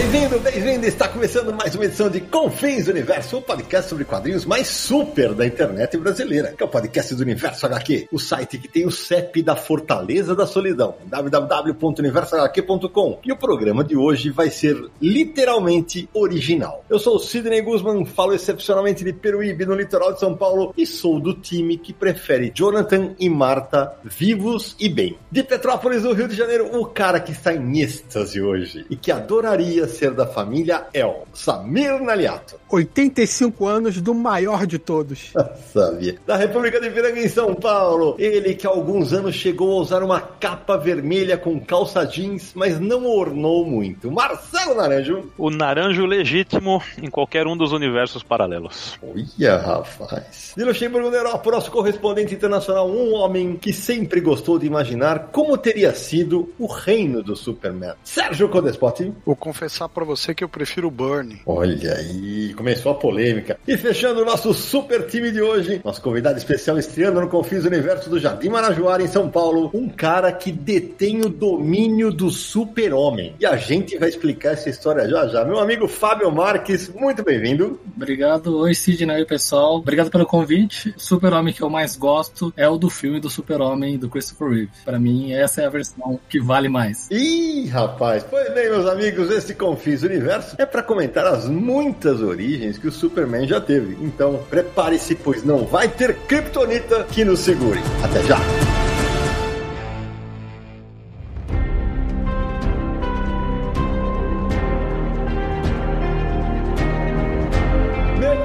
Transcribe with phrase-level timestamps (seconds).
[0.00, 0.86] Bem-vindo, bem-vindo!
[0.86, 5.34] Está começando mais uma edição de Confins do Universo, o podcast sobre quadrinhos mais super
[5.34, 8.90] da internet brasileira, que é o podcast do Universo HQ, o site que tem o
[8.90, 13.18] CEP da Fortaleza da Solidão, www.universohq.com.
[13.22, 16.82] E o programa de hoje vai ser literalmente original.
[16.88, 20.86] Eu sou o Sidney Guzman, falo excepcionalmente de Peruíbe, no litoral de São Paulo, e
[20.86, 25.18] sou do time que prefere Jonathan e Marta vivos e bem.
[25.30, 29.12] De Petrópolis, no Rio de Janeiro, o cara que está em êxtase hoje e que
[29.12, 32.58] adoraria ser da família El, Samir Naliato.
[32.70, 35.32] 85 anos do maior de todos.
[35.72, 36.16] Sabia.
[36.26, 38.14] Da República de Piranga em São Paulo.
[38.18, 42.78] Ele que há alguns anos chegou a usar uma capa vermelha com calça jeans, mas
[42.78, 44.10] não ornou muito.
[44.10, 45.30] Marcelo Naranjo.
[45.36, 48.98] O naranjo legítimo em qualquer um dos universos paralelos.
[49.02, 50.54] Olha, rapaz.
[50.56, 55.56] De Luxemburgo, na Europa, nosso correspondente internacional, um homem que sempre gostou de imaginar como
[55.58, 57.94] teria sido o reino do Superman.
[58.04, 59.12] Sérgio Codespot.
[59.24, 59.36] Vou
[59.70, 61.40] confessar para você que eu prefiro o Burnie.
[61.46, 63.58] Olha aí, começou a polêmica.
[63.66, 68.10] E fechando o nosso super time de hoje, nosso convidado especial estreando no Confis Universo
[68.10, 73.34] do Jardim Marajoara, em São Paulo, um cara que detém o domínio do super-homem.
[73.38, 75.44] E a gente vai explicar essa história já já.
[75.44, 77.78] Meu amigo Fábio Marques, muito bem-vindo.
[77.96, 78.58] Obrigado.
[78.58, 79.76] Oi, Sidney, pessoal.
[79.76, 80.92] Obrigado pelo convite.
[80.96, 84.70] O super-homem que eu mais gosto é o do filme do super-homem do Christopher Reeve.
[84.84, 87.08] Para mim, essa é a versão que vale mais.
[87.10, 88.24] Ih, rapaz.
[88.28, 92.92] Pois bem, meus amigos, esse Confis Universo é para comentar as muitas origens que o
[92.92, 93.94] Superman já teve.
[94.00, 97.78] Então, prepare-se, pois não vai ter Kryptonita que nos segure.
[98.02, 98.38] Até já!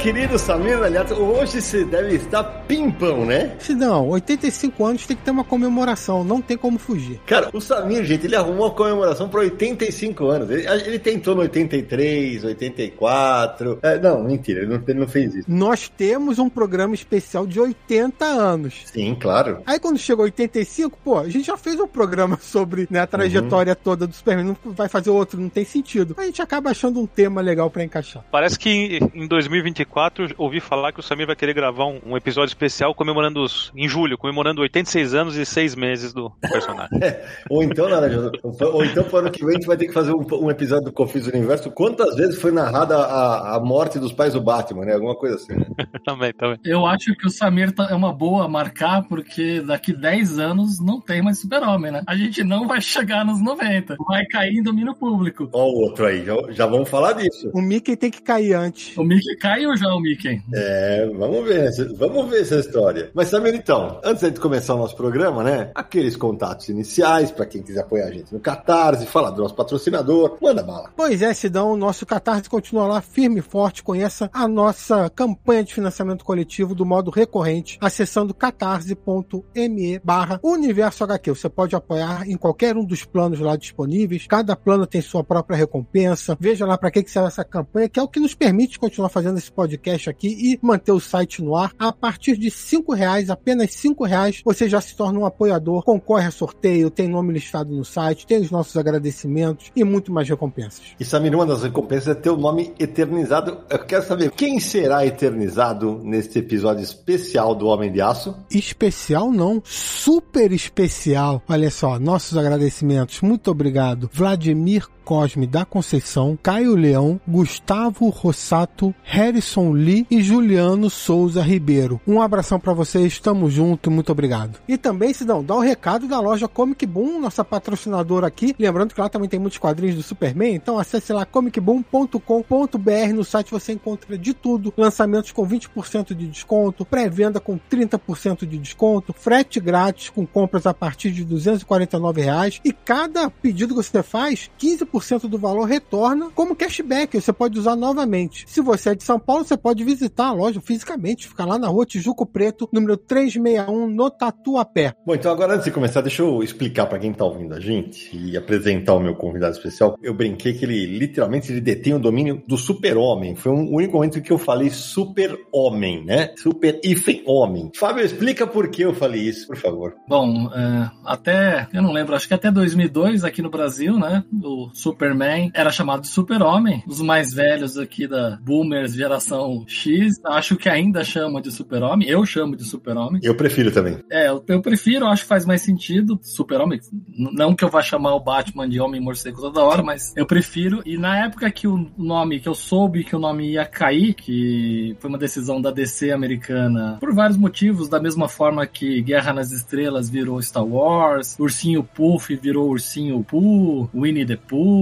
[0.05, 3.55] Querido Samir, aliás, hoje você deve estar pimpão, né?
[3.57, 7.19] Se não, 85 anos tem que ter uma comemoração, não tem como fugir.
[7.25, 10.49] Cara, o Samir, gente, ele arrumou uma comemoração para 85 anos.
[10.51, 13.79] Ele, ele, tentou no 83, 84.
[13.81, 15.51] É, não, mentira, ele não, ele não, fez isso.
[15.51, 18.83] Nós temos um programa especial de 80 anos.
[18.85, 19.63] Sim, claro.
[19.65, 23.73] Aí quando chegou 85, pô, a gente já fez um programa sobre né, a trajetória
[23.73, 23.79] uhum.
[23.83, 26.13] toda do Superman, não vai fazer outro, não tem sentido.
[26.19, 28.23] A gente acaba achando um tema legal para encaixar.
[28.29, 29.94] Parece que em 2024
[30.37, 33.71] ouvi falar que o Samir vai querer gravar um, um episódio especial comemorando os.
[33.75, 36.85] em julho, comemorando 86 anos e 6 meses do personagem.
[37.05, 39.85] É, ou então, Naranja, ou então para o ano que vem a gente vai ter
[39.85, 41.69] que fazer um, um episódio do Confis Universo.
[41.69, 44.93] Quantas vezes foi narrada a, a morte dos pais do Batman, né?
[44.93, 45.53] Alguma coisa assim.
[45.53, 45.65] Né?
[46.05, 46.57] também, também.
[46.63, 50.99] Eu acho que o Samir tá, é uma boa marcar, porque daqui 10 anos não
[50.99, 52.01] tem mais super-homem, né?
[52.07, 53.95] A gente não vai chegar nos 90.
[54.07, 55.49] Vai cair em domínio público.
[55.51, 57.51] Ó o outro aí, já, já vamos falar disso.
[57.53, 58.97] O Mickey tem que cair antes.
[58.97, 60.41] O Mickey caiu já, o Mickey.
[60.53, 63.11] É, vamos ver, vamos ver essa história.
[63.13, 65.71] Mas Samir, então, antes de começar o nosso programa, né?
[65.75, 70.37] Aqueles contatos iniciais para quem quiser apoiar a gente no Catarse, falar do nosso patrocinador,
[70.41, 70.91] manda bala.
[70.95, 73.83] Pois é, Sidão, o nosso Catarse continua lá firme e forte.
[73.83, 81.31] Conheça a nossa campanha de financiamento coletivo do modo recorrente, acessando catarse.me barra Universo HQ.
[81.31, 84.27] Você pode apoiar em qualquer um dos planos lá disponíveis.
[84.27, 86.37] Cada plano tem sua própria recompensa.
[86.39, 89.37] Veja lá para que serve essa campanha, que é o que nos permite continuar fazendo
[89.37, 89.74] esse podcast
[90.09, 91.71] aqui e manter o site no ar.
[91.77, 96.27] A partir de cinco reais, apenas cinco reais, você já se torna um apoiador, concorre
[96.27, 100.81] a sorteio, tem nome listado no site, tem os nossos agradecimentos e muito mais recompensas.
[100.99, 103.59] E Samir, uma das recompensas é ter o nome eternizado.
[103.69, 108.35] Eu quero saber quem será eternizado neste episódio especial do Homem de Aço?
[108.49, 111.41] Especial não, super especial.
[111.47, 113.21] Olha só, nossos agradecimentos.
[113.21, 114.09] Muito obrigado.
[114.11, 122.01] Vladimir Cosme da Conceição, Caio Leão, Gustavo Rossato, Harrison Lee e Juliano Souza Ribeiro.
[122.07, 124.57] Um abração para vocês, tamo junto, muito obrigado.
[124.67, 128.55] E também, se não, dá o um recado da loja Comic Boom, nossa patrocinadora aqui.
[128.57, 133.13] Lembrando que lá também tem muitos quadrinhos do Superman, então acesse lá comicboom.com.br.
[133.13, 138.57] No site você encontra de tudo: lançamentos com 20% de desconto, pré-venda com 30% de
[138.57, 144.01] desconto, frete grátis com compras a partir de 249 reais, e cada pedido que você
[144.01, 148.45] faz, 15% 10% do valor retorna como cashback, você pode usar novamente.
[148.47, 151.67] Se você é de São Paulo, você pode visitar a loja fisicamente, fica lá na
[151.67, 154.93] rua Tijuco Preto, número 361, no Tatuapé.
[155.05, 158.15] Bom, então agora antes de começar, deixa eu explicar para quem tá ouvindo a gente
[158.15, 159.97] e apresentar o meu convidado especial.
[160.01, 163.35] Eu brinquei que ele literalmente ele detém o domínio do super-homem.
[163.35, 166.33] Foi um único momento que eu falei super-homem, né?
[166.37, 167.71] Super-homem.
[167.75, 169.95] Fábio, explica por que eu falei isso, por favor.
[170.07, 174.23] Bom, é, até, eu não lembro, acho que até 2002 aqui no Brasil, né?
[174.43, 176.83] O Superman era chamado de Super-Homem.
[176.85, 182.07] Os mais velhos aqui da Boomers geração X, acho que ainda chamam de Super-Homem.
[182.07, 183.19] Eu chamo de Super-Homem.
[183.23, 183.97] Eu prefiro também.
[184.11, 186.19] É, eu, eu prefiro, acho que faz mais sentido.
[186.21, 186.79] Super-Homem,
[187.17, 190.83] não que eu vá chamar o Batman de Homem Morcego toda hora, mas eu prefiro.
[190.85, 194.95] E na época que o nome, que eu soube que o nome ia cair, que
[194.99, 199.51] foi uma decisão da DC americana, por vários motivos, da mesma forma que Guerra nas
[199.51, 204.74] Estrelas virou Star Wars, Ursinho Puff virou Ursinho Pooh, Winnie the Pooh,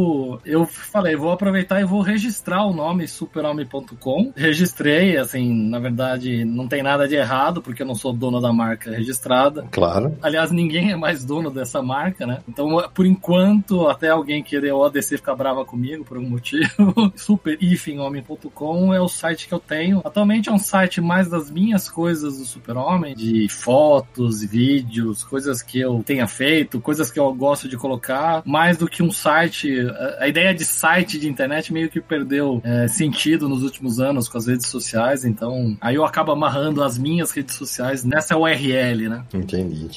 [0.45, 4.33] eu falei, vou aproveitar e vou registrar o nome superhomem.com.
[4.35, 8.51] Registrei, assim, na verdade, não tem nada de errado, porque eu não sou dono da
[8.51, 9.65] marca registrada.
[9.71, 10.17] Claro.
[10.21, 12.39] Aliás, ninguém é mais dono dessa marca, né?
[12.47, 18.93] Então, por enquanto, até alguém querer o ADC ficar brava comigo por algum motivo, superifemhomem.com
[18.93, 20.01] é o site que eu tenho.
[20.03, 25.79] Atualmente é um site mais das minhas coisas do Super-Homem, de fotos, vídeos, coisas que
[25.79, 29.82] eu tenha feito, coisas que eu gosto de colocar, mais do que um site.
[30.19, 34.37] A ideia de site de internet meio que perdeu é, sentido nos últimos anos com
[34.37, 39.23] as redes sociais, então aí eu acabo amarrando as minhas redes sociais nessa URL, né?
[39.33, 39.87] Entendi.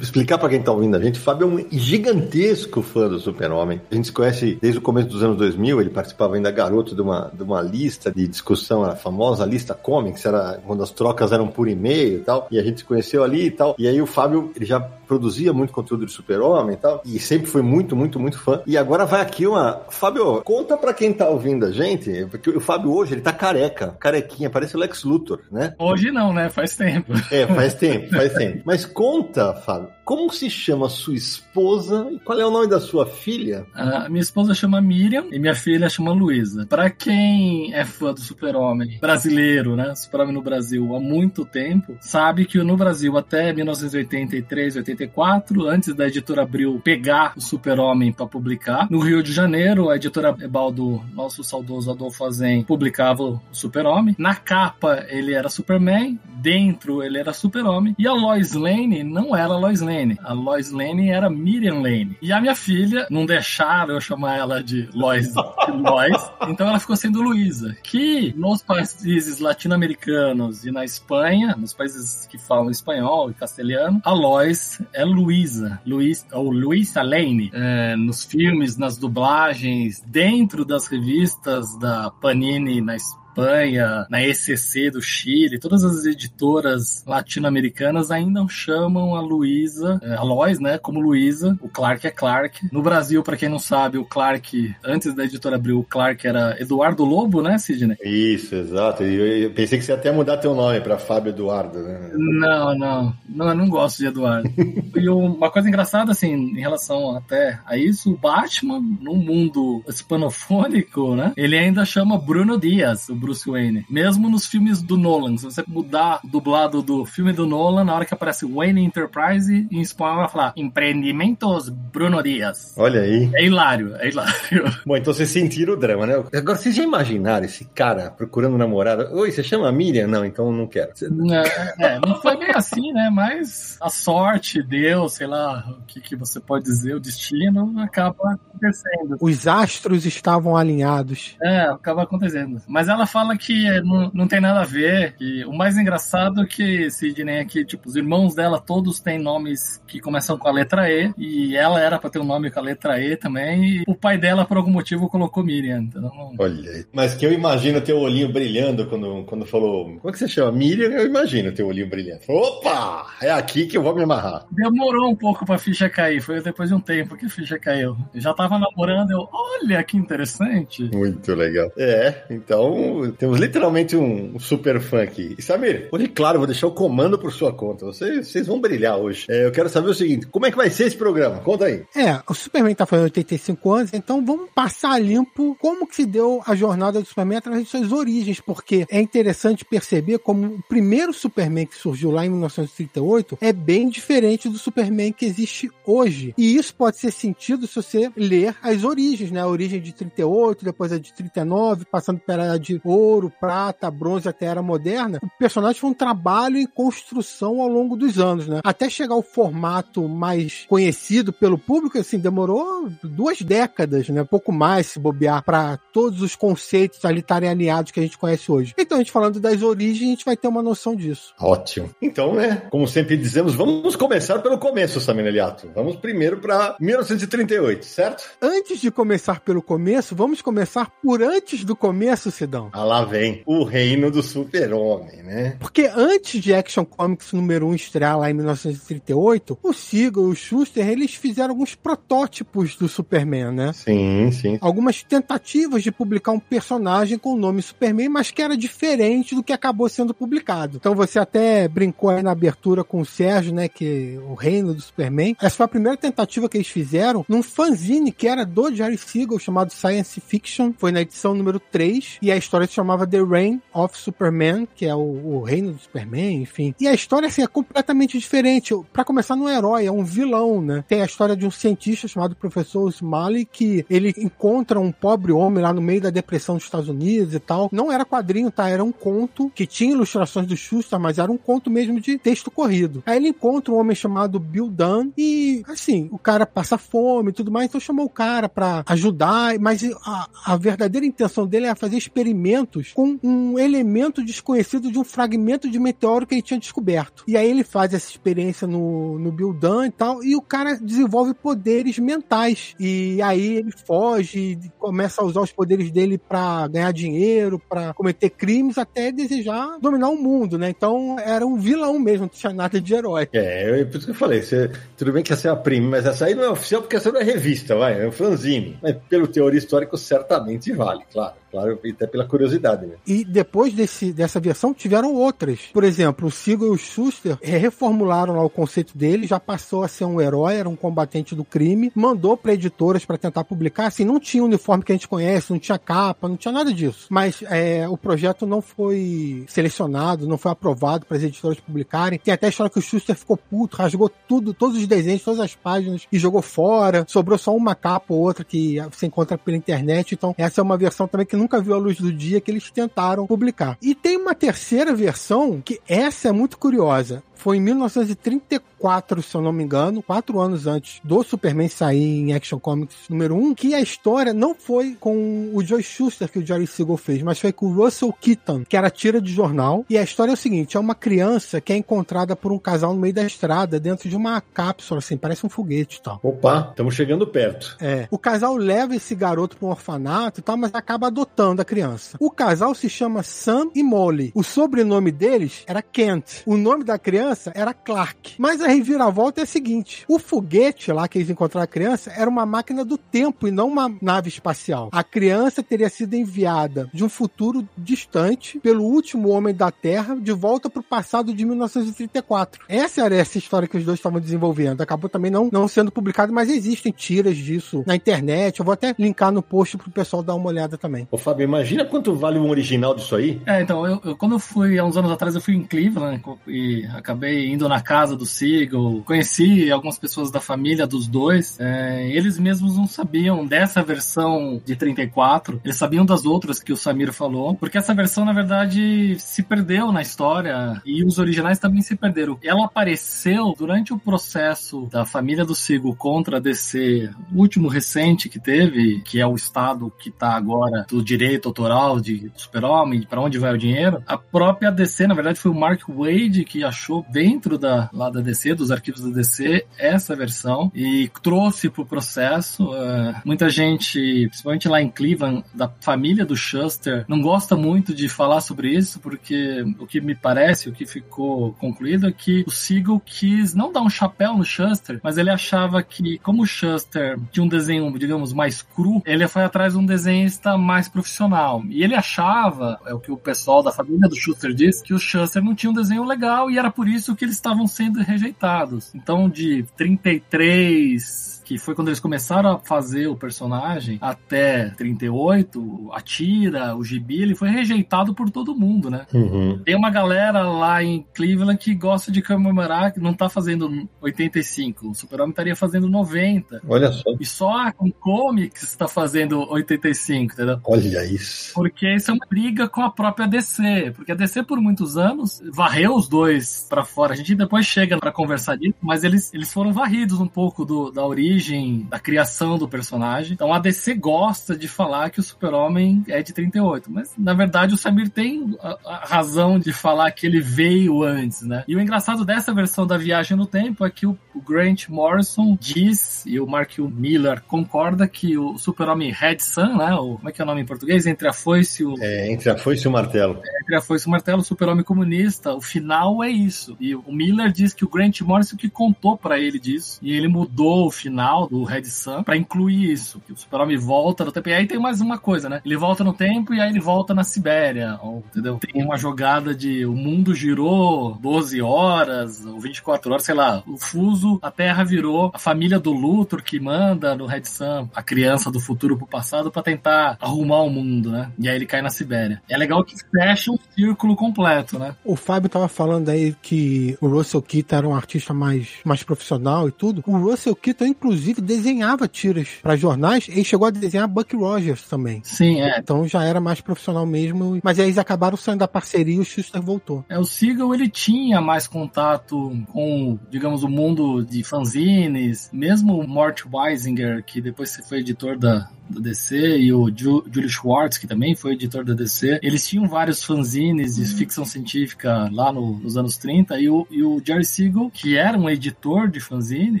[0.00, 3.80] Explicar para quem tá ouvindo a gente, o Fábio é um gigantesco fã do Super-Homem.
[3.90, 7.02] A gente se conhece desde o começo dos anos 2000, ele participava ainda garoto de
[7.02, 11.48] uma, de uma lista de discussão, a famosa lista comics, era quando as trocas eram
[11.48, 13.74] por e-mail e tal, e a gente se conheceu ali e tal.
[13.78, 17.46] E aí o Fábio, ele já produzia muito conteúdo de super-homem e tal, e sempre
[17.46, 18.62] foi muito, muito, muito fã.
[18.66, 19.82] E agora vai aqui uma...
[19.88, 23.96] Fábio, conta pra quem tá ouvindo a gente, porque o Fábio hoje, ele tá careca,
[23.98, 25.74] carequinha, parece o Lex Luthor, né?
[25.78, 26.48] Hoje não, né?
[26.48, 27.12] Faz tempo.
[27.30, 28.62] É, faz tempo, faz tempo.
[28.64, 33.06] Mas conta, Fábio, como se chama sua esposa e qual é o nome da sua
[33.06, 33.66] filha?
[33.74, 36.66] A minha esposa chama Miriam e minha filha chama Luísa.
[36.66, 39.94] Pra quem é fã do super-homem brasileiro, né?
[39.94, 45.94] Super-homem no Brasil há muito tempo, sabe que no Brasil até 1983, 84, 84, antes
[45.94, 48.88] da editora Abril pegar o Super-Homem para publicar.
[48.90, 54.14] No Rio de Janeiro, a editora Ebaldo, nosso saudoso Adolfo Azen, publicava o Super-Homem.
[54.18, 57.94] Na capa, ele era Superman, dentro, ele era Super-Homem.
[57.98, 59.93] E a Lois Lane não era Lois Lane.
[60.22, 62.16] A Lois Lane era Miriam Lane.
[62.20, 66.78] E a minha filha não deixava eu chamar ela de Lois, de Lois então ela
[66.78, 67.76] ficou sendo Luísa.
[67.82, 74.12] Que nos países latino-americanos e na Espanha, nos países que falam espanhol e castelhano, a
[74.12, 81.78] Lois é Luísa, Luiz, ou Luísa Lane, é, nos filmes, nas dublagens, dentro das revistas
[81.78, 89.16] da Panini na Espanha Espanha, na ECC do Chile, todas as editoras latino-americanas ainda chamam
[89.16, 91.58] a Luísa, é, a Lois, né, como Luísa.
[91.60, 92.68] O Clark é Clark.
[92.72, 96.56] No Brasil, para quem não sabe, o Clark, antes da editora abrir, o Clark era
[96.60, 97.96] Eduardo Lobo, né, Sidney?
[98.04, 99.02] Isso, exato.
[99.02, 102.10] Eu pensei que você ia até mudar teu nome para Fábio Eduardo, né?
[102.14, 103.14] Não, não.
[103.28, 104.48] Não, eu não gosto de Eduardo.
[104.94, 111.16] e uma coisa engraçada, assim, em relação até a isso, o Batman, no mundo hispanofônico,
[111.16, 113.86] né, ele ainda chama Bruno Dias, o Bruce Wayne.
[113.88, 117.94] Mesmo nos filmes do Nolan, se você mudar o dublado do filme do Nolan, na
[117.94, 122.74] hora que aparece Wayne Enterprise, em espanhol vai falar Empreendimentos Bruno Dias.
[122.76, 123.30] Olha aí.
[123.34, 124.64] É hilário, é hilário.
[124.84, 126.22] Bom, então vocês sentiram o drama, né?
[126.34, 129.10] Agora, vocês já imaginaram esse cara procurando namorada?
[129.14, 130.06] Oi, você chama Miriam?
[130.06, 130.92] Não, então não quero.
[131.32, 133.10] É, é, não foi bem assim, né?
[133.10, 138.34] Mas a sorte, Deus, sei lá, o que, que você pode dizer, o destino, acaba
[138.34, 139.16] acontecendo.
[139.20, 141.36] Os astros estavam alinhados.
[141.42, 142.60] É, acaba acontecendo.
[142.66, 145.14] Mas ela fala que não, não tem nada a ver.
[145.16, 149.20] Que o mais engraçado é que Sidney é que, tipo, os irmãos dela todos têm
[149.20, 151.14] nomes que começam com a letra E.
[151.16, 153.64] E ela era pra ter um nome com a letra E também.
[153.64, 155.82] E o pai dela, por algum motivo, colocou Miriam.
[155.82, 156.34] Então...
[156.36, 156.84] Olha aí.
[156.92, 159.84] Mas que eu imagino teu olhinho brilhando quando, quando falou.
[159.84, 160.50] Como é que você chama?
[160.50, 162.20] Miriam, eu imagino teu olhinho brilhando.
[162.28, 163.06] Opa!
[163.22, 164.44] É aqui que eu vou me amarrar.
[164.50, 166.20] Demorou um pouco pra ficha cair.
[166.20, 167.96] Foi depois de um tempo que a ficha caiu.
[168.12, 170.90] Eu já tava namorando, eu, olha que interessante.
[170.92, 171.70] Muito legal.
[171.78, 175.34] É, então temos, literalmente um, um super fã aqui.
[175.38, 177.86] E Samir, hoje, claro, vou deixar o comando por sua conta.
[177.86, 179.26] Vocês, vocês vão brilhar hoje.
[179.28, 181.38] É, eu quero saber o seguinte: como é que vai ser esse programa?
[181.38, 181.84] Conta aí.
[181.94, 186.42] É, o Superman tá fazendo 85 anos, então vamos passar limpo como que se deu
[186.46, 191.12] a jornada do Superman através de suas origens, porque é interessante perceber como o primeiro
[191.12, 196.34] Superman que surgiu lá em 1938 é bem diferente do Superman que existe hoje.
[196.36, 199.40] E isso pode ser sentido se você ler as origens, né?
[199.40, 204.46] A origem de 38, depois a de 39, passando pela de ouro, prata, bronze até
[204.46, 205.18] a era moderna.
[205.22, 208.60] O personagem foi um trabalho em construção ao longo dos anos, né?
[208.64, 214.24] Até chegar ao formato mais conhecido pelo público, assim, demorou duas décadas, né?
[214.24, 218.50] Pouco mais se bobear para todos os conceitos ali estarem alinhados que a gente conhece
[218.50, 218.74] hoje.
[218.78, 221.34] Então, a gente falando das origens, a gente vai ter uma noção disso.
[221.40, 221.90] Ótimo.
[222.00, 225.70] Então, né, como sempre dizemos, vamos começar pelo começo, Samir Eliato.
[225.74, 228.24] Vamos primeiro para 1938, certo?
[228.40, 232.70] Antes de começar pelo começo, vamos começar por antes do começo, Sidão.
[232.72, 235.56] Ah, lá vem o reino do super-homem, né?
[235.58, 240.34] Porque antes de Action Comics número 1 estrear lá em 1938, o Siegel e o
[240.34, 243.72] Schuster, eles fizeram alguns protótipos do Superman, né?
[243.72, 244.58] Sim, sim.
[244.60, 249.42] Algumas tentativas de publicar um personagem com o nome Superman, mas que era diferente do
[249.42, 250.76] que acabou sendo publicado.
[250.76, 254.80] Então você até brincou aí na abertura com o Sérgio, né, que o reino do
[254.80, 255.36] Superman.
[255.40, 259.38] Essa foi a primeira tentativa que eles fizeram num fanzine que era do Jerry Siegel,
[259.38, 260.72] chamado Science Fiction.
[260.76, 264.86] Foi na edição número 3, e a história se chamava The Reign of Superman, que
[264.86, 266.74] é o, o reino do Superman, enfim.
[266.80, 268.74] E a história, assim, é completamente diferente.
[268.92, 270.84] Para começar, não é um herói, é um vilão, né?
[270.86, 275.62] Tem a história de um cientista chamado Professor Smalley, que ele encontra um pobre homem
[275.62, 277.68] lá no meio da depressão dos Estados Unidos e tal.
[277.72, 278.68] Não era quadrinho, tá?
[278.68, 282.50] Era um conto que tinha ilustrações do Schuster, mas era um conto mesmo de texto
[282.50, 283.02] corrido.
[283.06, 287.32] Aí ele encontra um homem chamado Bill Dunn e, assim, o cara passa fome e
[287.32, 291.74] tudo mais, então chamou o cara para ajudar, mas a, a verdadeira intenção dele é
[291.74, 292.53] fazer experimentos
[292.94, 297.24] com um elemento desconhecido de um fragmento de meteoro que ele tinha descoberto.
[297.26, 300.76] E aí ele faz essa experiência no, no Bill Dunn e tal, e o cara
[300.76, 302.74] desenvolve poderes mentais.
[302.78, 308.30] E aí ele foge, começa a usar os poderes dele para ganhar dinheiro, para cometer
[308.30, 310.70] crimes, até desejar dominar o mundo, né?
[310.70, 313.28] Então era um vilão mesmo, não tinha nada de herói.
[313.32, 315.90] É, é por isso que eu falei, você, tudo bem que essa é a prima,
[315.90, 318.78] mas essa aí não é oficial porque essa não é revista, vai, é um fanzine.
[318.82, 322.84] Mas pelo teoria histórico, certamente vale, claro claro, até pela curiosidade.
[322.86, 322.94] Né?
[323.06, 325.60] E depois desse, dessa versão tiveram outras.
[325.72, 329.88] Por exemplo, o Siegel e o Schuster reformularam lá o conceito dele, já passou a
[329.88, 333.86] ser um herói, era um combatente do crime, mandou para editoras para tentar publicar.
[333.86, 336.72] Assim, não tinha o uniforme que a gente conhece, não tinha capa, não tinha nada
[336.72, 337.06] disso.
[337.08, 342.18] Mas é, o projeto não foi selecionado, não foi aprovado para as editoras publicarem.
[342.18, 345.38] Tem até a história que o Schuster ficou puto, rasgou tudo, todos os desenhos, todas
[345.38, 347.04] as páginas e jogou fora.
[347.06, 350.14] Sobrou só uma capa ou outra que você encontra pela internet.
[350.14, 352.50] Então, essa é uma versão também que não nunca viu a luz do dia que
[352.50, 353.76] eles tentaram publicar.
[353.80, 359.42] E tem uma terceira versão que essa é muito curiosa foi em 1934, se eu
[359.42, 363.74] não me engano, quatro anos antes do Superman sair em Action Comics número 1, que
[363.74, 367.52] a história não foi com o Joe Schuster que o Jerry Siegel fez, mas foi
[367.52, 369.84] com o Russell Keaton, que era tira de jornal.
[369.90, 372.94] E a história é o seguinte: é uma criança que é encontrada por um casal
[372.94, 376.18] no meio da estrada, dentro de uma cápsula, assim, parece um foguete e tal.
[376.22, 377.76] Opa, estamos chegando perto.
[377.78, 378.08] É.
[378.10, 382.16] O casal leva esse garoto para um orfanato e tal, mas acaba adotando a criança.
[382.18, 384.32] O casal se chama Sam e Molly.
[384.34, 386.42] O sobrenome deles era Kent.
[386.46, 388.34] O nome da criança criança era Clark.
[388.38, 392.30] Mas a reviravolta é a seguinte: o foguete lá que eles encontraram a criança era
[392.30, 394.88] uma máquina do tempo e não uma nave espacial.
[394.92, 400.32] A criança teria sido enviada de um futuro distante pelo último homem da Terra de
[400.32, 402.64] volta para o passado de 1934.
[402.68, 404.80] Essa era essa história que os dois estavam desenvolvendo.
[404.80, 408.60] Acabou também não, não sendo publicado, mas existem tiras disso na internet.
[408.60, 411.08] Eu vou até linkar no post pro pessoal dar uma olhada também.
[411.10, 413.40] Ô, Fábio, imagina quanto vale um original disso aí?
[413.46, 416.22] É, então, eu, eu, quando eu fui, há uns anos atrás, eu fui em Cleveland
[416.46, 421.58] e acabei acabei indo na casa do Siegel, conheci algumas pessoas da família dos dois.
[421.58, 426.76] É, eles mesmos não sabiam dessa versão de 34, eles sabiam das outras que o
[426.76, 431.80] Samir falou, porque essa versão, na verdade, se perdeu na história e os originais também
[431.80, 432.38] se perderam.
[432.42, 438.38] Ela apareceu durante o processo da família do Siegel contra a DC, último recente que
[438.38, 443.38] teve, que é o estado que está agora do direito autoral de Super-Homem, para onde
[443.38, 444.02] vai o dinheiro.
[444.06, 448.20] A própria DC, na verdade, foi o Mark Wade que achou dentro da, lá da
[448.20, 452.64] DC, dos arquivos da DC, essa versão e trouxe pro processo.
[452.64, 458.08] Uh, muita gente, principalmente lá em Cleveland, da família do Shuster, não gosta muito de
[458.08, 462.50] falar sobre isso, porque o que me parece, o que ficou concluído é que o
[462.50, 467.16] Siegel quis não dar um chapéu no Shuster, mas ele achava que, como o Shuster
[467.30, 471.62] tinha um desenho, digamos, mais cru, ele foi atrás de um desenhista mais profissional.
[471.68, 474.98] E ele achava, é o que o pessoal da família do Schuster diz, que o
[474.98, 478.94] Schuster não tinha um desenho legal e era por isso que eles estavam sendo rejeitados.
[478.94, 486.00] Então, de 33 que foi quando eles começaram a fazer o personagem, até 38, a
[486.00, 489.06] tira, o gibi, ele foi rejeitado por todo mundo, né?
[489.12, 489.60] Uhum.
[489.64, 494.88] Tem uma galera lá em Cleveland que gosta de comemorar que não tá fazendo 85,
[494.88, 496.62] o Super-Homem estaria fazendo 90.
[496.66, 497.02] Olha só.
[497.20, 500.60] E só a Comics está fazendo 85, entendeu?
[500.64, 501.52] Olha isso.
[501.54, 503.92] Porque isso é uma briga com a própria DC.
[503.94, 507.12] Porque a DC, por muitos anos, varreu os dois para fora.
[507.12, 510.90] A gente depois chega para conversar disso, mas eles, eles foram varridos um pouco do,
[510.90, 513.34] da origem origem, da criação do personagem.
[513.34, 517.74] Então a DC gosta de falar que o Super-Homem é de 38, mas na verdade
[517.74, 521.64] o Samir tem a, a, razão de falar que ele veio antes, né?
[521.66, 526.24] E o engraçado dessa versão da Viagem no Tempo é que o, Grant Morrison diz,
[526.26, 529.94] e o Mark Miller concorda, que o Super-Homem Red Sun, né?
[529.94, 531.06] O, como é que é o nome em português?
[531.06, 531.94] Entre a foice e o...
[532.00, 533.40] É, entre a foice e o martelo.
[533.44, 536.76] É, entre a foice e o martelo, o Super-Homem comunista, o final é isso.
[536.80, 540.28] E o Miller diz que o Grant Morrison que contou para ele disso, e ele
[540.28, 544.32] mudou o final final do Red Sun para incluir isso, que o super-homem volta no
[544.32, 544.48] tempo.
[544.48, 545.62] E aí tem mais uma coisa, né?
[545.64, 548.58] Ele volta no tempo e aí ele volta na Sibéria, ou, entendeu?
[548.58, 553.78] Tem uma jogada de o mundo girou 12 horas ou 24 horas, sei lá, o
[553.78, 558.50] fuso, a Terra virou a família do Luthor que manda no Red Sun a criança
[558.50, 561.30] do futuro pro passado para tentar arrumar o mundo, né?
[561.38, 562.42] E aí ele cai na Sibéria.
[562.48, 564.94] É legal que fecha um círculo completo, né?
[565.04, 569.68] O Fábio tava falando aí que o Russell Keaton era um artista mais, mais profissional
[569.68, 570.02] e tudo.
[570.06, 574.82] O Russell Keaton, inclusive, inclusive desenhava tiras para jornais e chegou a desenhar Buck Rogers
[574.82, 575.20] também.
[575.24, 575.78] Sim, é.
[575.78, 577.60] Então já era mais profissional mesmo.
[577.62, 580.04] Mas aí eles acabaram saindo da parceria e o Schuster voltou.
[580.08, 585.48] É, o Siegel ele tinha mais contato com, digamos, o mundo de fanzines.
[585.52, 590.52] Mesmo o Mort Weisinger, que depois foi editor da, da DC, e o Ju, Julius
[590.52, 595.52] Schwartz, que também foi editor da DC, eles tinham vários fanzines de ficção científica lá
[595.52, 599.20] no, nos anos 30, e o, e o Jerry Siegel, que era um editor de
[599.20, 599.80] fanzine,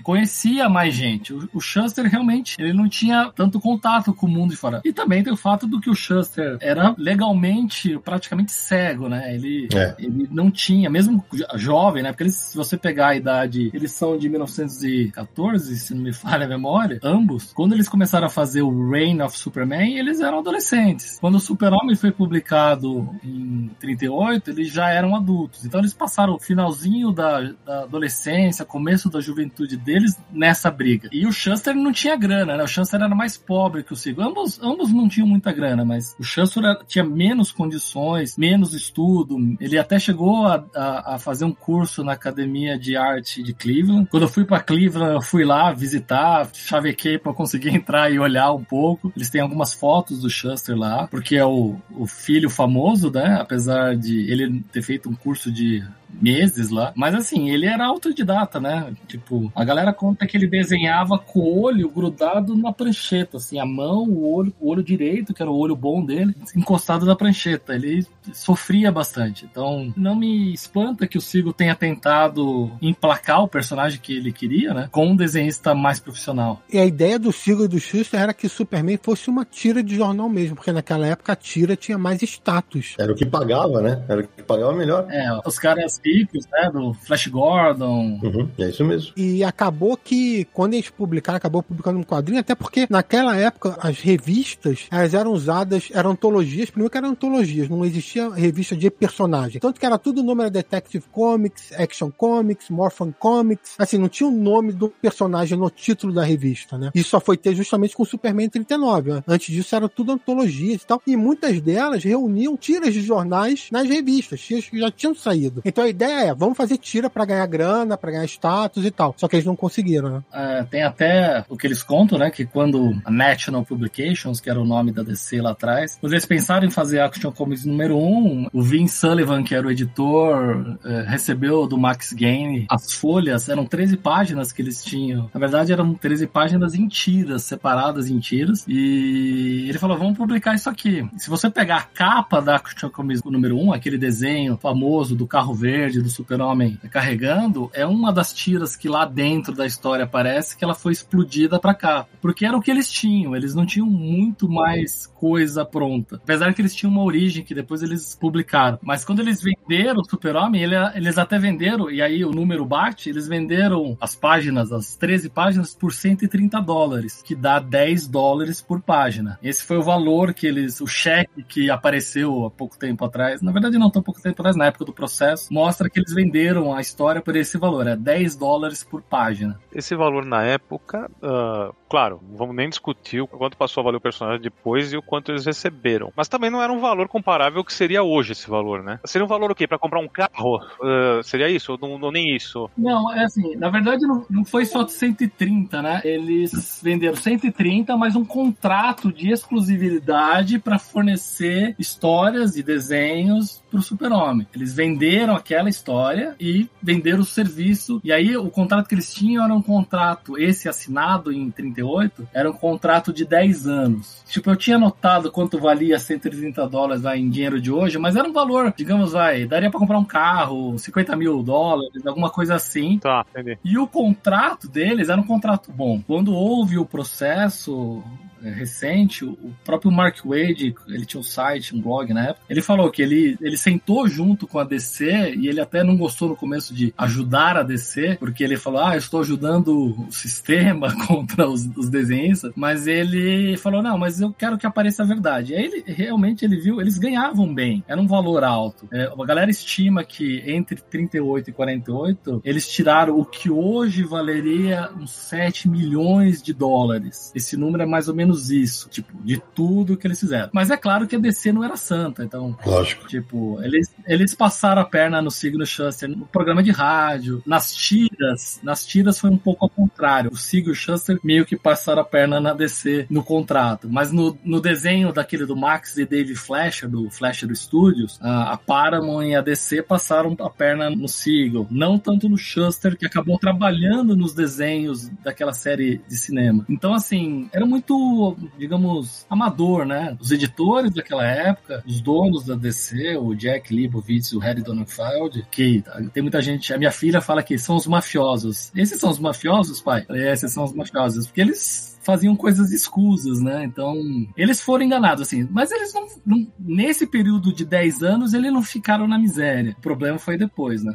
[0.00, 1.32] conhecia mais gente.
[1.32, 4.80] O, o Shuster realmente ele não tinha tanto contato com o mundo de fora.
[4.84, 9.34] E também tem o fato do que o Shuster era legalmente praticamente cego, né?
[9.34, 9.94] Ele, é.
[9.98, 11.24] ele não tinha, mesmo
[11.56, 12.10] jovem, né?
[12.10, 16.46] Porque eles, se você pegar a idade, eles são de 1914, se não me falha
[16.46, 17.52] a memória, ambos.
[17.52, 21.18] Quando eles começaram a fazer o Reign of Superman, eles eram adolescentes.
[21.20, 25.64] Quando o Super-Homem foi publicado em 38, eles já eram adultos.
[25.64, 31.08] Então eles passaram o finalzinho da, da adolescência, começo da juventude deles nessa briga.
[31.12, 32.62] E o Shuster não tinha grana, né?
[32.62, 34.24] O Shuster era mais pobre que o Siegel.
[34.24, 39.36] Ambos, ambos não tinham muita grana, mas o Shuster tinha menos condições, menos estudo.
[39.60, 44.08] Ele até chegou a, a, a fazer um curso na Academia de Arte de Cleveland.
[44.08, 48.52] Quando eu fui para Cleveland, eu fui lá visitar, chavequei para conseguir entrar e olhar
[48.52, 48.83] um pouco.
[49.16, 53.38] Eles têm algumas fotos do Shuster lá, porque é o, o filho famoso, né?
[53.40, 55.82] Apesar de ele ter feito um curso de
[56.20, 56.92] meses lá.
[56.94, 58.92] Mas assim, ele era autodidata, né?
[59.06, 63.66] Tipo, a galera conta que ele desenhava com o olho grudado na prancheta, assim, a
[63.66, 67.74] mão, o olho, o olho direito, que era o olho bom dele, encostado na prancheta.
[67.74, 69.46] Ele sofria bastante.
[69.50, 74.72] Então, não me espanta que o Sigo tenha tentado emplacar o personagem que ele queria,
[74.72, 74.88] né?
[74.90, 76.62] Com um desenhista mais profissional.
[76.72, 79.96] E a ideia do Sigo e do Schuster era que Superman fosse uma tira de
[79.96, 82.94] jornal mesmo, porque naquela época a tira tinha mais status.
[82.98, 84.02] Era o que pagava, né?
[84.08, 85.06] Era o que pagava melhor.
[85.10, 86.70] É, os caras ricos, né?
[86.70, 88.20] Do Flash Gordon.
[88.22, 89.12] Uhum, é isso mesmo.
[89.16, 93.98] E acabou que, quando eles publicaram, acabou publicando um quadrinho, até porque naquela época as
[94.00, 99.60] revistas, elas eram usadas, eram antologias, primeiro que eram antologias, não existia revista de personagem.
[99.60, 104.08] Tanto que era tudo o nome era Detective Comics, Action Comics, Morphin Comics, assim, não
[104.08, 106.90] tinha o nome do personagem no título da revista, né?
[106.94, 109.24] Isso só foi ter justamente com o Superman 39, né?
[109.26, 113.88] Antes disso era tudo antologias e tal, e muitas delas reuniam tiras de jornais nas
[113.88, 115.62] revistas, tiras que já tinham saído.
[115.64, 119.14] Então a ideia é, vamos fazer tira para ganhar grana, para ganhar status e tal.
[119.16, 120.22] Só que eles não conseguiram, né?
[120.32, 122.30] É, tem até o que eles contam, né?
[122.30, 126.26] Que quando a National Publications, que era o nome da DC lá atrás, quando eles
[126.26, 130.78] pensaram em fazer Action Comics número 1, um, o Vince Sullivan, que era o editor,
[130.84, 135.30] é, recebeu do Max Gain as folhas, eram 13 páginas que eles tinham.
[135.32, 138.64] Na verdade, eram 13 páginas em tiras, separadas em tiras.
[138.68, 141.06] E ele falou: vamos publicar isso aqui.
[141.16, 145.26] Se você pegar a capa da Action Comics número 1, um, aquele desenho famoso do
[145.26, 150.04] carro verde, verde do super-homem carregando é uma das tiras que lá dentro da história
[150.04, 152.06] aparece que ela foi explodida pra cá.
[152.22, 156.16] Porque era o que eles tinham, eles não tinham muito mais coisa pronta.
[156.16, 158.78] Apesar que eles tinham uma origem que depois eles publicaram.
[158.82, 163.10] Mas quando eles venderam o super-homem, ele, eles até venderam, e aí o número bate,
[163.10, 168.80] eles venderam as páginas, as 13 páginas, por 130 dólares, que dá 10 dólares por
[168.80, 169.38] página.
[169.42, 173.52] Esse foi o valor que eles, o cheque que apareceu há pouco tempo atrás, na
[173.52, 176.80] verdade não tão pouco tempo atrás, na época do processo, mostra que eles venderam a
[176.82, 179.58] história por esse valor, é 10 dólares por página.
[179.74, 183.96] Esse valor na época, uh, claro, não vamos nem discutir o quanto passou a valer
[183.96, 186.12] o personagem depois e o quanto eles receberam.
[186.14, 189.00] Mas também não era um valor comparável ao que seria hoje esse valor, né?
[189.06, 189.66] Seria um valor o quê?
[189.66, 190.58] Para comprar um carro?
[190.80, 191.72] Uh, seria isso?
[191.72, 192.68] Ou não, não, nem isso?
[192.76, 196.02] Não, é assim, na verdade não, não foi só de 130, né?
[196.04, 204.46] Eles venderam 130, mas um contrato de exclusividade para fornecer histórias e desenhos pro Super-Homem.
[204.54, 208.00] Eles venderam aquela história e venderam o serviço.
[208.04, 212.50] E aí o contrato que eles tinham era um contrato, esse assinado em 38, era
[212.50, 214.22] um contrato de 10 anos.
[214.28, 218.28] Tipo, eu tinha notado quanto valia 130 dólares lá em dinheiro de hoje, mas era
[218.28, 222.98] um valor, digamos, vai, daria para comprar um carro, 50 mil dólares, alguma coisa assim.
[222.98, 223.58] Tá, entendi.
[223.64, 226.02] E o contrato deles era um contrato bom.
[226.06, 228.02] Quando houve o processo,
[228.50, 232.90] recente, o próprio Mark Wade, ele tinha um site, um blog na época, ele falou
[232.90, 236.74] que ele, ele sentou junto com a DC e ele até não gostou no começo
[236.74, 241.66] de ajudar a DC, porque ele falou, ah, eu estou ajudando o sistema contra os,
[241.76, 245.54] os desenhistas, mas ele falou, não, mas eu quero que apareça a verdade.
[245.54, 248.88] Aí ele, realmente, ele viu, eles ganhavam bem, era um valor alto.
[248.92, 254.90] É, a galera estima que entre 38 e 48, eles tiraram o que hoje valeria
[254.96, 257.32] uns 7 milhões de dólares.
[257.34, 260.50] Esse número é mais ou menos menos isso, tipo, de tudo que eles fizeram.
[260.52, 262.56] Mas é claro que a DC não era santa, então.
[262.64, 263.06] Lógico.
[263.06, 268.60] Tipo, eles, eles passaram a perna no Signo Shuster no programa de rádio, nas tiras.
[268.62, 270.30] Nas tiras foi um pouco ao contrário.
[270.32, 273.88] O Signo Shuster meio que passaram a perna na DC no contrato.
[273.88, 278.56] Mas no, no desenho daquele do Max e Dave Flasher, do Flasher Studios, a, a
[278.56, 281.66] Paramount e a DC passaram a perna no Siegel.
[281.70, 286.64] Não tanto no Shuster, que acabou trabalhando nos desenhos daquela série de cinema.
[286.68, 288.23] Então, assim, era muito
[288.58, 290.16] digamos, amador, né?
[290.20, 295.46] Os editores daquela época, os donos da DC, o Jack Leibovitz e o Harry Donenfeld,
[295.50, 295.82] que
[296.12, 298.70] tem muita gente, a minha filha fala que são os mafiosos.
[298.74, 300.06] Esses são os mafiosos, pai?
[300.10, 303.64] É, esses são os mafiosos, porque eles faziam coisas escusas, né?
[303.64, 303.96] Então,
[304.36, 305.48] eles foram enganados, assim.
[305.50, 309.74] Mas eles não, não, Nesse período de 10 anos, eles não ficaram na miséria.
[309.78, 310.94] O problema foi depois, né?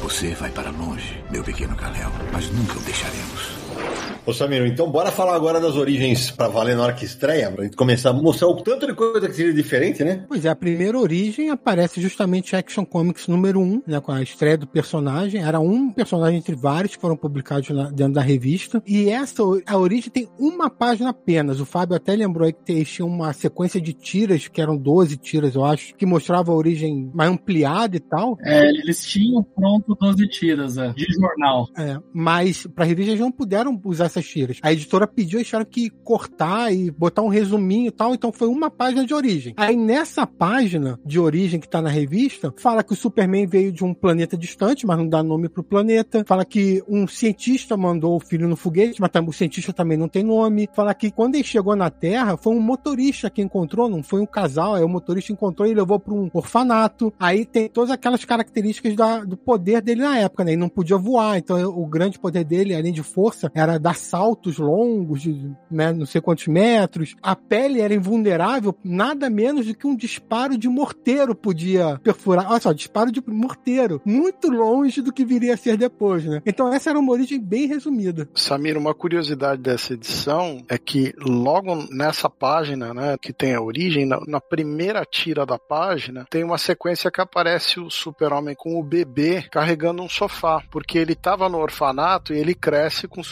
[0.00, 4.11] Você vai para longe, meu pequeno Kalel, mas nunca o deixaremos.
[4.24, 7.64] Ô Samir, então bora falar agora das origens pra valer na hora que estreia, pra
[7.64, 10.24] gente começar a mostrar o tanto de coisa que seria diferente, né?
[10.28, 14.56] Pois é, a primeira origem aparece justamente Action Comics número 1, né, com a estreia
[14.56, 15.42] do personagem.
[15.42, 18.80] Era um personagem entre vários que foram publicados na, dentro da revista.
[18.86, 21.58] E essa, a origem tem uma página apenas.
[21.58, 25.56] O Fábio até lembrou aí que tinha uma sequência de tiras, que eram 12 tiras,
[25.56, 28.38] eu acho, que mostrava a origem mais ampliada e tal.
[28.40, 31.66] É, eles tinham pronto 12 tiras, é, de jornal.
[31.76, 34.58] É, mas pra revista eles não puderam usar essas tiras.
[34.62, 38.48] A editora pediu e tiveram que cortar e botar um resuminho e tal, então foi
[38.48, 39.54] uma página de origem.
[39.56, 43.84] Aí nessa página de origem que tá na revista, fala que o Superman veio de
[43.84, 46.24] um planeta distante, mas não dá nome pro planeta.
[46.26, 50.22] Fala que um cientista mandou o filho no foguete, mas o cientista também não tem
[50.22, 50.68] nome.
[50.74, 54.26] Fala que quando ele chegou na Terra, foi um motorista que encontrou, não foi um
[54.26, 57.12] casal, aí o motorista encontrou e levou para um orfanato.
[57.18, 60.52] Aí tem todas aquelas características da, do poder dele na época, né?
[60.52, 64.58] Ele não podia voar, então o grande poder dele, além de força, era dar saltos
[64.58, 67.14] longos de né, não sei quantos metros.
[67.22, 72.50] A pele era invulnerável, nada menos do que um disparo de morteiro podia perfurar.
[72.50, 76.42] Olha só, disparo de morteiro, muito longe do que viria a ser depois, né?
[76.44, 78.28] Então essa era uma origem bem resumida.
[78.34, 84.06] Samir, uma curiosidade dessa edição é que logo nessa página, né, que tem a origem,
[84.06, 88.82] na, na primeira tira da página, tem uma sequência que aparece o super-homem com o
[88.82, 93.22] bebê carregando um sofá, porque ele estava no orfanato e ele cresce com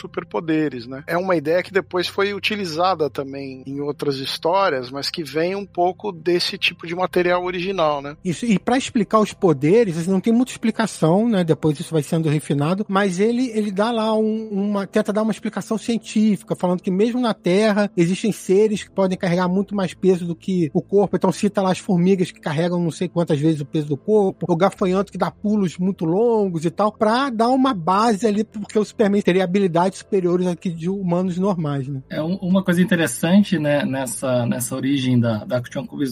[0.61, 1.03] superpoderes né?
[1.07, 5.65] É uma ideia que depois foi utilizada também em outras histórias, mas que vem um
[5.65, 8.17] pouco desse tipo de material original, né?
[8.25, 11.45] Isso, e para explicar os poderes, não tem muita explicação, né?
[11.45, 14.87] Depois isso vai sendo refinado, mas ele, ele dá lá um, uma.
[14.87, 19.49] tenta dar uma explicação científica, falando que mesmo na Terra existem seres que podem carregar
[19.49, 21.17] muito mais peso do que o corpo.
[21.17, 24.47] Então cita lá as formigas que carregam não sei quantas vezes o peso do corpo,
[24.49, 28.79] o gafanhoto que dá pulos muito longos e tal, para dar uma base ali, porque
[28.79, 32.03] o Superman teria habilidade superiores aqui de humanos normais, né?
[32.09, 35.61] É um, uma coisa interessante, né, nessa, nessa origem da, da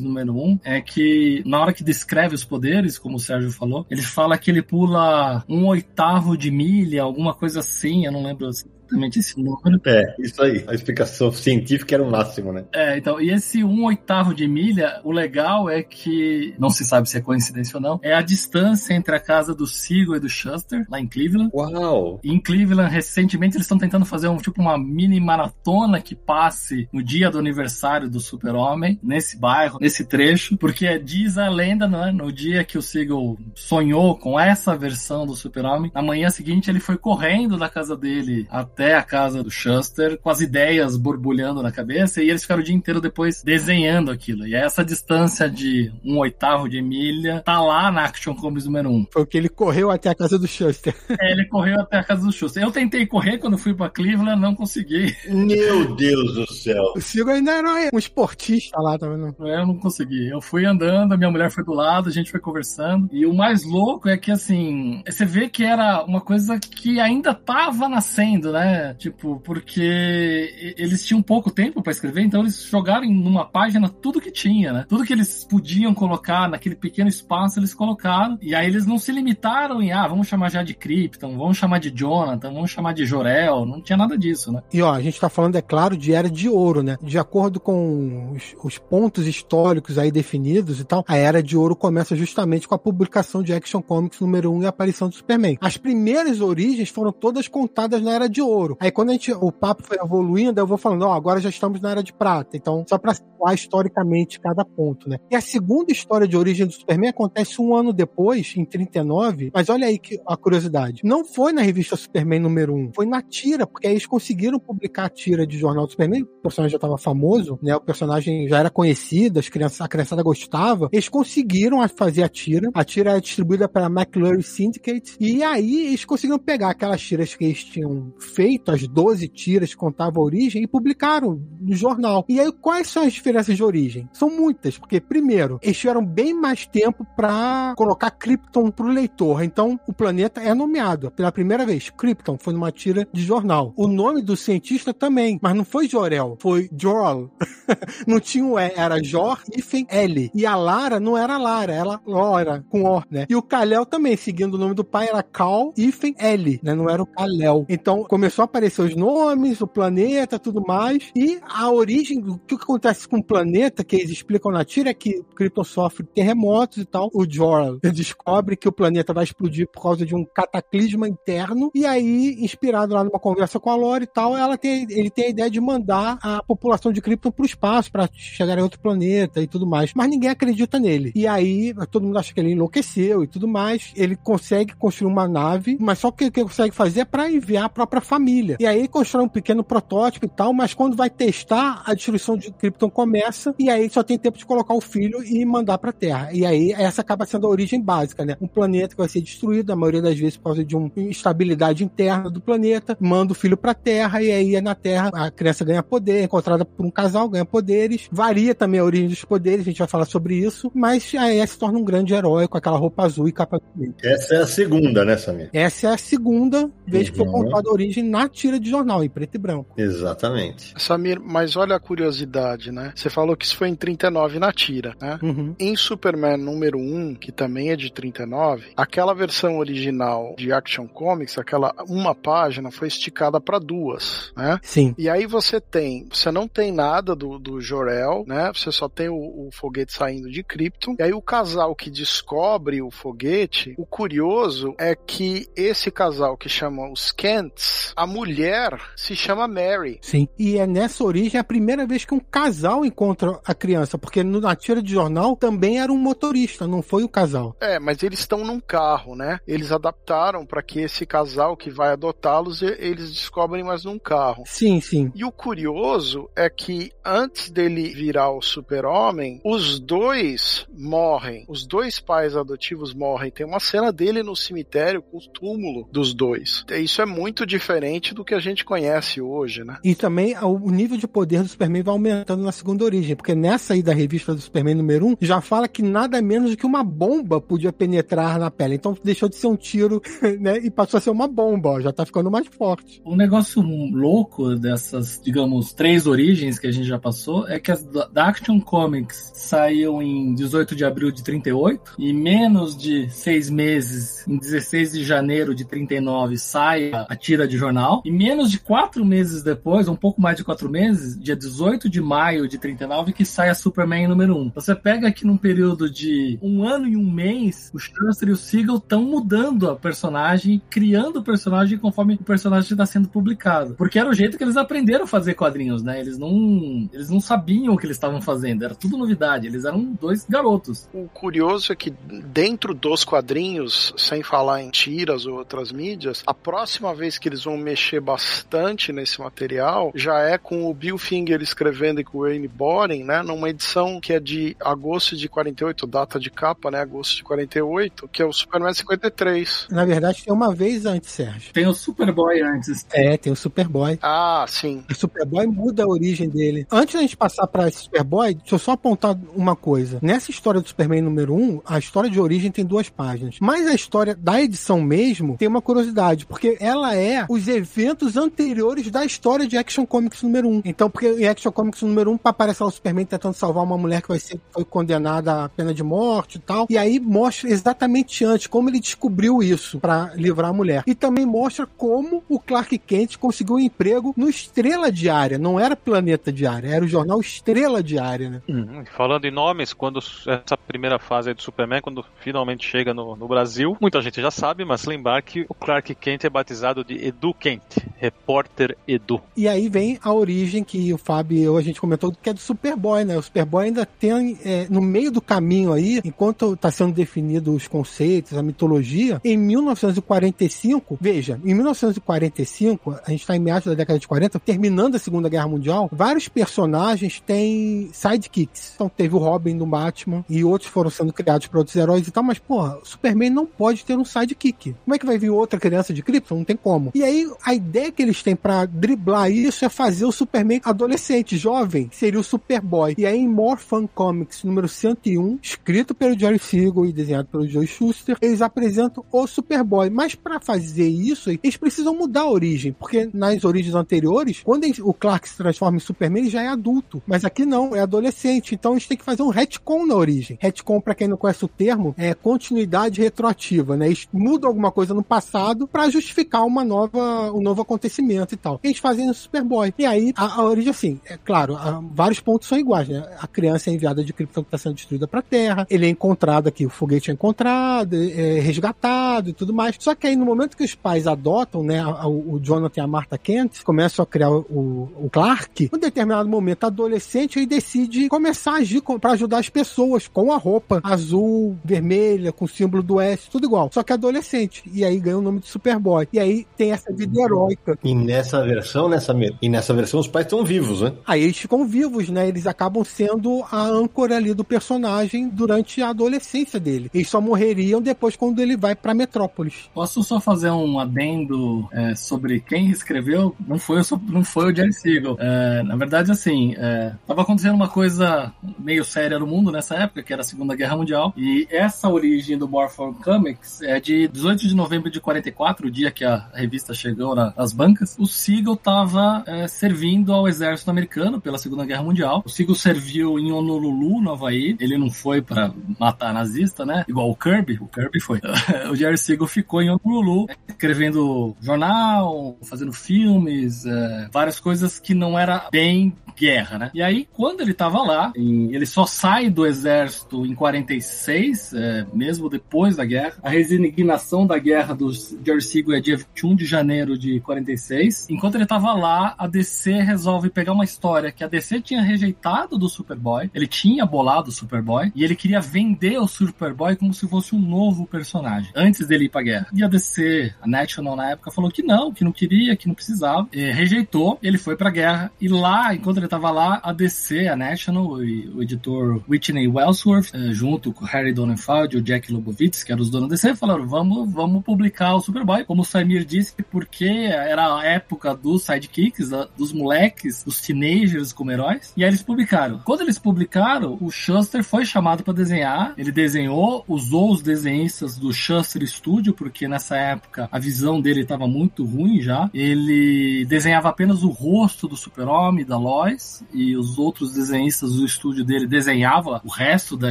[0.03, 3.87] número 1 um, é que na hora que descreve os poderes, como o Sérgio falou,
[3.90, 8.48] ele fala que ele pula um oitavo de milha, alguma coisa assim, eu não lembro
[8.88, 9.81] exatamente esse número.
[9.85, 10.64] É, isso aí.
[10.66, 12.64] A explicação científica era o máximo, né?
[12.72, 17.09] É, então, e esse um oitavo de milha, o legal é que, não se sabe
[17.09, 20.29] se é coincidência ou não, é a distância entre a casa do Siegel e do
[20.29, 21.51] Shuster, lá em Cleveland.
[21.55, 22.20] Uau!
[22.22, 26.88] E em Cleveland, recentemente, eles estão tentando fazer um tipo uma mini maratona que passe
[26.92, 32.11] no dia do aniversário do Super-Homem, nesse bairro, nesse trecho, porque diz a lenda, né,
[32.12, 36.81] no dia que o Siegel sonhou com essa versão do Super-Homem, na manhã seguinte ele
[36.81, 41.61] foi correndo da casa dele até até a casa do Shuster com as ideias borbulhando
[41.61, 44.47] na cabeça e eles ficaram o dia inteiro depois desenhando aquilo.
[44.47, 48.93] E essa distância de um oitavo de milha tá lá na Action Comics número 1.
[48.93, 49.07] Um.
[49.11, 50.95] Foi o que ele correu até a casa do Shuster.
[51.21, 52.62] É, ele correu até a casa do Shuster.
[52.62, 55.17] Eu tentei correr quando fui para Cleveland, não consegui.
[55.29, 56.93] Meu Deus do céu.
[56.95, 59.35] O Sigo ainda era um esportista lá, tá vendo?
[59.49, 60.29] É, eu não consegui.
[60.29, 63.09] Eu fui andando, minha mulher foi do lado, a gente foi conversando.
[63.11, 67.35] E o mais louco é que, assim, você vê que era uma coisa que ainda
[67.35, 68.68] tava nascendo, né?
[68.69, 68.95] Né?
[68.95, 74.31] Tipo, porque eles tinham pouco tempo para escrever, então eles jogaram numa página tudo que
[74.31, 74.87] tinha, né?
[74.89, 78.39] Tudo que eles podiam colocar naquele pequeno espaço, eles colocaram.
[78.43, 81.79] E aí eles não se limitaram em, ah, vamos chamar já de Krypton, vamos chamar
[81.79, 83.65] de Jonathan, vamos chamar de Jorel.
[83.65, 84.63] Não tinha nada disso, né?
[84.73, 86.97] E ó, a gente tá falando, é claro, de Era de Ouro, né?
[87.03, 91.75] De acordo com os, os pontos históricos aí definidos e tal, a Era de Ouro
[91.75, 95.57] começa justamente com a publicação de Action Comics número 1 e a aparição do Superman.
[95.61, 98.77] As primeiras origens foram todas contadas na Era de Ouro ouro.
[98.81, 101.81] Aí quando a gente, o papo foi evoluindo, eu vou falando, ó, agora já estamos
[101.81, 102.57] na era de prata.
[102.57, 105.18] Então, só para situar historicamente cada ponto, né?
[105.31, 109.68] E a segunda história de origem do Superman acontece um ano depois, em 39, mas
[109.68, 111.03] olha aí que a curiosidade.
[111.05, 115.07] Não foi na revista Superman número 1, foi na tira, porque aí eles conseguiram publicar
[115.07, 117.77] a tira de jornal do Superman, o personagem já estava famoso, né?
[117.77, 120.88] O personagem já era conhecido, as crianças, a criançada gostava.
[120.92, 122.71] Eles conseguiram fazer a tira.
[122.75, 125.16] A tira é distribuída pela McClure Syndicate.
[125.21, 129.71] E aí eles conseguiram pegar aquelas tiras que eles tinham feito feito as 12 tiras
[129.71, 132.25] que contavam a origem e publicaram no jornal.
[132.27, 134.09] E aí, quais são as diferenças de origem?
[134.11, 139.43] São muitas, porque, primeiro, eles tiveram bem mais tempo para colocar Krypton pro leitor.
[139.43, 141.91] Então, o planeta é nomeado pela primeira vez.
[141.91, 143.75] Krypton foi numa tira de jornal.
[143.77, 147.29] O nome do cientista também, mas não foi Jorel, foi Jorl.
[148.07, 150.31] não tinha o E, era Jor Ifen L.
[150.35, 153.27] E a Lara não era Lara, ela Lora, com O, né?
[153.29, 156.75] E o Kalel também, seguindo o nome do pai, era Cal Ifen L, né?
[156.75, 157.67] Não era o Kalel.
[157.69, 161.11] Então, começou a aparecer os nomes, o planeta, tudo mais.
[161.14, 164.94] E a origem, o que acontece com o planeta, que eles explicam na tira, é
[164.94, 167.11] que Krypton sofre terremotos e tal.
[167.12, 171.70] O Jor descobre que o planeta vai explodir por causa de um cataclisma interno.
[171.74, 175.27] E aí, inspirado lá numa conversa com a Lore e tal, ela tem, ele tem
[175.27, 179.40] a ideia de mandar a população de Krypton pro espaço para chegar em outro planeta
[179.40, 179.92] e tudo mais.
[179.94, 181.12] Mas ninguém acredita nele.
[181.14, 183.92] E aí, todo mundo acha que ele enlouqueceu e tudo mais.
[183.96, 187.64] Ele consegue construir uma nave, mas só o que ele consegue fazer é para enviar
[187.64, 188.57] a própria família família.
[188.59, 192.51] E aí constrói um pequeno protótipo e tal, mas quando vai testar, a destruição de
[192.51, 196.31] Krypton começa e aí só tem tempo de colocar o filho e mandar pra Terra.
[196.33, 198.37] E aí essa acaba sendo a origem básica, né?
[198.41, 201.85] Um planeta que vai ser destruído, a maioria das vezes por causa de uma instabilidade
[201.85, 205.83] interna do planeta, manda o filho pra Terra e aí na Terra a criança ganha
[205.83, 208.09] poder, é encontrada por um casal, ganha poderes.
[208.11, 211.59] Varia também a origem dos poderes, a gente vai falar sobre isso, mas aí se
[211.59, 213.61] torna um grande herói com aquela roupa azul e capa
[214.03, 215.51] Essa é a segunda, né, Samir?
[215.53, 217.13] Essa é a segunda vez uhum.
[217.13, 217.33] que foi uhum.
[217.33, 219.75] contada a origem na tira de jornal, em preto e branco.
[219.77, 220.75] Exatamente.
[220.79, 222.92] Samir, mas olha a curiosidade, né?
[222.94, 225.18] Você falou que isso foi em 39 na tira, né?
[225.23, 225.55] Uhum.
[225.59, 231.38] Em Superman número 1, que também é de 39, aquela versão original de Action Comics,
[231.38, 234.59] aquela uma página, foi esticada para duas, né?
[234.62, 234.94] Sim.
[234.97, 238.51] E aí você tem, você não tem nada do, do Jor-El, né?
[238.55, 240.97] Você só tem o, o foguete saindo de Krypton.
[240.99, 246.49] E aí o casal que descobre o foguete, o curioso é que esse casal que
[246.49, 249.99] chama os Kents, a mulher se chama Mary.
[250.01, 250.29] Sim.
[250.39, 254.55] E é nessa origem a primeira vez que um casal encontra a criança, porque na
[254.55, 257.57] tira de jornal também era um motorista, não foi o casal.
[257.61, 259.41] É, mas eles estão num carro, né?
[259.49, 264.45] Eles adaptaram para que esse casal que vai adotá-los, eles descobrem mais num carro.
[264.47, 265.11] Sim, sim.
[265.13, 271.45] E o curioso é que antes dele virar o super-homem, os dois morrem.
[271.49, 273.33] Os dois pais adotivos morrem.
[273.33, 276.65] Tem uma cena dele no cemitério com o túmulo dos dois.
[276.71, 279.79] Isso é muito diferente diferente do que a gente conhece hoje, né?
[279.83, 283.74] E também o nível de poder do Superman vai aumentando na segunda origem, porque nessa
[283.74, 286.85] aí da revista do Superman número 1, já fala que nada menos do que uma
[286.85, 288.74] bomba podia penetrar na pele.
[288.74, 290.03] Então deixou de ser um tiro,
[290.40, 293.01] né, e passou a ser uma bomba, ó, já tá ficando mais forte.
[293.05, 297.85] Um negócio louco dessas, digamos, três origens que a gente já passou é que as
[298.12, 304.27] da Action Comics saíam em 18 de abril de 38 e menos de seis meses,
[304.27, 309.05] em 16 de janeiro de 39, sai a tira de jornal e menos de quatro
[309.05, 313.25] meses depois, um pouco mais de quatro meses, dia 18 de maio de 39, que
[313.25, 314.53] sai a Superman número 1.
[314.55, 318.37] Você pega aqui num período de um ano e um mês, o Shuster e o
[318.37, 323.75] Siegel estão mudando a personagem, criando o personagem conforme o personagem está sendo publicado.
[323.75, 326.01] Porque era o jeito que eles aprenderam a fazer quadrinhos, né?
[326.01, 329.47] Eles não, eles não sabiam o que eles estavam fazendo, era tudo novidade.
[329.47, 330.88] Eles eram dois garotos.
[330.93, 336.35] O curioso é que dentro dos quadrinhos, sem falar em tiras ou outras mídias, a
[336.35, 341.43] próxima vez que eles vão mexer bastante nesse material já é com o Bill Finger
[341.43, 343.23] escrevendo e com o Wayne Boren, né?
[343.23, 346.81] Numa edição que é de agosto de 48, data de capa, né?
[346.81, 349.69] Agosto de 48, que é o Superman 53.
[349.71, 351.53] Na verdade, tem uma vez antes, Sérgio.
[351.53, 352.87] Tem o Superboy antes.
[352.93, 353.99] É, tem o Superboy.
[354.03, 354.83] Ah, sim.
[354.91, 356.67] O Superboy muda a origem dele.
[356.71, 359.99] Antes da gente passar pra esse Superboy, deixa eu só apontar uma coisa.
[360.01, 363.37] Nessa história do Superman número 1, a história de origem tem duas páginas.
[363.41, 368.90] Mas a história da edição mesmo tem uma curiosidade, porque ela é os eventos anteriores
[368.90, 370.62] da história de Action Comics número 1.
[370.64, 374.01] Então, porque em Action Comics número 1 aparece lá o Superman tentando salvar uma mulher
[374.03, 376.66] que vai ser foi condenada à pena de morte e tal.
[376.71, 380.85] E aí mostra exatamente antes como ele descobriu isso para livrar a mulher.
[380.87, 385.38] E também mostra como o Clark Kent conseguiu um emprego no Estrela Diária.
[385.38, 388.42] Não era Planeta Diária, era o jornal Estrela Diária, né?
[388.49, 393.29] Hum, falando em nomes, quando essa primeira fase do Superman, quando finalmente chega no, no,
[393.29, 397.35] Brasil, muita gente já sabe, mas lembrar que o Clark Kent é batizado de Edu
[397.35, 397.48] Kent,
[397.97, 399.21] repórter Edu.
[399.37, 402.33] E aí vem a origem que o Fábio e eu a gente comentou, que é
[402.33, 403.17] do Superboy, né?
[403.17, 407.67] O Superboy ainda tem, é, no meio do caminho aí, enquanto está sendo definido os
[407.67, 413.99] conceitos, a mitologia, em 1945, veja, em 1945, a gente está em meados da década
[413.99, 418.73] de 40, terminando a Segunda Guerra Mundial, vários personagens têm sidekicks.
[418.75, 422.11] Então teve o Robin do Batman e outros foram sendo criados para outros heróis e
[422.11, 424.75] tal, mas porra, Superman não pode ter um sidekick.
[424.85, 426.37] Como é que vai vir outra criança de Krypton?
[426.37, 426.91] Não tem como.
[426.95, 431.37] E aí a ideia que eles têm para driblar isso é fazer o Superman adolescente,
[431.37, 432.95] jovem, seria o Superboy.
[432.97, 437.47] E aí em More Fun Comics número 101, escrito pelo Jerry Siegel e desenhado pelo
[437.47, 439.91] Joe Schuster, eles apresentam o Superboy.
[439.91, 444.95] Mas para fazer isso, eles precisam mudar a origem, porque nas origens anteriores, quando o
[444.95, 447.03] Clark se transforma em Superman, ele já é adulto.
[447.07, 448.55] Mas aqui não, é adolescente.
[448.55, 450.38] Então gente tem que fazer um retcon na origem.
[450.41, 453.87] Retcon, para quem não conhece o termo, é continuidade retroativa, né?
[453.87, 458.61] Eles mudam alguma coisa no passado para justificar uma nova, um novo acontecimento e tal.
[458.63, 459.73] Eles fazem no Superboy.
[459.79, 463.07] E aí, a, a origem, assim, é claro, a, vários pontos são iguais, né?
[463.21, 465.89] A criança é enviada de Krypton que está sendo destruída para a Terra, ele é
[465.89, 469.77] encontrado aqui, o foguete é encontrado, é resgatado e tudo mais.
[469.79, 472.87] Só que aí, no momento que os pais adotam, né, o, o Jonathan e a
[472.87, 478.53] Martha Kent, começam a criar o, o Clark, em determinado momento, adolescente, aí decide começar
[478.53, 483.01] a agir para ajudar as pessoas com a roupa azul, vermelha, com o símbolo do
[483.01, 483.71] S, tudo igual.
[483.73, 484.63] Só que adolescente.
[484.73, 486.09] E aí ganha o nome de Superboy.
[486.13, 487.79] E aí tem essa vida heróica.
[487.83, 490.92] E nessa versão, nessa, e nessa versão, os pais estão vivos, né?
[491.07, 492.29] Aí eles ficam vivos, né?
[492.29, 496.90] Eles acabam sendo a âncora ali do personagem durante a adolescência dele.
[496.92, 499.71] Eles só morreriam depois quando ele vai pra Metrópolis.
[499.75, 503.35] Posso só fazer um adendo é, sobre quem escreveu?
[503.47, 505.16] Não foi, não foi o Jerry Siegel.
[505.18, 510.03] É, na verdade, assim, é, tava acontecendo uma coisa meio séria no mundo nessa época,
[510.03, 514.49] que era a Segunda Guerra Mundial, e essa origem do Morphin Comics é de 18
[514.49, 516.98] de novembro de 44, o dia que a revista chegou
[517.37, 517.97] nas bancas.
[517.99, 522.23] O Siegel tava é, servindo ao exército americano pela Segunda Guerra Mundial.
[522.25, 524.57] O Siegel serviu em Honolulu, no Havaí.
[524.61, 526.85] Ele não foi para matar nazista, né?
[526.89, 527.59] Igual o Kirby.
[527.61, 528.21] O Kirby foi.
[528.71, 535.19] o Jerry Siegel ficou em Honolulu, escrevendo jornal, fazendo filmes, é, várias coisas que não
[535.19, 536.71] era bem guerra, né?
[536.75, 541.87] E aí, quando ele tava lá, em, ele só sai do exército em 46, é,
[541.93, 543.15] mesmo depois da guerra.
[543.23, 548.09] A resignação da guerra do Jerry Siegel é dia 21 de janeiro de 46.
[548.11, 552.57] Enquanto ele tava lá, a DC resolve pegar uma história que a DC tinha rejeitado
[552.57, 553.31] do Superboy.
[553.35, 557.38] Ele tinha bolado o Superboy e ele queria vender o Superboy como se fosse um
[557.38, 559.48] novo personagem, antes dele ir pra guerra.
[559.53, 562.74] E a DC A National na época falou que não, que não queria, que não
[562.74, 564.18] precisava, rejeitou.
[564.22, 568.29] Ele foi pra guerra e lá, enquanto ele tava lá, a DC, a National, e
[568.29, 572.83] o editor Whitney Wellsworth, eh, junto com Harry Donenfeld e o Jack Lobovitz, que eram
[572.83, 575.44] os donos da DC, falaram: vamos, vamos publicar o Superboy.
[575.44, 581.31] Como o Samir disse, porque era a época dos sidekicks, dos moleques, dos teenagers como
[581.31, 581.73] heróis.
[581.77, 582.61] E aí eles publicaram.
[582.64, 585.75] Quando eles publicaram, o Shuster foi chamado para desenhar.
[585.77, 591.27] Ele desenhou, usou os desenhistas do Shuster Studio, porque nessa época a visão dele estava
[591.27, 592.31] muito ruim já.
[592.33, 598.25] Ele desenhava apenas o rosto do Super-Homem, da Lois, e os outros desenhistas do estúdio
[598.25, 599.91] dele desenhavam o resto da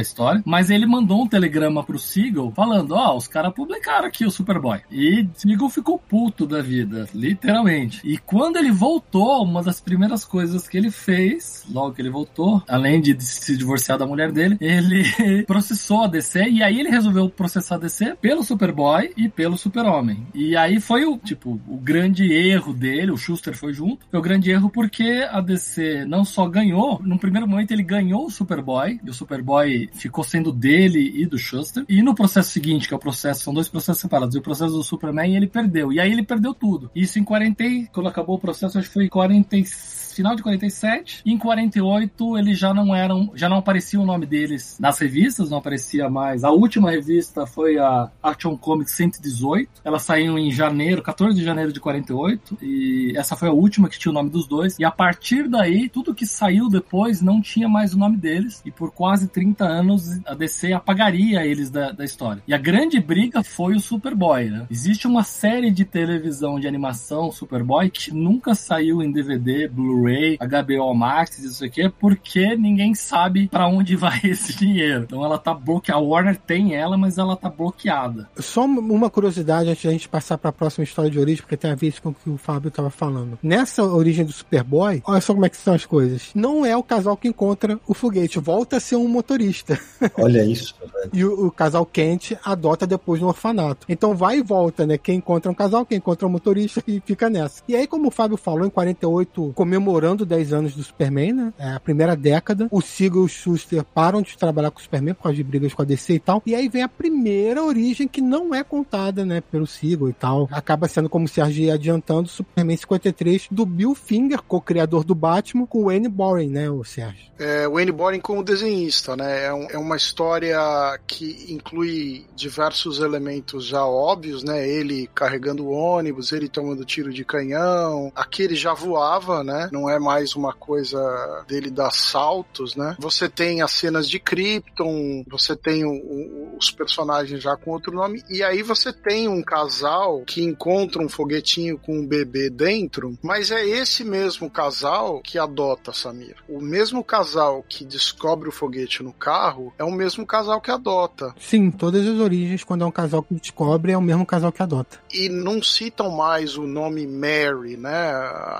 [0.00, 0.42] história.
[0.44, 4.30] Mas ele mandou um telegrama pro Siegel falando: Ó, oh, os caras publicaram aqui o
[4.30, 4.80] Superboy.
[4.90, 6.77] E Siegel ficou puto da vida,
[7.14, 8.00] literalmente.
[8.04, 12.62] E quando ele voltou, uma das primeiras coisas que ele fez, logo que ele voltou,
[12.68, 15.04] além de se divorciar da mulher dele, ele
[15.46, 20.26] processou a DC e aí ele resolveu processar a DC pelo Superboy e pelo Super-Homem.
[20.34, 24.22] E aí foi o, tipo, o grande erro dele, o Schuster foi junto, foi o
[24.22, 29.00] grande erro porque a DC não só ganhou, no primeiro momento ele ganhou o Superboy,
[29.02, 32.96] e o Superboy ficou sendo dele e do Schuster, e no processo seguinte, que é
[32.96, 36.12] o processo, são dois processos separados, e o processo do Superman ele perdeu, e aí
[36.12, 36.67] ele perdeu tudo.
[36.94, 41.22] Isso em 40, quando acabou o processo, acho que foi em 45 final de 47.
[41.24, 45.48] E em 48 eles já não eram, já não aparecia o nome deles nas revistas,
[45.50, 46.44] não aparecia mais.
[46.44, 49.70] A última revista foi a Action Comics 118.
[49.84, 53.98] Ela saiu em janeiro, 14 de janeiro de 48, e essa foi a última que
[53.98, 54.76] tinha o nome dos dois.
[54.78, 58.70] E a partir daí, tudo que saiu depois não tinha mais o nome deles, e
[58.70, 62.42] por quase 30 anos a DC apagaria eles da, da história.
[62.46, 64.66] E a grande briga foi o Superboy, né?
[64.70, 70.38] Existe uma série de televisão de animação Superboy que nunca saiu em DVD, Blu-ray Blu-ray,
[70.38, 75.04] HBO Max, isso aqui, porque ninguém sabe para onde vai esse dinheiro.
[75.04, 75.98] Então ela tá bloqueada.
[75.98, 78.28] A Warner tem ela, mas ela tá bloqueada.
[78.38, 81.70] Só uma curiosidade antes da gente passar para a próxima história de origem, porque tem
[81.70, 83.38] a ver com o que o Fábio tava falando.
[83.42, 86.30] Nessa origem do Superboy, olha só como é que são as coisas.
[86.34, 89.78] Não é o casal que encontra o foguete, volta a ser um motorista.
[90.18, 91.10] Olha isso, velho.
[91.12, 93.86] E o, o casal Kent adota depois no orfanato.
[93.88, 94.98] Então vai e volta, né?
[94.98, 97.62] Quem encontra um casal, quem encontra um motorista e fica nessa.
[97.68, 101.52] E aí, como o Fábio falou, em 48 comemorou comemorando 10 anos do Superman, né?
[101.58, 102.68] É a primeira década.
[102.70, 105.74] O Siegel e o Schuster param de trabalhar com o Superman por causa de brigas
[105.74, 106.42] com a DC e tal.
[106.46, 110.48] E aí vem a primeira origem que não é contada, né, pelo Siegel e tal.
[110.52, 115.84] Acaba sendo como se adiantando Superman 53 do Bill Finger, co-criador do Batman, com o
[115.86, 117.28] Wayne Boring, né, o Sérgio?
[117.38, 119.46] É, Wayne Boring como desenhista, né?
[119.46, 120.58] É, um, é uma história
[121.06, 124.68] que inclui diversos elementos já óbvios, né?
[124.68, 128.12] Ele carregando o ônibus, ele tomando tiro de canhão.
[128.14, 129.68] Aqui ele já voava, né?
[129.78, 130.98] Não é mais uma coisa
[131.46, 132.96] dele dar saltos, né?
[132.98, 137.94] Você tem as cenas de Krypton, você tem o, o, os personagens já com outro
[137.94, 143.16] nome, e aí você tem um casal que encontra um foguetinho com um bebê dentro,
[143.22, 146.34] mas é esse mesmo casal que adota Samir.
[146.48, 151.32] O mesmo casal que descobre o foguete no carro é o mesmo casal que adota.
[151.38, 154.62] Sim, todas as origens, quando é um casal que descobre, é o mesmo casal que
[154.62, 154.98] adota.
[155.14, 158.10] E não citam mais o nome Mary, né?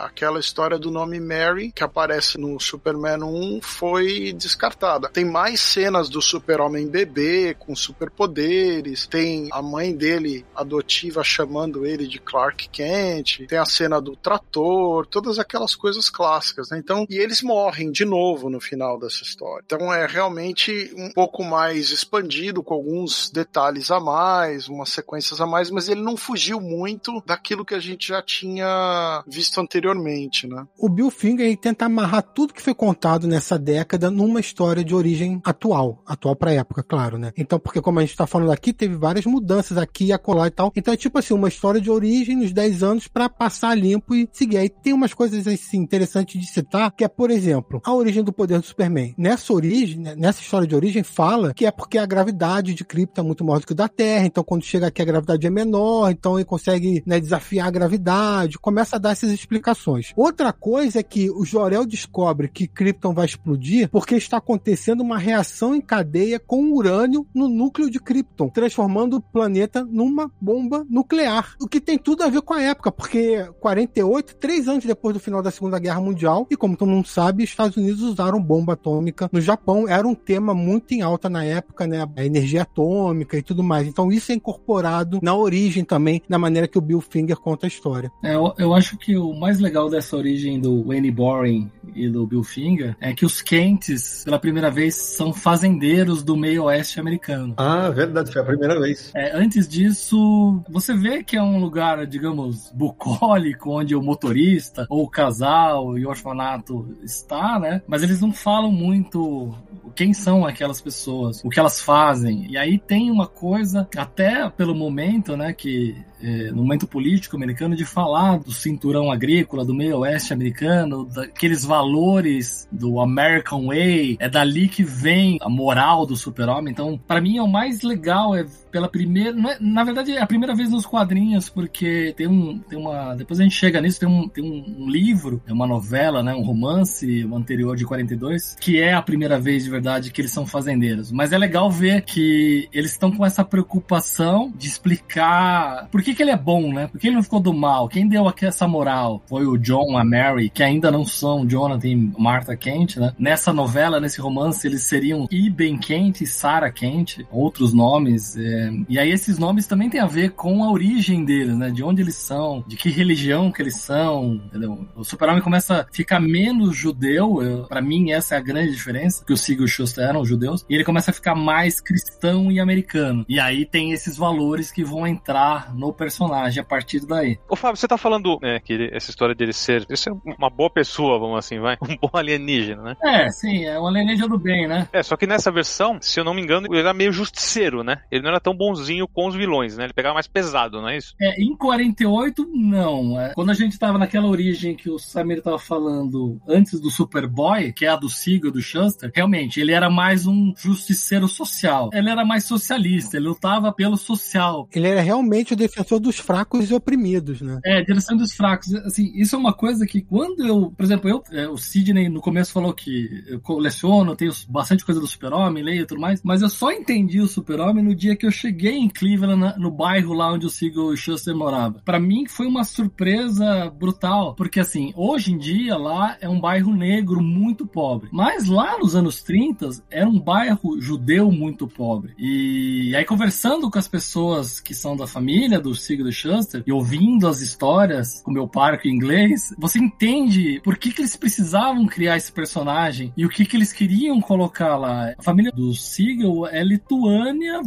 [0.05, 5.09] Aquela história do nome Mary, que aparece no Superman 1, foi descartada.
[5.09, 12.07] Tem mais cenas do Super-Homem bebê, com superpoderes, tem a mãe dele adotiva chamando ele
[12.07, 16.79] de Clark Kent, tem a cena do trator, todas aquelas coisas clássicas, né?
[16.79, 19.63] Então, e eles morrem de novo no final dessa história.
[19.65, 25.47] Então é realmente um pouco mais expandido, com alguns detalhes a mais, umas sequências a
[25.47, 30.67] mais, mas ele não fugiu muito daquilo que a gente já tinha visto anteriormente, né?
[30.77, 35.41] O Bill Finger tenta amarrar tudo que foi contado nessa década numa história de origem
[35.45, 37.33] atual, atual pra época, claro, né?
[37.39, 40.51] Então, porque como a gente tá falando aqui, teve várias mudanças aqui e acolá e
[40.51, 40.73] tal.
[40.75, 44.29] Então é tipo assim, uma história de origem nos 10 anos para passar limpo e
[44.33, 44.57] seguir.
[44.57, 48.33] Aí tem umas coisas assim interessantes de citar, que é, por exemplo, a origem do
[48.33, 49.15] poder do Superman.
[49.17, 53.21] Nessa origem, né, nessa história de origem, fala que é porque a gravidade de Krypton
[53.21, 56.11] é muito maior do que da Terra, então quando chega aqui a gravidade é menor,
[56.11, 60.13] então ele consegue né, desafiar a gravidade, começa a dar essas explicações.
[60.17, 65.19] Outra coisa é que o Jorel descobre que Krypton vai explodir porque está acontecendo uma
[65.19, 71.55] reação em cadeia com urânio no núcleo de Krypton, transformando o planeta numa bomba nuclear.
[71.61, 75.21] O que tem tudo a ver com a época, porque 48, três anos depois do
[75.21, 79.29] final da Segunda Guerra Mundial, e como todo mundo sabe, Estados Unidos usaram bomba atômica
[79.33, 79.89] no Japão.
[79.89, 82.07] Era um tema muito em alta na época, né?
[82.17, 83.87] A energia atômica e tudo mais.
[83.87, 87.69] Então isso é incorporado na origem também, na maneira que o Bill Finger conta a
[87.69, 88.11] história.
[88.23, 92.09] É, eu, eu acho que o mais legal dessa origem do Wayne Boring Warren e
[92.09, 96.99] do Bill Finger é que os Kents, pela primeira vez, são fazendeiros do meio oeste
[97.01, 97.55] americano.
[97.57, 99.11] Ah, verdade, foi a primeira vez.
[99.15, 104.87] É, antes disso, você você vê que é um lugar, digamos, bucólico, onde o motorista,
[104.89, 107.83] ou o casal e o orfanato está, né?
[107.87, 109.55] Mas eles não falam muito
[109.95, 112.47] quem são aquelas pessoas, o que elas fazem.
[112.49, 117.77] E aí tem uma coisa, até pelo momento, né, que é, no momento político americano
[117.77, 124.29] de falar do cinturão agrícola, do meio oeste americano, daqueles valores do American Way, é
[124.29, 126.73] dali que vem a moral do super-homem.
[126.73, 129.31] Então, para mim, é o mais legal é pela primeira.
[129.31, 132.59] É, na verdade, é a primeira vez nos quadrinhos, porque tem um.
[132.59, 135.67] Tem uma, depois a gente chega nisso, tem um, tem um, um livro, é uma
[135.67, 140.11] novela, né, um romance, o anterior de 42, que é a primeira vez de verdade
[140.11, 141.11] que eles são fazendeiros.
[141.11, 146.23] Mas é legal ver que eles estão com essa preocupação de explicar por que, que
[146.23, 146.87] ele é bom, né?
[146.87, 147.89] Por que ele não ficou do mal?
[147.89, 149.23] Quem deu aqui essa moral?
[149.27, 153.13] Foi o John, a Mary, que ainda não são Jonathan e Martha Kent, né?
[153.19, 158.37] Nessa novela, nesse romance, eles seriam Iben Kent e Sarah Kent, outros nomes.
[158.37, 158.58] É...
[158.89, 161.71] E aí esses nomes também têm a ver com a origem deles, né?
[161.71, 164.87] De onde eles são, de que religião que eles são, entendeu?
[164.97, 169.33] O super-homem começa a ficar menos judeu, para mim essa é a grande diferença, que
[169.33, 172.61] o Sig e o Schuster eram judeus, e ele começa a ficar mais cristão e
[172.61, 173.25] americano.
[173.29, 177.39] E aí tem esses valores que vão entrar no personagem a partir daí.
[177.49, 180.51] Ô Fábio, você tá falando né, que ele, essa história dele ser, ele ser uma
[180.51, 182.97] boa pessoa, vamos assim, vai, um bom alienígena, né?
[183.03, 184.89] É, sim, é um alienígena do bem, né?
[184.93, 188.03] É, só que nessa versão, se eu não me engano, ele era meio justiceiro, né?
[188.11, 189.85] Ele não era tão bonzinho com os vilões, né?
[189.85, 191.15] Ele pegava mais pesado, não é isso?
[191.21, 193.21] É, em 48, não.
[193.21, 193.35] É.
[193.35, 197.85] Quando a gente tava naquela origem que o Samir tava falando antes do Superboy, que
[197.85, 201.91] é a do Siegel, do Shuster, realmente, ele era mais um justiceiro social.
[201.93, 204.69] Ele era mais socialista, ele lutava pelo social.
[204.75, 207.61] Ele era realmente o defensor dos fracos e oprimidos, né?
[207.65, 208.75] É, direção dos fracos.
[208.75, 212.21] Assim, isso é uma coisa que quando eu, por exemplo, eu, é, o Sidney no
[212.21, 216.43] começo falou que eu coleciono, tenho bastante coisa do Super-Homem, leio e tudo mais, mas
[216.43, 220.33] eu só entendi o Super-Homem no dia que eu cheguei em Cleveland, no bairro lá
[220.33, 221.83] onde o Siegel Schuster morava.
[221.85, 226.73] Para mim foi uma surpresa brutal, porque assim, hoje em dia lá é um bairro
[226.73, 232.15] negro muito pobre, mas lá nos anos 30 era um bairro judeu muito pobre.
[232.17, 237.27] E aí conversando com as pessoas que são da família do Siegel Schuster e ouvindo
[237.27, 242.31] as histórias com meu parque inglês, você entende por que que eles precisavam criar esse
[242.31, 245.15] personagem e o que que eles queriam colocar lá.
[245.19, 247.61] A família do Siegel é Lituânia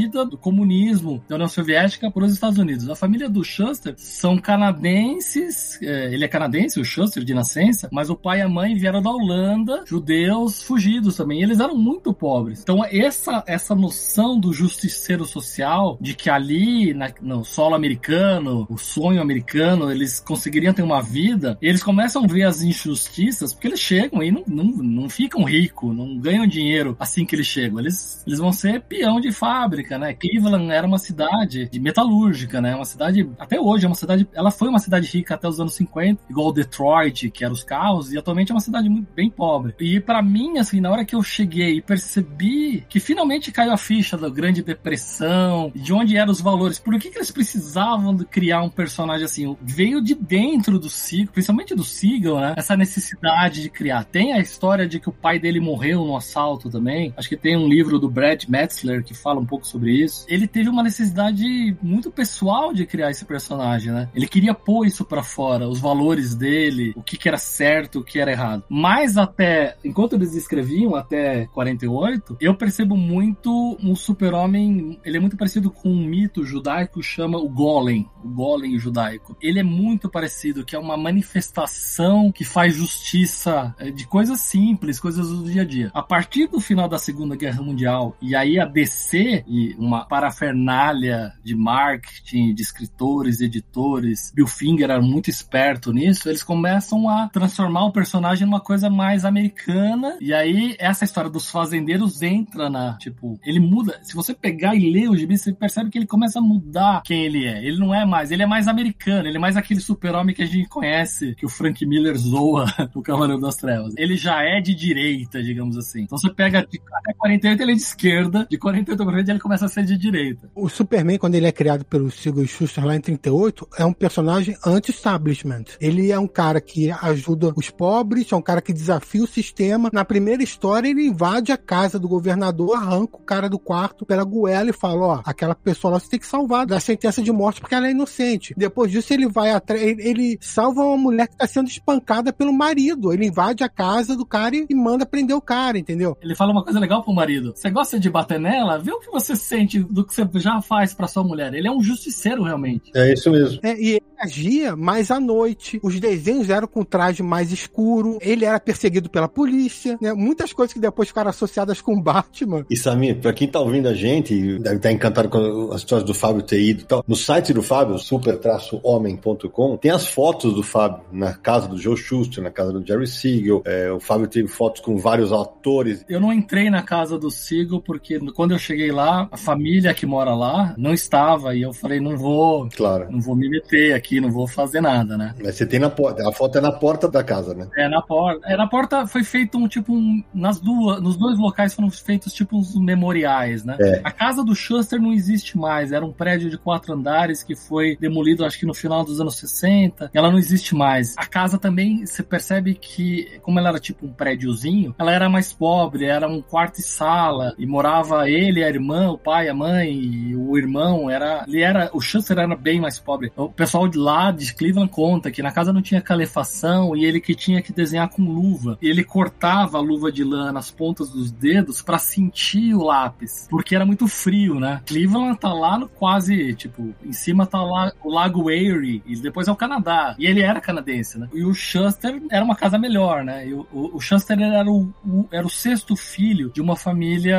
[0.00, 2.88] fugida do comunismo da União Soviética para os Estados Unidos.
[2.88, 8.08] A família do Schuster são canadenses, é, ele é canadense, o Schuster de nascença, mas
[8.08, 11.42] o pai e a mãe vieram da Holanda, judeus fugidos também.
[11.42, 12.60] Eles eram muito pobres.
[12.62, 18.78] Então essa essa noção do justiceiro social, de que ali na, no solo americano, o
[18.78, 23.80] sonho americano, eles conseguiriam ter uma vida, eles começam a ver as injustiças, porque eles
[23.80, 27.80] chegam e não, não, não ficam ricos, não ganham dinheiro assim que eles chegam.
[27.80, 30.14] Eles, eles vão ser peão de fábrica, né?
[30.14, 32.74] Cleveland era uma cidade de metalúrgica, né?
[32.74, 35.74] Uma cidade, até hoje, é uma cidade, ela foi uma cidade rica até os anos
[35.74, 39.74] 50, igual Detroit, que era os carros, e atualmente é uma cidade muito, bem pobre.
[39.78, 43.76] E para mim, assim, na hora que eu cheguei e percebi que finalmente caiu a
[43.76, 48.62] ficha da Grande Depressão, de onde eram os valores, por que, que eles precisavam criar
[48.62, 49.56] um personagem assim?
[49.60, 52.54] Veio de dentro do Siegel, principalmente do Siegel, né?
[52.56, 54.04] Essa necessidade de criar.
[54.04, 57.12] Tem a história de que o pai dele morreu no assalto também.
[57.16, 60.24] Acho que tem um livro do Brad Metzler que fala um pouco sobre isso.
[60.28, 64.08] Ele teve uma necessidade muito pessoal de criar esse personagem, né?
[64.14, 68.04] Ele queria pôr isso para fora, os valores dele, o que, que era certo, o
[68.04, 68.64] que era errado.
[68.68, 75.36] Mas até, enquanto eles escreviam, até 48, eu percebo muito um super-homem, ele é muito
[75.36, 79.36] parecido com um mito judaico chama o Golem, o Golem judaico.
[79.40, 85.00] Ele é muito parecido, que é uma manifestação que faz justiça é, de coisas simples,
[85.00, 85.90] coisas do dia a dia.
[85.94, 91.32] A partir do final da Segunda Guerra Mundial, e aí a DC e uma parafernália
[91.42, 97.84] de marketing, de escritores, editores, Bill Finger era muito esperto nisso, eles começam a transformar
[97.86, 103.38] o personagem numa coisa mais americana, e aí essa história dos fazendeiros entra na, tipo,
[103.44, 106.42] ele muda, se você pegar e ler o gibi, você percebe que ele começa a
[106.42, 107.64] mudar quem ele é.
[107.64, 110.46] Ele não é mais, ele é mais americano, ele é mais aquele super-homem que a
[110.46, 113.94] gente conhece, que o Frank Miller zoa no Cavaleiro das Trevas.
[113.96, 116.02] Ele já é de direita, digamos assim.
[116.02, 119.38] Então você pega de, até 48 ele é de esquerda, de 48 pra frente ele
[119.38, 120.50] começa a ser de direita.
[120.54, 124.56] O Superman, quando ele é criado pelo Siegel Schuster lá em 38, é um personagem
[124.64, 125.64] anti-establishment.
[125.80, 129.90] Ele é um cara que ajuda os pobres, é um cara que desafia o sistema.
[129.92, 134.24] Na primeira história, ele invade a casa do governador, arranca o cara do quarto pela
[134.24, 137.60] goela e fala: Ó, aquela pessoa lá você tem que salvar da sentença de morte
[137.60, 138.54] porque ela é inocente.
[138.56, 142.52] Depois disso, ele vai atrás, ele, ele salva uma mulher que tá sendo espancada pelo
[142.52, 143.12] marido.
[143.12, 146.16] Ele invade a casa do cara e, e manda prender o cara, entendeu?
[146.20, 147.52] Ele fala uma coisa legal pro marido.
[147.54, 148.78] Você gosta de bater nela?
[148.78, 151.52] Vê o que você sente do que você já faz pra sua mulher.
[151.54, 152.90] Ele é um justiceiro, realmente.
[152.94, 153.60] É isso mesmo.
[153.62, 155.80] É, e ele agia mais à noite.
[155.82, 158.18] Os desenhos eram com traje mais escuro.
[158.20, 160.12] Ele era perseguido pela polícia, né?
[160.12, 162.64] Muitas coisas que depois ficaram associadas com Batman.
[162.68, 166.12] E Samir, pra quem tá ouvindo a gente, deve estar encantado com as histórias do
[166.14, 167.04] Fábio ter ido e tal.
[167.06, 172.42] No site do Fábio, super-homem.com, tem as fotos do Fábio na casa do Joe Schuster,
[172.42, 173.62] na casa do Jerry Siegel.
[173.64, 176.04] É, o Fábio teve fotos com vários atores.
[176.08, 180.06] Eu não entrei na casa do Siegel porque quando eu cheguei lá, a família que
[180.06, 183.08] mora lá não estava e eu falei, não vou, Claro.
[183.10, 185.34] não vou me meter aqui, não vou fazer nada, né?
[185.42, 186.28] Mas você tem na porta.
[186.28, 187.68] A foto é na porta da casa, né?
[187.76, 188.46] É, na porta.
[188.46, 192.32] É, na porta foi feito um tipo um, nas duas, nos dois locais foram feitos
[192.32, 193.76] tipo uns memoriais, né?
[193.80, 194.00] É.
[194.04, 197.96] A casa do Schuster não existe mais, era um prédio de quatro andares que foi
[198.00, 200.10] demolido acho que no final dos anos 60.
[200.12, 201.14] Ela não existe mais.
[201.16, 205.52] A casa também, você percebe que como ela era tipo um prédiozinho, ela era mais
[205.52, 210.34] pobre, era um quarto e sala e morava ele, a irmã, o pai, a mãe
[210.36, 213.32] o irmão, era, ele era, o Schuster era bem mais pobre.
[213.36, 217.20] O pessoal de lá de Cleveland conta que na casa não tinha calefação e ele
[217.20, 218.78] que tinha que desenhar com luva.
[218.80, 223.46] E ele cortava a luva de lã nas pontas dos dedos pra sentir o lápis,
[223.50, 224.80] porque era muito frio, né?
[224.86, 229.48] Cleveland tá lá no quase, tipo, em cima tá lá o Lago Erie e depois
[229.48, 230.14] é o Canadá.
[230.18, 231.28] E ele era canadense, né?
[231.32, 233.46] E o Schuster era uma casa melhor, né?
[233.48, 237.38] E o, o, o Schuster era o, o- era o sexto filho de uma família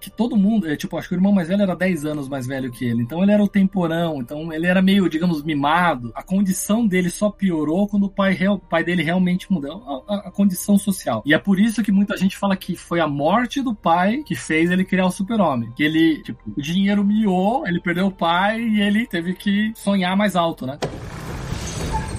[0.00, 2.46] que todo mundo, é, tipo, acho que o irmão mais velho era 10 anos mais
[2.46, 3.02] velho que ele.
[3.02, 6.12] Então ele era o temporão, então ele era meio, digamos, mimado.
[6.14, 10.18] A condição dele só piorou quando o pai, real- pai dele realmente mudou a, a-
[10.28, 11.22] a condição social.
[11.26, 14.34] E é por isso que muita gente fala que foi a morte do pai que
[14.36, 15.70] fez ele criar o super-homem.
[15.76, 20.16] Que ele, tipo, o dinheiro miou, ele perdeu o pai e ele teve que sonhar
[20.16, 20.78] mais alto, né?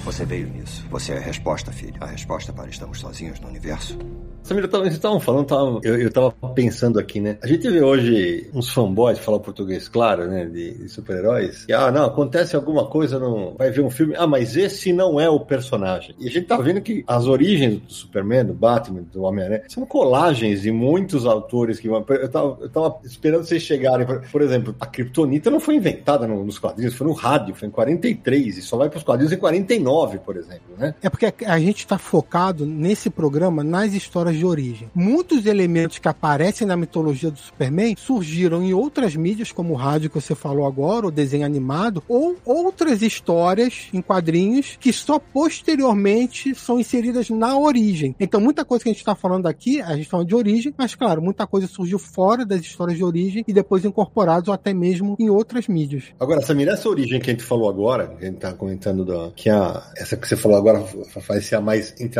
[0.03, 0.85] Você veio nisso.
[0.89, 1.95] Você é a resposta, filho.
[2.01, 3.97] A resposta para estamos sozinhos no universo.
[4.43, 7.37] Samir, vocês estavam falando, tava- eu, eu tava pensando aqui, né?
[7.41, 10.45] A gente vê hoje uns fanboys, falar português claro, né?
[10.45, 11.65] De, de super-heróis.
[11.71, 14.15] Ah, não, acontece alguma coisa, não vai ver um filme.
[14.17, 16.13] Ah, mas esse não é o personagem.
[16.19, 19.85] E a gente tá vendo que as origens do Superman, do Batman, do Homem-Aranha, são
[19.85, 22.03] colagens de muitos autores que vão.
[22.09, 24.05] Eu tava, eu tava esperando vocês chegarem.
[24.05, 27.69] Por, por exemplo, a Kryptonita não foi inventada no- nos quadrinhos, foi no rádio, foi
[27.69, 30.93] em 43, e só vai pros quadrinhos em 49, por exemplo, né?
[31.01, 34.89] É porque a gente está focado nesse programa nas histórias de origem.
[34.93, 40.09] Muitos elementos que aparecem na mitologia do Superman surgiram em outras mídias, como o rádio
[40.09, 46.55] que você falou agora, o desenho animado, ou outras histórias em quadrinhos que só posteriormente
[46.55, 48.15] são inseridas na origem.
[48.19, 50.73] Então, muita coisa que a gente está falando aqui, a gente tá falando de origem,
[50.77, 54.73] mas claro, muita coisa surgiu fora das histórias de origem e depois incorporados ou até
[54.73, 56.05] mesmo em outras mídias.
[56.19, 59.31] Agora, Samir, essa origem que a gente falou agora, que a gente tá comentando, da,
[59.35, 60.83] que a, essa que você falou agora
[61.27, 62.19] vai ser a mais, entre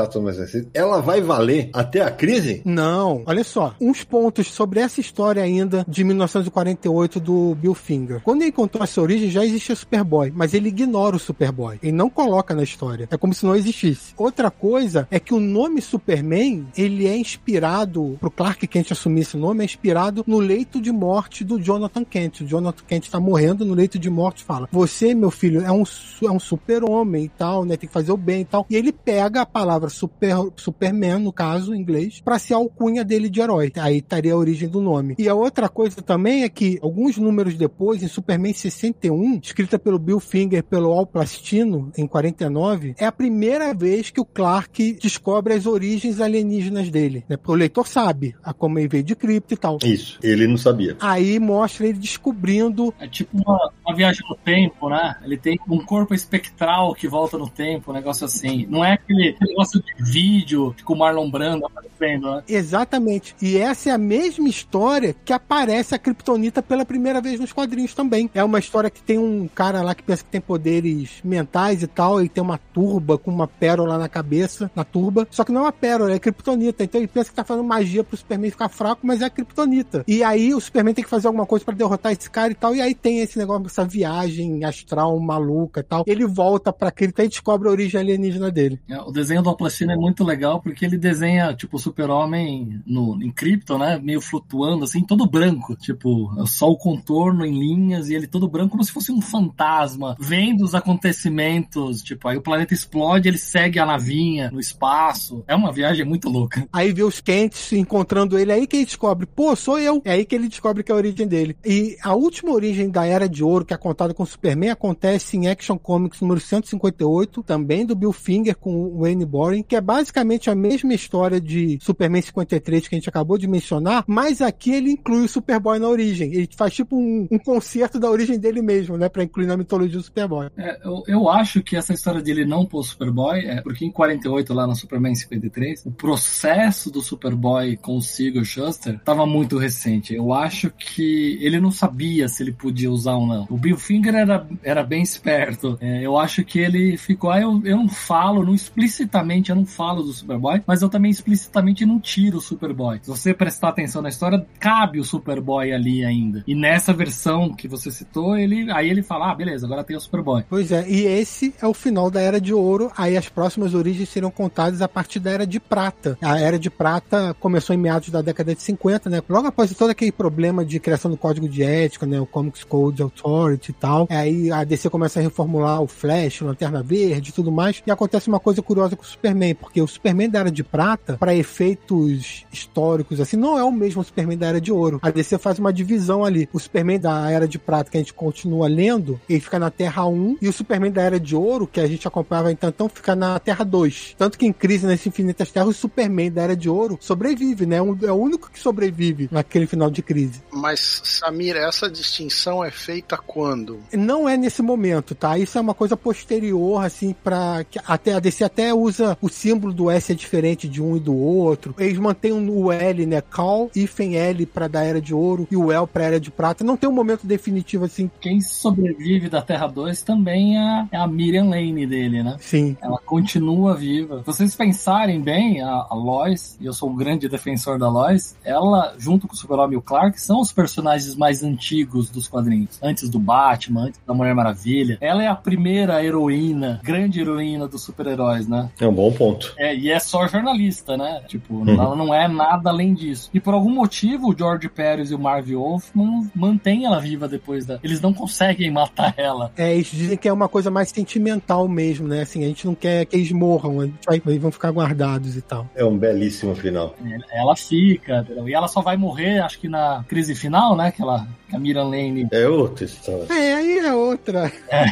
[0.73, 2.61] ela vai valer até a crise?
[2.65, 8.21] Não, olha só, uns pontos sobre essa história ainda de 1948 do Bill Finger.
[8.21, 11.79] Quando ele contou essa origem, já existia Superboy, mas ele ignora o Superboy.
[11.81, 13.07] Ele não coloca na história.
[13.11, 14.13] É como se não existisse.
[14.17, 19.37] Outra coisa é que o nome Superman, ele é inspirado, pro Clark Kent assumir esse
[19.37, 22.41] nome, é inspirado no leito de morte do Jonathan Kent.
[22.41, 25.83] O Jonathan Kent tá morrendo no leito de morte fala: Você, meu filho, é um,
[26.23, 27.77] é um super-homem e tal, né?
[27.77, 28.65] Tem que fazer o bem e tal.
[28.69, 31.92] E ele pega a palavra super, Superman, no caso, em inglês,
[32.23, 33.71] pra ser a alcunha dele de herói.
[33.77, 35.15] Aí estaria a origem do nome.
[35.17, 39.97] E a outra coisa também é que, alguns números depois, em Superman 61, escrita pelo
[39.97, 44.97] Bill Finger e pelo Al Plastino, em 49, é a primeira vez que o Clark
[45.01, 47.23] descobre as origens alienígenas dele.
[47.27, 47.37] Né?
[47.37, 49.77] Porque o leitor sabe a como ele veio de cripto e tal.
[49.83, 50.95] Isso, ele não sabia.
[50.99, 55.15] Aí mostra ele descobrindo É tipo uma, uma viagem no tempo, né?
[55.23, 58.65] Ele tem um corpo espectral que volta no tempo, um negócio assim.
[58.69, 62.43] Não é aquele aquele negócio de vídeo com o Marlon Brando aparecendo, né?
[62.47, 63.35] Exatamente.
[63.41, 67.93] E essa é a mesma história que aparece a Kryptonita pela primeira vez nos quadrinhos
[67.93, 68.29] também.
[68.33, 71.87] É uma história que tem um cara lá que pensa que tem poderes mentais e
[71.87, 75.27] tal, e tem uma turba com uma pérola na cabeça, na turba.
[75.31, 76.83] Só que não é uma pérola, é Kryptonita.
[76.83, 80.03] Então ele pensa que tá fazendo magia pro Superman ficar fraco, mas é a Kryptonita.
[80.07, 82.75] E aí o Superman tem que fazer alguma coisa pra derrotar esse cara e tal.
[82.75, 86.03] E aí tem esse negócio, essa viagem astral maluca e tal.
[86.07, 88.79] Ele volta pra Krypton e descobre a origem alienígena dele.
[88.89, 93.31] É, O desenho do Aplastino é muito legal porque ele desenha, tipo, o super-homem em
[93.31, 93.99] Krypton, né?
[94.01, 95.75] Meio flutuando, assim, todo branco.
[95.75, 100.15] Tipo, só o contorno em linhas e ele todo branco, como se fosse um fantasma,
[100.19, 102.01] vendo os acontecimentos.
[102.01, 105.43] Tipo, aí o planeta explode, ele segue a navinha no espaço.
[105.47, 106.67] É uma viagem muito louca.
[106.71, 110.01] Aí vê os Kents encontrando ele, aí que ele descobre, pô, sou eu.
[110.03, 111.55] É aí que ele descobre que é a origem dele.
[111.65, 115.37] E a última origem da Era de Ouro, que é contada com o Superman, acontece
[115.37, 119.81] em Action Comics número 158, também do Bill Finger com o Wayne Boring, que é
[119.81, 124.71] basicamente a mesma história de Superman 53 que a gente acabou de mencionar, mas aqui
[124.71, 126.33] ele inclui o Superboy na origem.
[126.33, 129.97] Ele faz tipo um, um concerto da origem dele mesmo, né, pra incluir na mitologia
[129.97, 130.49] do Superboy.
[130.57, 134.53] É, eu, eu acho que essa história dele não pôr Superboy é porque em 48,
[134.53, 140.13] lá no Superman 53, o processo do Superboy com o Shuster tava muito recente.
[140.13, 143.47] Eu acho que ele não sabia se ele podia usar ou não.
[143.49, 145.77] O Bill Finger era, era bem esperto.
[145.81, 149.65] É, eu acho que ele ficou, ah, eu, eu não falo, não explicitamente eu não
[149.65, 151.42] falo do Superboy, mas eu também explicitamente
[151.85, 152.99] não tiro o Superboy.
[153.01, 156.43] Se você prestar atenção na história, cabe o Superboy ali ainda.
[156.47, 159.99] E nessa versão que você citou, ele aí ele fala, ah, beleza, agora tem o
[159.99, 160.43] Superboy.
[160.49, 162.91] Pois é, e esse é o final da Era de Ouro.
[162.97, 166.17] Aí as próximas origens serão contadas a partir da Era de Prata.
[166.21, 169.21] A Era de Prata começou em meados da década de 50, né?
[169.27, 172.19] Logo após todo aquele problema de criação do código de ética, né?
[172.19, 174.07] O Comics Code Authority e tal.
[174.09, 177.81] Aí a DC começa a reformular o Flash, o Lanterna Verde e tudo mais.
[177.85, 181.17] E acontece uma coisa curiosa com o Superman, porque o Superman da Era de Prata,
[181.17, 184.99] para efeitos históricos, assim, não é o mesmo Superman da Era de Ouro.
[185.01, 186.49] A DC faz uma divisão ali.
[186.53, 190.05] O Superman da Era de Prata, que a gente continua lendo, ele fica na Terra
[190.05, 193.15] 1, e o Superman da Era de Ouro, que a gente acompanhava então, então fica
[193.15, 194.15] na Terra 2.
[194.17, 197.77] Tanto que em Crise nas Infinitas Terras, o Superman da Era de Ouro sobrevive, né?
[197.77, 200.41] É o único que sobrevive naquele final de crise.
[200.51, 203.79] Mas, Samir, essa distinção é feita quando?
[203.91, 205.37] Não é nesse momento, tá?
[205.37, 209.89] Isso é uma coisa posterior, assim, para até a DC até usa o símbolo do
[209.89, 211.75] S é diferente de um e do outro.
[211.77, 213.21] Eles mantêm o L, né?
[213.21, 216.63] Cal, hífen L para da Era de Ouro e o L para Era de Prata.
[216.63, 218.09] Não tem um momento definitivo assim.
[218.19, 222.35] Quem sobrevive da Terra 2 também é, é a Miriam Lane dele, né?
[222.39, 222.77] Sim.
[222.81, 224.19] Ela continua viva.
[224.19, 228.35] Se vocês pensarem bem, a, a Lois, e eu sou um grande defensor da Lois,
[228.43, 232.79] ela, junto com o Super-Homem e o Clark, são os personagens mais antigos dos quadrinhos.
[232.81, 234.97] Antes do Batman, antes da Mulher Maravilha.
[235.01, 238.69] Ela é a primeira heroína, grande heroína dos super-heróis, né?
[238.79, 239.53] É um bom ponto.
[239.57, 241.12] É, e é só jornalista, né?
[241.21, 241.69] Tipo, uhum.
[241.69, 243.29] ela não é nada além disso.
[243.33, 247.65] E por algum motivo, o George Pérez e o Marv Wolfman mantêm ela viva depois
[247.65, 247.79] da.
[247.83, 249.51] Eles não conseguem matar ela.
[249.57, 252.21] É, eles dizem que é uma coisa mais sentimental mesmo, né?
[252.21, 255.35] Assim, a gente não quer que eles morram, a gente vai, eles vão ficar guardados
[255.35, 255.67] e tal.
[255.75, 256.95] É um belíssimo final.
[257.31, 258.47] Ela fica, entendeu?
[258.47, 260.91] e ela só vai morrer, acho que na crise final, né?
[260.91, 262.27] Que ela a Miriam Lane.
[262.31, 263.27] É outra história.
[263.29, 264.51] É, aí é outra.
[264.69, 264.85] É,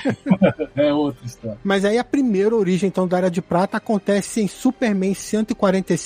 [0.87, 1.57] é outra história.
[1.63, 5.13] Mas aí a primeira origem, então, da Era de Prata acontece em Superman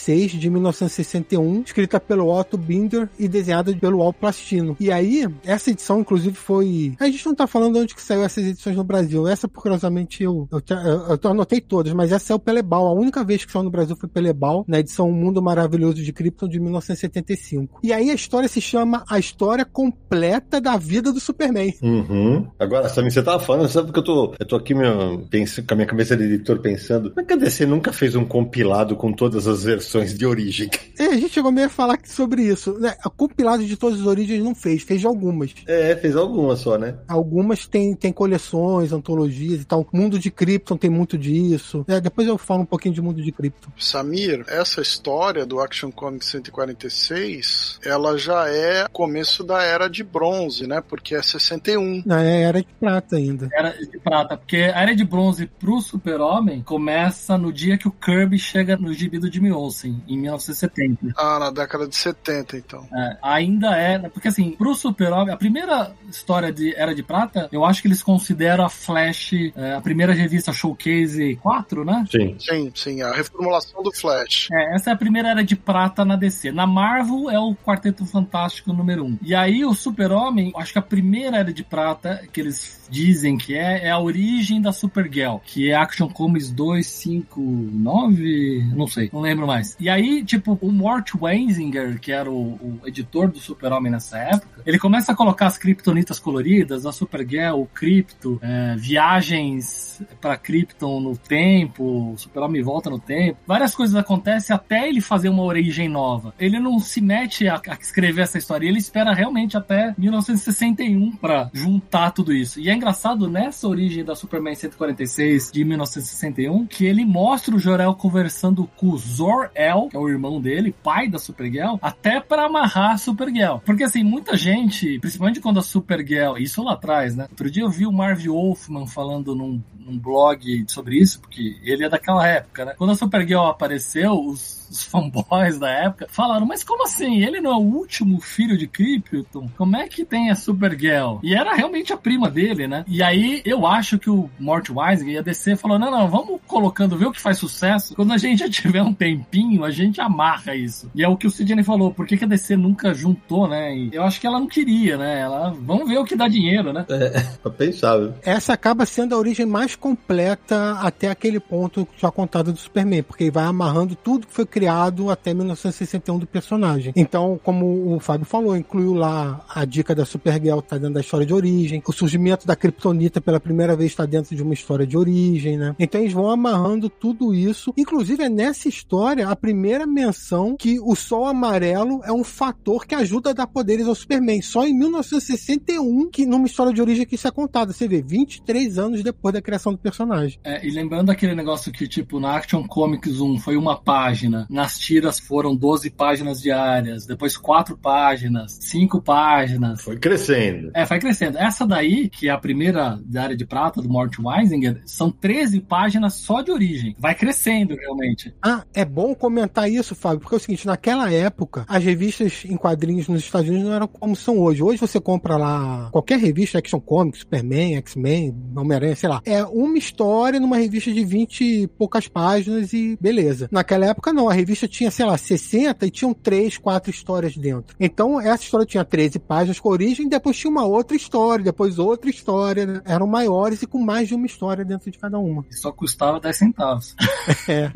[0.06, 4.78] 146, de 1961, escrita pelo Otto Binder e desenhada pelo Al Plastino.
[4.80, 6.94] E aí, essa edição, inclusive, foi...
[7.00, 9.28] A gente não tá falando onde que saiu essas edições no Brasil.
[9.28, 12.86] Essa, curiosamente, eu, eu, eu, eu anotei todas, mas essa é o Pelebal.
[12.88, 16.48] A única vez que saiu no Brasil foi Pelebal, na edição Mundo Maravilhoso de Krypton,
[16.48, 17.80] de 1975.
[17.82, 21.74] E aí a história se chama A História Completa da vida do Superman.
[21.82, 22.48] Uhum.
[22.60, 25.74] Agora, Samir, você tava falando, sabe porque eu tô, eu tô aqui meu, pensando, com
[25.74, 29.12] a minha cabeça de editor pensando, é que a DC nunca fez um compilado com
[29.12, 30.70] todas as versões de origem?
[30.98, 32.78] É, a gente chegou meio a falar sobre isso.
[32.80, 32.96] Né?
[33.04, 35.54] A compilado de todas as origens não fez, fez de algumas.
[35.68, 36.96] É, fez algumas só, né?
[37.08, 39.88] Algumas tem, tem coleções, antologias e tal.
[39.92, 41.86] Mundo de Krypton tem muito disso.
[41.88, 43.72] É, depois eu falo um pouquinho de Mundo de Krypton.
[43.78, 50.26] Samir, essa história do Action Comics 146, ela já é começo da era de bronze
[50.26, 50.82] bronze, né?
[50.82, 52.04] Porque é 61.
[52.06, 53.50] Não, é era de prata ainda.
[53.54, 57.92] Era de prata, porque a era de bronze pro Super-Homem começa no dia que o
[57.92, 61.14] Kirby chega no gibi do Jimmy Olsen, em 1970.
[61.18, 62.88] Ah, na década de 70, então.
[62.94, 67.66] É, ainda é, porque assim, pro Super-Homem, a primeira história de Era de Prata, eu
[67.66, 72.06] acho que eles consideram a Flash, é, a primeira revista Showcase 4, né?
[72.10, 72.36] Sim.
[72.40, 74.48] Sim, sim, a reformulação do Flash.
[74.52, 76.52] É, essa é a primeira Era de Prata na DC.
[76.52, 79.20] Na Marvel é o Quarteto Fantástico número 1.
[79.22, 83.38] E aí o Super-Homem Super-Homem, acho que a primeira Era de Prata que eles dizem
[83.38, 89.20] que é, é a origem da Supergirl, que é Action Comics 259, não sei, não
[89.22, 89.76] lembro mais.
[89.80, 94.62] E aí, tipo, o Mort Weisinger, que era o, o editor do Super-Homem nessa época,
[94.66, 101.00] ele começa a colocar as kryptonitas coloridas, a Supergirl, o Krypto, é, viagens para Krypton
[101.00, 105.90] no tempo, o Super-Homem volta no tempo, várias coisas acontecem até ele fazer uma origem
[105.90, 106.34] nova.
[106.40, 111.50] Ele não se mete a, a escrever essa história, ele espera realmente até 1961 para
[111.54, 112.60] juntar tudo isso.
[112.60, 117.96] E é engraçado nessa origem da Superman 146 de 1961 que ele mostra o Jorel
[117.96, 122.92] conversando com o Zor-El, que é o irmão dele, pai da Supergirl, até para amarrar
[122.92, 123.58] a Supergirl.
[123.66, 127.28] Porque assim, muita gente, principalmente quando a Supergirl, isso lá atrás, né?
[127.30, 131.86] Outro dia eu vi o Marv Wolfman falando num, num blog sobre isso, porque ele
[131.86, 132.74] é daquela época, né?
[132.78, 137.24] Quando a Supergirl apareceu, os os fanboys da época falaram, mas como assim?
[137.24, 139.50] Ele não é o último filho de Krypton?
[139.58, 141.20] Como é que tem a Supergirl?
[141.24, 142.84] E era realmente a prima dele, né?
[142.88, 146.40] E aí eu acho que o Mort Weisinger ia descer e falou, não, não, vamos
[146.48, 147.96] colocando, ver o que faz sucesso.
[147.96, 150.90] Quando a gente já tiver um tempinho, a gente amarra isso.
[150.96, 153.76] E é o que o Sidney falou, por que, que a DC nunca juntou, né?
[153.76, 155.22] E eu acho que ela não queria, né?
[155.22, 156.86] Ela, vamos ver o que dá dinheiro, né?
[156.90, 158.14] É, é pensável.
[158.24, 163.30] Essa acaba sendo a origem mais completa até aquele ponto já contado do Superman, porque
[163.30, 166.94] vai amarrando tudo que foi criado até 1961 do personagem.
[166.96, 171.26] Então, como o Fábio falou, incluiu lá a dica da Supergirl tá dentro da história
[171.26, 174.98] de origem, o surgimento da Kryptonita pela primeira vez está dentro de uma história de
[174.98, 175.76] origem, né?
[175.78, 177.74] Então eles vão amarrando tudo isso.
[177.76, 182.96] Inclusive é nessa história a primeira menção que o Sol Amarelo é um fator que
[182.96, 184.42] ajuda a dar poderes ao Superman.
[184.42, 187.74] Só em 1961 que numa história de origem que isso é contado.
[187.74, 190.40] Você vê, 23 anos depois da criação do personagem.
[190.46, 194.78] É, e lembrando aquele negócio que, tipo, na Action Comics 1 foi uma página, nas
[194.78, 199.82] tiras foram 12 páginas diárias, depois 4 páginas, 5 páginas.
[199.82, 200.72] Foi crescendo.
[200.74, 201.38] É, foi crescendo.
[201.38, 205.62] Essa daí, que é a primeira da área de prata do Mort Weisinger, são 13
[205.62, 206.96] páginas só de origem.
[207.00, 208.34] Vai crescendo, realmente.
[208.44, 212.58] Ah, é bom comentar isso, Fábio, porque é o seguinte, naquela época, as revistas em
[212.58, 214.64] quadrinhos nos Estados Unidos não eram como são hoje.
[214.64, 219.22] Hoje você compra lá qualquer revista, Action Comics, Superman, X-Men, Homem-Aranha, sei lá.
[219.26, 223.48] É uma história numa revista de 20 e poucas páginas e beleza.
[223.52, 227.76] Naquela época não, a revista tinha, sei lá, 60 e tinham 3, 4 histórias dentro.
[227.80, 232.10] Então essa história tinha 13 páginas com origem, depois tinha uma outra história, depois outra
[232.10, 232.66] história.
[232.66, 232.82] Né?
[232.86, 235.46] Eram maiores e com mais de uma história dentro de cada uma.
[235.50, 236.96] E só custava 10 centavos.
[237.48, 237.72] É.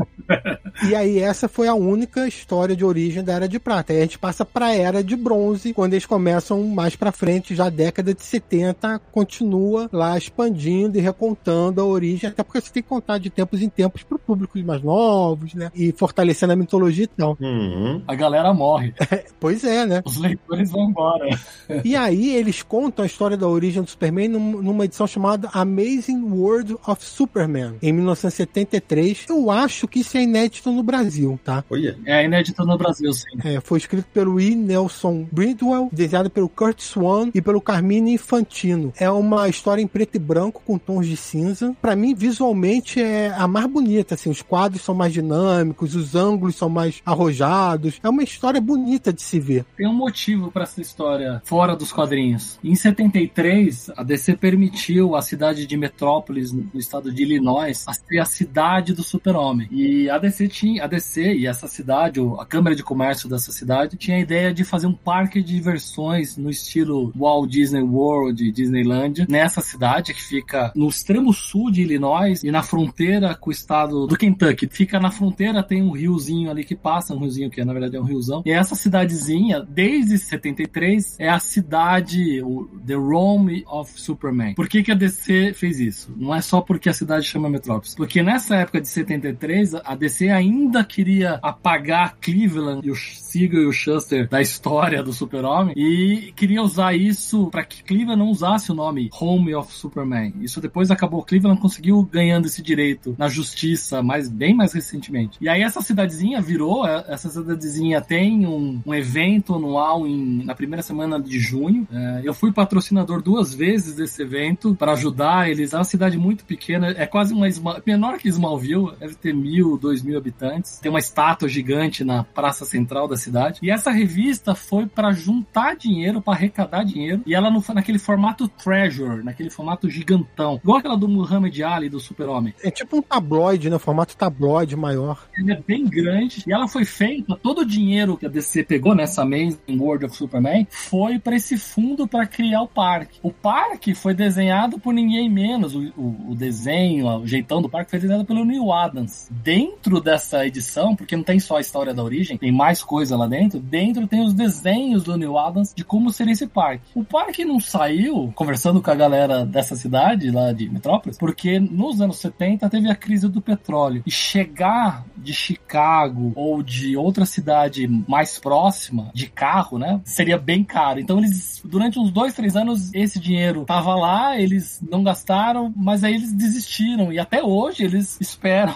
[0.87, 3.93] e aí essa foi a única história de origem da Era de Prata.
[3.93, 7.55] Aí a gente passa para a Era de Bronze, quando eles começam mais para frente,
[7.55, 12.83] já década de 70, continua lá expandindo e recontando a origem, até porque você tem
[12.83, 15.71] que contar de tempos em tempos para públicos mais novos, né?
[15.73, 17.37] E fortalecendo a mitologia e tal.
[17.39, 18.01] Uhum.
[18.07, 18.93] A galera morre.
[19.39, 20.01] pois é, né?
[20.05, 21.27] Os leitores vão embora.
[21.83, 26.75] e aí eles contam a história da origem do Superman numa edição chamada Amazing World
[26.87, 29.25] of Superman, em 1973.
[29.29, 31.63] Eu acho que isso é inédito no Brasil, tá?
[31.69, 31.97] Olha.
[32.05, 33.27] É inédito no Brasil, sim.
[33.43, 34.55] É, foi escrito pelo E.
[34.55, 38.93] Nelson Bridwell, desenhado pelo Kurt Swan e pelo Carmine Infantino.
[38.97, 41.75] É uma história em preto e branco com tons de cinza.
[41.81, 46.38] Para mim, visualmente é a mais bonita, assim, os quadros são mais dinâmicos, os ângulos
[46.51, 47.99] são mais arrojados.
[48.03, 49.65] É uma história bonita de se ver.
[49.77, 52.59] Tem um motivo para essa história fora dos quadrinhos.
[52.63, 58.19] Em 73, a DC permitiu a cidade de Metrópolis, no estado de Illinois, a ser
[58.19, 59.67] a cidade do Super-Homem.
[59.71, 63.97] E a DC tinha, a DC e essa cidade, a Câmara de Comércio dessa cidade,
[63.97, 69.25] tinha a ideia de fazer um parque de diversões no estilo Walt Disney World Disneyland
[69.27, 74.07] nessa cidade que fica no extremo sul de Illinois e na fronteira com o estado
[74.07, 74.67] do Kentucky.
[74.71, 77.99] Fica na fronteira, tem um riozinho ali que passa, um riozinho que na verdade é
[77.99, 78.41] um riozão.
[78.45, 84.55] E essa cidadezinha, desde 73, é a cidade, o The Rome of Superman.
[84.55, 86.13] Por que, que a DC fez isso?
[86.17, 87.95] Não é só porque a cidade chama Metrópolis.
[87.95, 93.65] Porque nessa época de 73, a DC ainda queria apagar Cleveland e o Siegel e
[93.65, 98.71] o Shuster da história do Super-Homem e queria usar isso para que Cleveland não usasse
[98.71, 100.33] o nome Home of Superman.
[100.41, 101.23] Isso depois acabou.
[101.23, 105.37] Cleveland conseguiu ganhando esse direito na justiça, mas bem mais recentemente.
[105.41, 110.55] E aí essa cidadezinha virou, é, essa cidadezinha tem um, um evento anual em, na
[110.55, 111.87] primeira semana de junho.
[111.91, 115.73] É, eu fui patrocinador duas vezes desse evento para ajudar eles.
[115.73, 117.47] É uma cidade muito pequena, é quase uma
[117.85, 120.79] menor que Smallville, deve ter mil, dois mil habitantes.
[120.79, 123.59] Tem uma estátua gigante na praça central da cidade.
[123.61, 127.21] E essa revista foi para juntar dinheiro, para arrecadar dinheiro.
[127.25, 130.59] E ela no, naquele formato Treasure, naquele formato gigantão.
[130.63, 132.53] Igual aquela do Muhammad Ali, do Super-Homem.
[132.63, 133.77] É tipo um tabloide, né?
[133.77, 135.27] Formato tabloide maior.
[135.37, 136.08] Ela é bem grande.
[136.47, 140.15] E ela foi feita, todo o dinheiro que a DC pegou nessa Amazing World of
[140.15, 143.19] Superman foi para esse fundo para criar o parque.
[143.21, 145.75] O parque foi desenhado por ninguém menos.
[145.75, 149.29] O, o, o desenho, o jeitão do parque foi desenhado pelo Neil Adams.
[149.31, 153.27] Dentro dessa edição, porque não tem só a história da origem, tem mais coisa lá
[153.27, 153.59] dentro.
[153.59, 156.83] Dentro tem os desenhos do Neil Adams de como seria esse parque.
[156.95, 162.01] O parque não saiu, conversando com a galera dessa cidade, lá de Metrópolis, porque nos
[162.01, 164.03] anos 70 teve a crise do petróleo.
[164.05, 165.98] E chegar de Chicago
[166.35, 169.99] ou de outra cidade mais próxima, de carro, né?
[170.03, 170.99] Seria bem caro.
[170.99, 176.03] Então eles, durante uns dois, três anos, esse dinheiro tava lá, eles não gastaram, mas
[176.03, 177.11] aí eles desistiram.
[177.11, 178.75] E até hoje eles esperam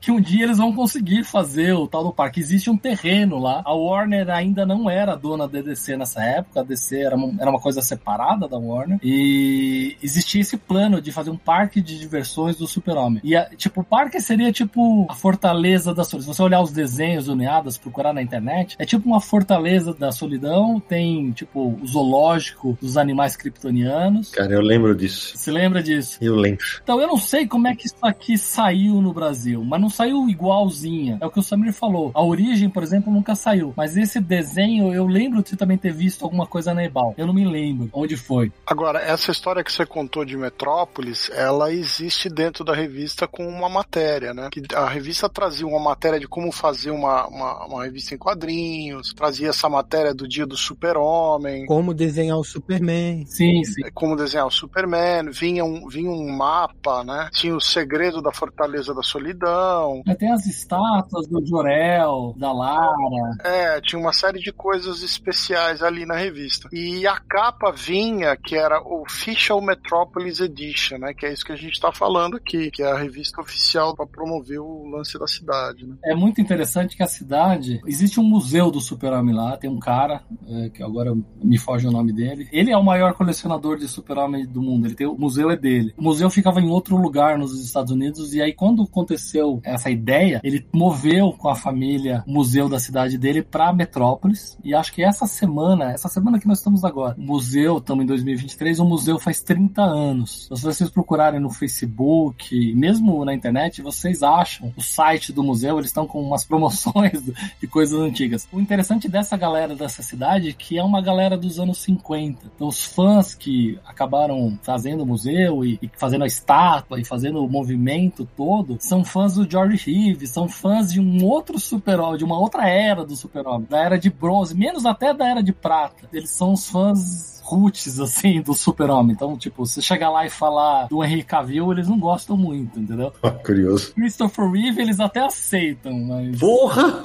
[0.00, 2.40] que um dia eles vão conseguir fazer o tal do parque.
[2.40, 3.62] Existe um terreno lá.
[3.64, 6.60] A Warner ainda não era dona da DC nessa época.
[6.60, 8.98] A DC era uma, era uma coisa separada da Warner.
[9.02, 13.20] E existia esse plano de fazer um parque de diversões do Super-Homem.
[13.22, 16.32] E, a, tipo, o parque seria tipo a fortaleza da solidão.
[16.36, 20.78] Se você olhar os desenhos uneados, procurar na internet, é tipo uma fortaleza da solidão.
[20.78, 24.32] Tem, tipo, o zoológico dos animais kryptonianos.
[24.32, 25.32] Cara, eu lembro disso.
[25.34, 26.18] Você lembra disso?
[26.20, 26.62] Eu lembro.
[26.82, 30.28] Então eu não sei como é que isso aqui saiu no Brasil, mas não saiu
[30.28, 31.16] igualzinha.
[31.22, 32.10] É o que o Samir falou.
[32.12, 33.72] A origem, por exemplo, nunca saiu.
[33.74, 37.14] Mas esse desenho, eu lembro de também ter visto alguma coisa na Ebal.
[37.16, 38.52] Eu não me lembro onde foi.
[38.66, 43.70] Agora, essa história que você contou de Metrópolis, ela existe dentro da revista com uma
[43.70, 44.50] matéria, né?
[44.52, 49.12] Que a revista trazia uma matéria de como fazer uma, uma, uma revista em quadrinhos,
[49.12, 51.66] trazia essa matéria do dia do super-homem.
[51.66, 53.24] Como desenhar o Superman.
[53.26, 53.82] Sim, sim.
[53.94, 57.28] Como desenhar o Superman, vinha um, vinha um mapa, né?
[57.32, 60.02] Tinha o segredo da Fortaleza da Solidão.
[60.18, 62.96] Tem as estátuas do Jorel, da Lara.
[63.44, 66.68] É, tinha uma série de coisas especiais ali na revista.
[66.72, 71.14] E a capa vinha, que era o Official Metropolis Edition, né?
[71.14, 74.06] Que é isso que a gente está falando aqui, que é a revista oficial para
[74.06, 75.96] promover o lance da cidade, né?
[76.04, 77.80] É muito interessante que a cidade.
[77.86, 81.90] Existe um museu do Super-Homem lá, tem um cara, é, que agora me foge o
[81.90, 82.48] nome dele.
[82.52, 84.86] Ele é o maior colecionador de Super-Homem do mundo.
[84.86, 85.94] Ele tem, o museu é dele.
[85.96, 90.40] O museu ficava em outro lugar nos Estados Unidos, e aí quando aconteceu essa ideia,
[90.42, 94.58] ele moveu com a família o museu da cidade dele para Metrópolis.
[94.64, 98.06] E acho que essa semana, essa semana que nós estamos agora, o museu, estamos em
[98.06, 100.44] 2023, o museu faz 30 anos.
[100.46, 105.78] Então, se vocês procurarem no Facebook, mesmo na internet, vocês acham o site do museu,
[105.78, 107.22] eles estão com umas promoções
[107.60, 108.48] de coisas antigas.
[108.52, 112.50] O interessante dessa galera dessa cidade é que é uma galera dos anos 50.
[112.54, 117.44] Então, os fãs que acabaram fazendo o museu e, e fazendo a estátua e fazendo
[117.44, 122.24] o movimento todo são fãs do George Reeves, são fãs de um outro super-homem, de
[122.24, 126.08] uma outra era do super-homem, da era de bronze, menos até da era de prata.
[126.12, 129.12] Eles são os fãs roots, assim, do super-homem.
[129.12, 133.12] Então, tipo, você chegar lá e falar do Henry Cavill, eles não gostam muito, entendeu?
[133.44, 133.92] Curioso.
[133.94, 136.38] Christopher Reeve, eles até aceitam, mas...
[136.38, 137.04] Porra!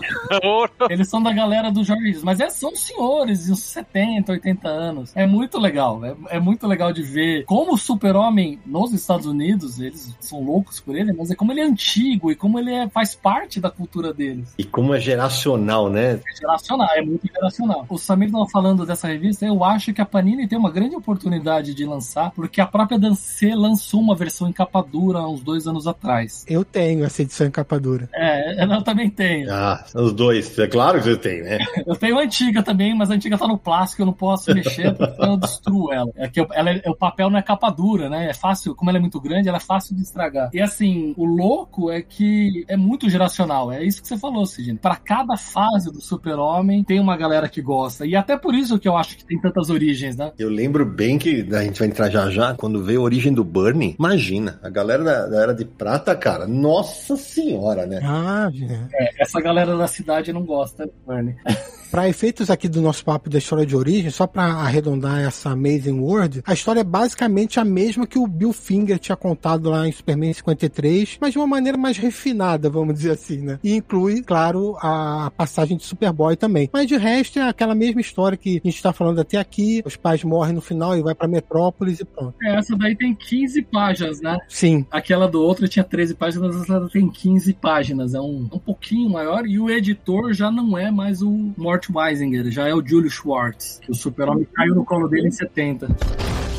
[0.90, 4.68] eles são da galera do George Reeves, mas é, são senhores de uns 70, 80
[4.68, 5.12] anos.
[5.16, 9.80] É muito legal, é, é muito legal de ver como o super-homem nos Estados Unidos,
[9.80, 12.90] eles são loucos por ele, mas é como ele é antigo e como ele é,
[12.90, 14.54] faz parte da cultura deles.
[14.58, 16.14] E como é geracional, né?
[16.14, 17.86] É geracional, é muito geracional.
[17.90, 21.74] O Samir tava falando dessa revista, eu acho que a Panini tem uma grande oportunidade
[21.74, 25.68] de lançar, porque a própria Dance lançou uma versão em capa dura há uns dois
[25.68, 26.46] anos atrás.
[26.48, 28.10] Eu tenho essa edição em capa dura.
[28.14, 29.52] É, eu também tenho.
[29.52, 30.58] Ah, os dois.
[30.60, 31.60] É claro que você tem, né?
[31.86, 34.94] eu tenho a antiga também, mas a antiga tá no plástico, eu não posso mexer
[34.96, 36.12] porque eu destruo ela.
[36.16, 38.30] É que eu, ela é, o papel não é capa dura, né?
[38.30, 40.50] É fácil, como ela é muito grande, ela é fácil de estragar.
[40.54, 43.72] E assim, o louco é que é muito geracional.
[43.72, 44.78] É isso que você falou, Sidney.
[44.78, 48.06] Para cada fase do Super-Homem, tem uma galera que gosta.
[48.06, 50.21] E até por isso que eu acho que tem tantas origens, né?
[50.38, 53.44] Eu lembro bem que a gente vai entrar já já, quando veio a origem do
[53.44, 58.00] Burning, imagina, a galera da, da Era de Prata, cara, nossa senhora, né?
[58.04, 58.50] Ah,
[58.94, 61.36] é, essa galera da cidade não gosta do Burning.
[61.92, 66.00] Para efeitos aqui do nosso papo da história de origem, só para arredondar essa Amazing
[66.00, 69.92] World, a história é basicamente a mesma que o Bill Finger tinha contado lá em
[69.92, 73.60] Superman 53, mas de uma maneira mais refinada, vamos dizer assim, né?
[73.62, 76.70] E inclui, claro, a passagem de Superboy também.
[76.72, 79.98] Mas de resto é aquela mesma história que a gente está falando até aqui, os
[79.98, 82.36] pais morrem no final e vai para Metrópolis e pronto.
[82.42, 84.38] É, essa daí tem 15 páginas, né?
[84.48, 84.86] Sim.
[84.90, 89.46] Aquela do outro tinha 13 páginas, essa tem 15 páginas, é um, um pouquinho maior
[89.46, 91.52] e o editor já não é mais o
[91.82, 95.32] Mort Weisinger, já é o Julio Schwartz, que o super-homem caiu no colo dele em
[95.32, 95.88] 70.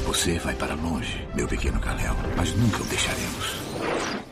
[0.06, 3.51] Você vai para longe, meu pequeno Kal-El, mas nunca o deixaremos.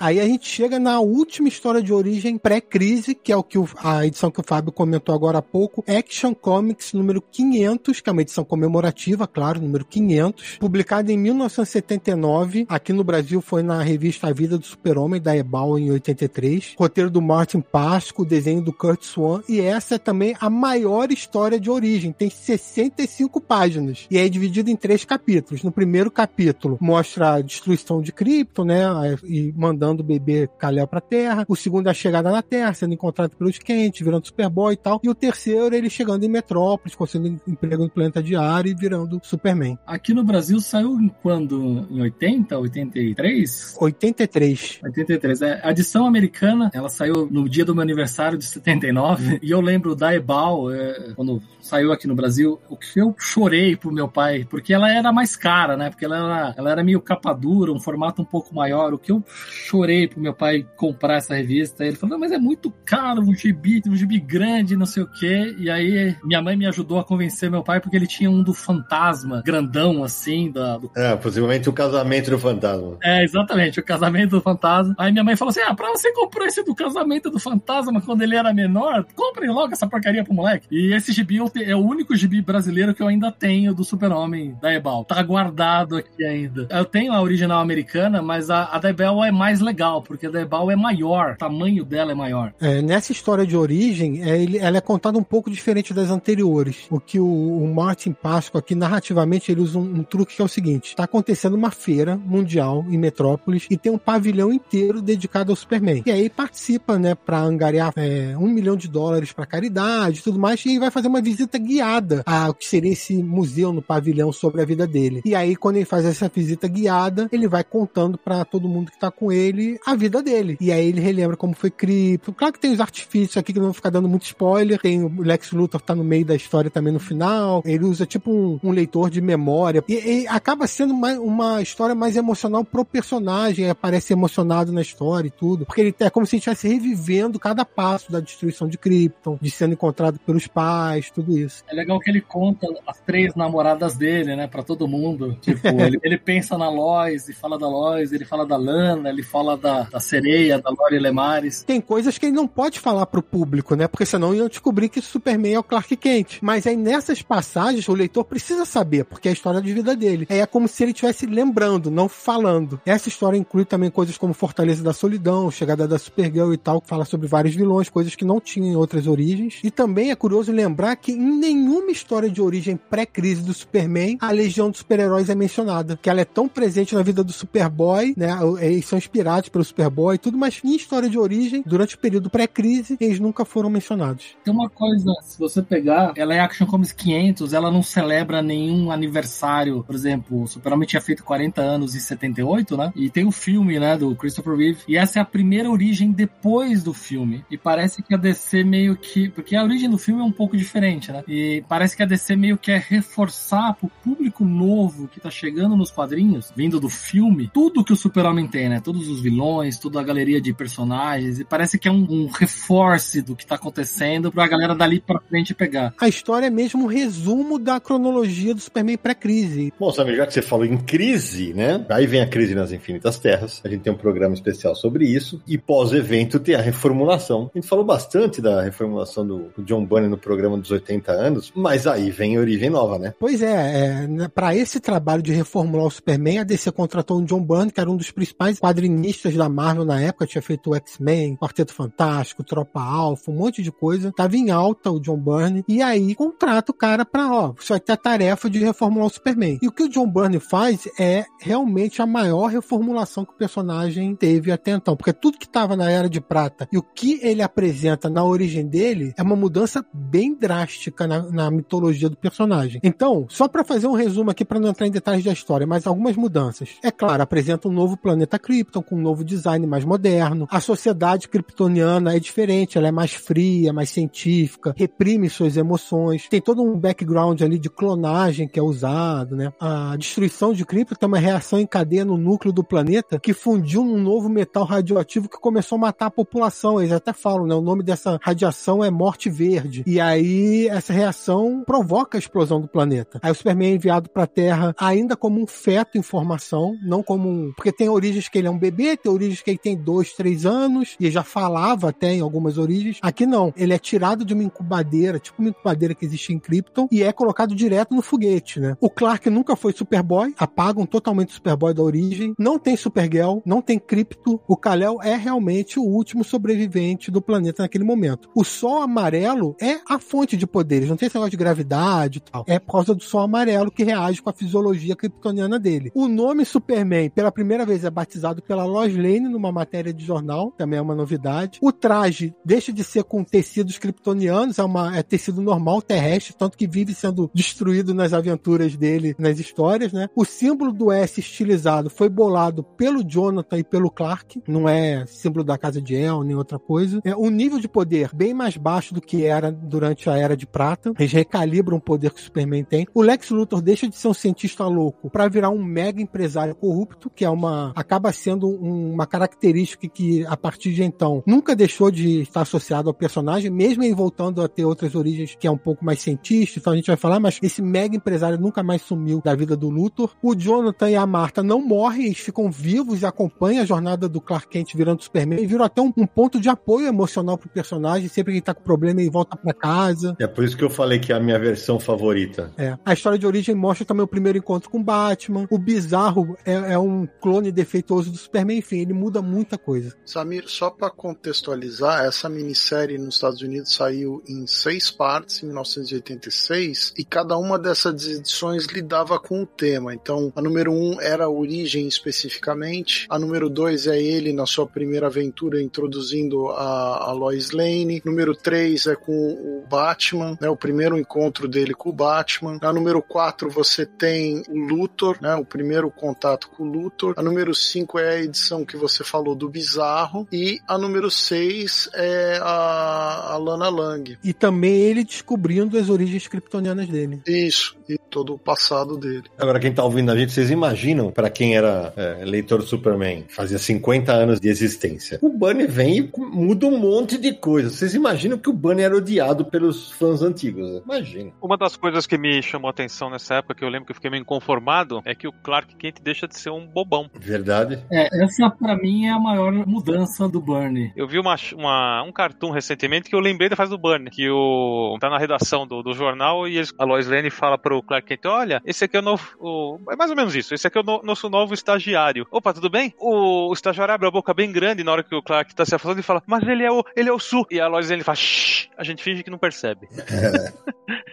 [0.00, 3.68] Aí a gente chega na última história de origem pré-crise, que é o que o,
[3.84, 8.12] a edição que o Fábio comentou agora há pouco, Action Comics número 500, que é
[8.12, 12.64] uma edição comemorativa, claro, número 500, publicada em 1979.
[12.66, 16.76] Aqui no Brasil foi na revista A Vida do Super-Homem, da Ebal, em 83.
[16.78, 21.60] Roteiro do Martin Pasco, desenho do Kurt Swan, e essa é também a maior história
[21.60, 25.62] de origem, tem 65 páginas, e é dividida em três capítulos.
[25.62, 28.86] No primeiro capítulo, mostra a destruição de Krypton, né,
[29.24, 31.44] e mandando guiando o bebê Kal-El pra Terra.
[31.48, 35.00] O segundo é a chegada na Terra, sendo encontrado pelos Kent, virando Superboy e tal.
[35.02, 39.78] E o terceiro, ele chegando em Metrópolis, conseguindo emprego no planeta diário e virando Superman.
[39.86, 41.86] Aqui no Brasil saiu em quando?
[41.90, 43.76] Em 80, 83?
[43.78, 44.80] 83.
[44.84, 45.42] 83.
[45.42, 49.40] É, a edição americana, ela saiu no dia do meu aniversário de 79.
[49.50, 53.74] E eu lembro da Ebal, é, quando saiu aqui no Brasil, o que eu chorei
[53.74, 55.88] pro meu pai, porque ela era mais cara, né?
[55.88, 58.92] Porque ela era, ela era meio capa dura, um formato um pouco maior.
[58.92, 61.84] O que eu chorei pro meu pai comprar essa revista.
[61.84, 65.54] Ele falou, mas é muito caro, um gibi, um gibi grande, não sei o quê.
[65.58, 68.52] E aí minha mãe me ajudou a convencer meu pai, porque ele tinha um do
[68.52, 70.90] fantasma, grandão assim, da, do...
[70.96, 72.98] É, possivelmente o casamento do fantasma.
[73.02, 74.94] É, exatamente, o casamento do fantasma.
[74.98, 78.22] Aí minha mãe falou assim: ah, pra você comprar esse do casamento do fantasma quando
[78.22, 80.66] ele era menor, compre logo essa porcaria pro moleque.
[80.70, 84.72] E esse gibi é o único gibi brasileiro que eu ainda tenho do Super-Homem da
[84.72, 85.04] Ebal.
[85.04, 86.66] Tá guardado aqui ainda.
[86.70, 89.69] Eu tenho a original americana, mas a, a da Ebal é mais legal,
[90.06, 92.52] porque a da Ebal é maior, o tamanho dela é maior.
[92.60, 96.86] É, nessa história de origem, é, ele, ela é contada um pouco diferente das anteriores.
[96.90, 100.44] O que o, o Martin Pasco aqui, narrativamente, ele usa um, um, truque que é
[100.44, 105.52] o seguinte: tá acontecendo uma feira mundial em Metrópolis e tem um pavilhão inteiro dedicado
[105.52, 106.02] ao Superman.
[106.04, 110.38] E aí participa, né, pra angariar é, um milhão de dólares pra caridade e tudo
[110.38, 114.62] mais, e vai fazer uma visita guiada ao que seria esse museu no pavilhão sobre
[114.62, 115.22] a vida dele.
[115.24, 118.98] E aí, quando ele faz essa visita guiada, ele vai contando para todo mundo que
[118.98, 120.56] tá com ele a vida dele.
[120.60, 122.32] E aí ele relembra como foi cripto.
[122.32, 124.78] Claro que tem os artifícios aqui que não vou ficar dando muito spoiler.
[124.80, 127.62] Tem o Lex Luthor tá no meio da história também no final.
[127.64, 129.82] Ele usa tipo um, um leitor de memória.
[129.88, 133.68] E, e acaba sendo uma, uma, história mais emocional pro personagem.
[133.68, 135.66] Aparece emocionado na história e tudo.
[135.66, 139.50] Porque ele é como se ele estivesse revivendo cada passo da destruição de Krypton, de
[139.50, 141.64] sendo encontrado pelos pais, tudo isso.
[141.68, 145.36] É legal que ele conta as três namoradas dele, né, para todo mundo.
[145.40, 149.22] Tipo, ele, ele, pensa na Lois e fala da Lois, ele fala da Lana, ele
[149.22, 151.64] fala da, da sereia, da Lori Lemares.
[151.64, 153.88] Tem coisas que ele não pode falar pro público, né?
[153.88, 156.38] Porque senão iam descobrir que Superman é o Clark Kent.
[156.40, 160.26] Mas aí nessas passagens o leitor precisa saber, porque é a história de vida dele.
[160.28, 162.80] É como se ele estivesse lembrando, não falando.
[162.84, 166.88] Essa história inclui também coisas como Fortaleza da Solidão, Chegada da Supergirl e tal, que
[166.88, 169.60] fala sobre vários vilões, coisas que não tinham em outras origens.
[169.62, 174.30] E também é curioso lembrar que em nenhuma história de origem pré-crise do Superman, a
[174.30, 175.98] Legião dos Super-Heróis é mencionada.
[176.00, 178.30] Que ela é tão presente na vida do Superboy, né?
[178.60, 182.30] Eles são inspirados pelo Superboy e tudo, mas em história de origem, durante o período
[182.30, 184.36] pré-crise, eles nunca foram mencionados.
[184.44, 188.90] Tem uma coisa, se você pegar, ela é Action Comics 500, ela não celebra nenhum
[188.90, 189.84] aniversário.
[189.84, 192.92] Por exemplo, o Superman tinha feito 40 anos em 78, né?
[192.96, 194.80] E tem o filme, né, do Christopher Reeve.
[194.88, 197.44] E essa é a primeira origem depois do filme.
[197.50, 199.28] E parece que a DC meio que.
[199.28, 201.22] Porque a origem do filme é um pouco diferente, né?
[201.28, 205.76] E parece que a DC meio que é reforçar pro público novo que tá chegando
[205.76, 208.80] nos quadrinhos, vindo do filme, tudo que o Super-Homem tem, né?
[208.80, 211.38] Todos os vilões, toda a galeria de personagens.
[211.38, 215.20] E parece que é um, um reforce do que tá acontecendo pra galera dali pra
[215.20, 215.94] frente pegar.
[216.00, 219.72] A história é mesmo um resumo da cronologia do Superman pré-crise.
[219.78, 221.84] Bom, sabe, já que você falou em crise, né?
[221.88, 223.60] Aí vem a crise nas Infinitas Terras.
[223.64, 225.40] A gente tem um programa especial sobre isso.
[225.46, 227.50] E pós-evento tem a reformulação.
[227.54, 231.52] A gente falou bastante da reformulação do, do John Bunny no programa dos 80 anos,
[231.54, 233.14] mas aí vem a origem nova, né?
[233.18, 237.42] Pois é, é para esse trabalho de reformular o Superman, a DC contratou o John
[237.42, 241.36] Byrne, que era um dos principais quadrinistas da Marvel na época, tinha feito o X-Men,
[241.36, 244.12] Quarteto Fantástico, Tropa Alpha, um monte de coisa.
[244.12, 247.80] Tava em alta o John Byrne, e aí contrata o cara pra, ó, você vai
[247.80, 249.58] ter a tarefa de reformular o Superman.
[249.62, 254.14] E o que o John Byrne faz é realmente a maior reformulação que o personagem
[254.14, 257.42] teve até então, porque tudo que tava na Era de Prata e o que ele
[257.42, 262.80] apresenta na origem dele é uma mudança bem drástica na, na mitologia do personagem.
[262.82, 265.86] Então, só para fazer um resumo aqui, para não entrar em detalhes da história, mas
[265.86, 266.70] algumas mudanças.
[266.82, 270.46] É claro, apresenta um novo planeta Krypton, com novo design mais moderno.
[270.50, 276.28] A sociedade kryptoniana é diferente, ela é mais fria, mais científica, reprime suas emoções.
[276.28, 279.52] Tem todo um background ali de clonagem que é usado, né?
[279.60, 283.82] A destruição de Krypton tem uma reação em cadeia no núcleo do planeta que fundiu
[283.82, 286.80] um novo metal radioativo que começou a matar a população.
[286.80, 287.54] Eles até falam, né?
[287.54, 289.82] O nome dessa radiação é morte verde.
[289.86, 293.18] E aí essa reação provoca a explosão do planeta.
[293.22, 297.02] Aí o Superman é enviado para a Terra ainda como um feto em formação, não
[297.02, 297.52] como um.
[297.56, 300.46] Porque tem origens que ele é um bebê, tem origens que ele tem dois, três
[300.46, 302.98] anos, e já falava até em algumas origens.
[303.02, 303.52] Aqui não.
[303.56, 307.12] Ele é tirado de uma incubadeira, tipo uma incubadeira que existe em Krypton, e é
[307.12, 308.76] colocado direto no foguete, né?
[308.80, 312.34] O Clark nunca foi Superboy, apagam totalmente o Superboy da origem.
[312.38, 314.40] Não tem Supergirl, não tem Krypto.
[314.46, 318.28] O Kal-El é realmente o último sobrevivente do planeta naquele momento.
[318.34, 322.20] O Sol amarelo é a fonte de poderes, não tem esse negócio de gravidade e
[322.20, 322.44] tal.
[322.46, 325.90] É por causa do Sol amarelo que reage com a fisiologia kryptoniana dele.
[325.94, 330.52] O nome Superman, pela primeira vez, é batizado pela Lois Lane numa matéria de jornal,
[330.56, 331.58] também é uma novidade.
[331.60, 334.62] O traje deixa de ser com tecidos kryptonianos, é,
[334.98, 340.08] é tecido normal, terrestre, tanto que vive sendo destruído nas aventuras dele, nas histórias, né?
[340.16, 345.44] O símbolo do S estilizado foi bolado pelo Jonathan e pelo Clark, não é símbolo
[345.44, 347.00] da casa de El, nem outra coisa.
[347.04, 350.46] É um nível de poder bem mais baixo do que era durante a Era de
[350.46, 350.94] Prata.
[350.98, 352.86] Eles recalibram o poder que o Superman tem.
[352.94, 357.10] O Lex Luthor deixa de ser um cientista louco para virar um mega empresário corrupto,
[357.10, 362.22] que é uma acaba sendo uma característica que a partir de então nunca deixou de
[362.22, 365.84] estar associado ao personagem, mesmo ele voltando a ter outras origens que é um pouco
[365.84, 369.34] mais cientista, então a gente vai falar, mas esse mega empresário nunca mais sumiu da
[369.34, 370.10] vida do Luthor.
[370.22, 374.20] O Jonathan e a Marta não morrem, eles ficam vivos e acompanham a jornada do
[374.20, 378.08] Clark Kent virando Superman e viram até um, um ponto de apoio emocional pro personagem,
[378.08, 380.16] sempre que ele tá com problema ele volta para casa.
[380.18, 382.52] É por isso que eu falei que é a minha versão favorita.
[382.56, 382.76] É.
[382.84, 385.46] A história de origem mostra também o primeiro encontro com Batman.
[385.50, 389.94] O Bizarro é, é um clone defeituoso do Superman, enfim, ele muda muita coisa.
[390.04, 396.92] Samir, só para contextualizar, essa minissérie nos Estados Unidos saiu em seis partes em 1986
[396.96, 399.94] e cada uma dessas edições lidava com um tema.
[399.94, 404.66] Então, a número um era a origem especificamente, a número dois é ele na sua
[404.66, 410.56] primeira aventura introduzindo a, a Lois Lane, número três é com o Batman, né, o
[410.56, 412.58] primeiro encontro dele com o Batman.
[412.60, 417.14] Na número quatro você tem o Luthor, né, o primeiro contato com o Luthor.
[417.16, 421.88] A número cinco é a edição que você falou do Bizarro e a número seis
[421.94, 424.18] é a, a Lana Lang.
[424.22, 427.20] E também ele descobrindo as origens kryptonianas dele.
[427.26, 429.24] Isso, e todo o passado dele.
[429.38, 433.24] Agora, quem tá ouvindo a gente, vocês imaginam, para quem era é, leitor do Superman,
[433.28, 437.70] fazia 50 anos de existência, o Bunny vem e muda um monte de coisa.
[437.70, 440.80] Vocês imaginam que o Bunny era odiado pelos fãs antigos, né?
[440.84, 441.32] Imagina.
[441.40, 443.96] Uma das coisas que me chamou a atenção nessa época, que eu lembro que eu
[443.96, 447.10] fiquei meio inconformado, é que o Clark Kent deixa de ser um bobão.
[447.14, 447.82] Verdade.
[447.90, 450.92] É, essa pra mim é a maior mudança do Bernie.
[450.94, 454.30] Eu vi uma, uma, um cartoon recentemente que eu lembrei da fase do Burn, que
[454.30, 458.06] o tá na redação do, do jornal e eles, a Lois Lane fala pro Clark
[458.06, 460.78] Kent, olha, esse aqui é o novo, o, é mais ou menos isso, esse aqui
[460.78, 462.26] é o no, nosso novo estagiário.
[462.30, 462.94] Opa, tudo bem?
[462.98, 465.74] O, o, estagiário abre a boca bem grande na hora que o Clark tá se
[465.74, 467.44] afastando e fala, mas ele é o, ele é o Su.
[467.50, 469.88] E a Lois Lane fala, shh, a gente finge que não percebe.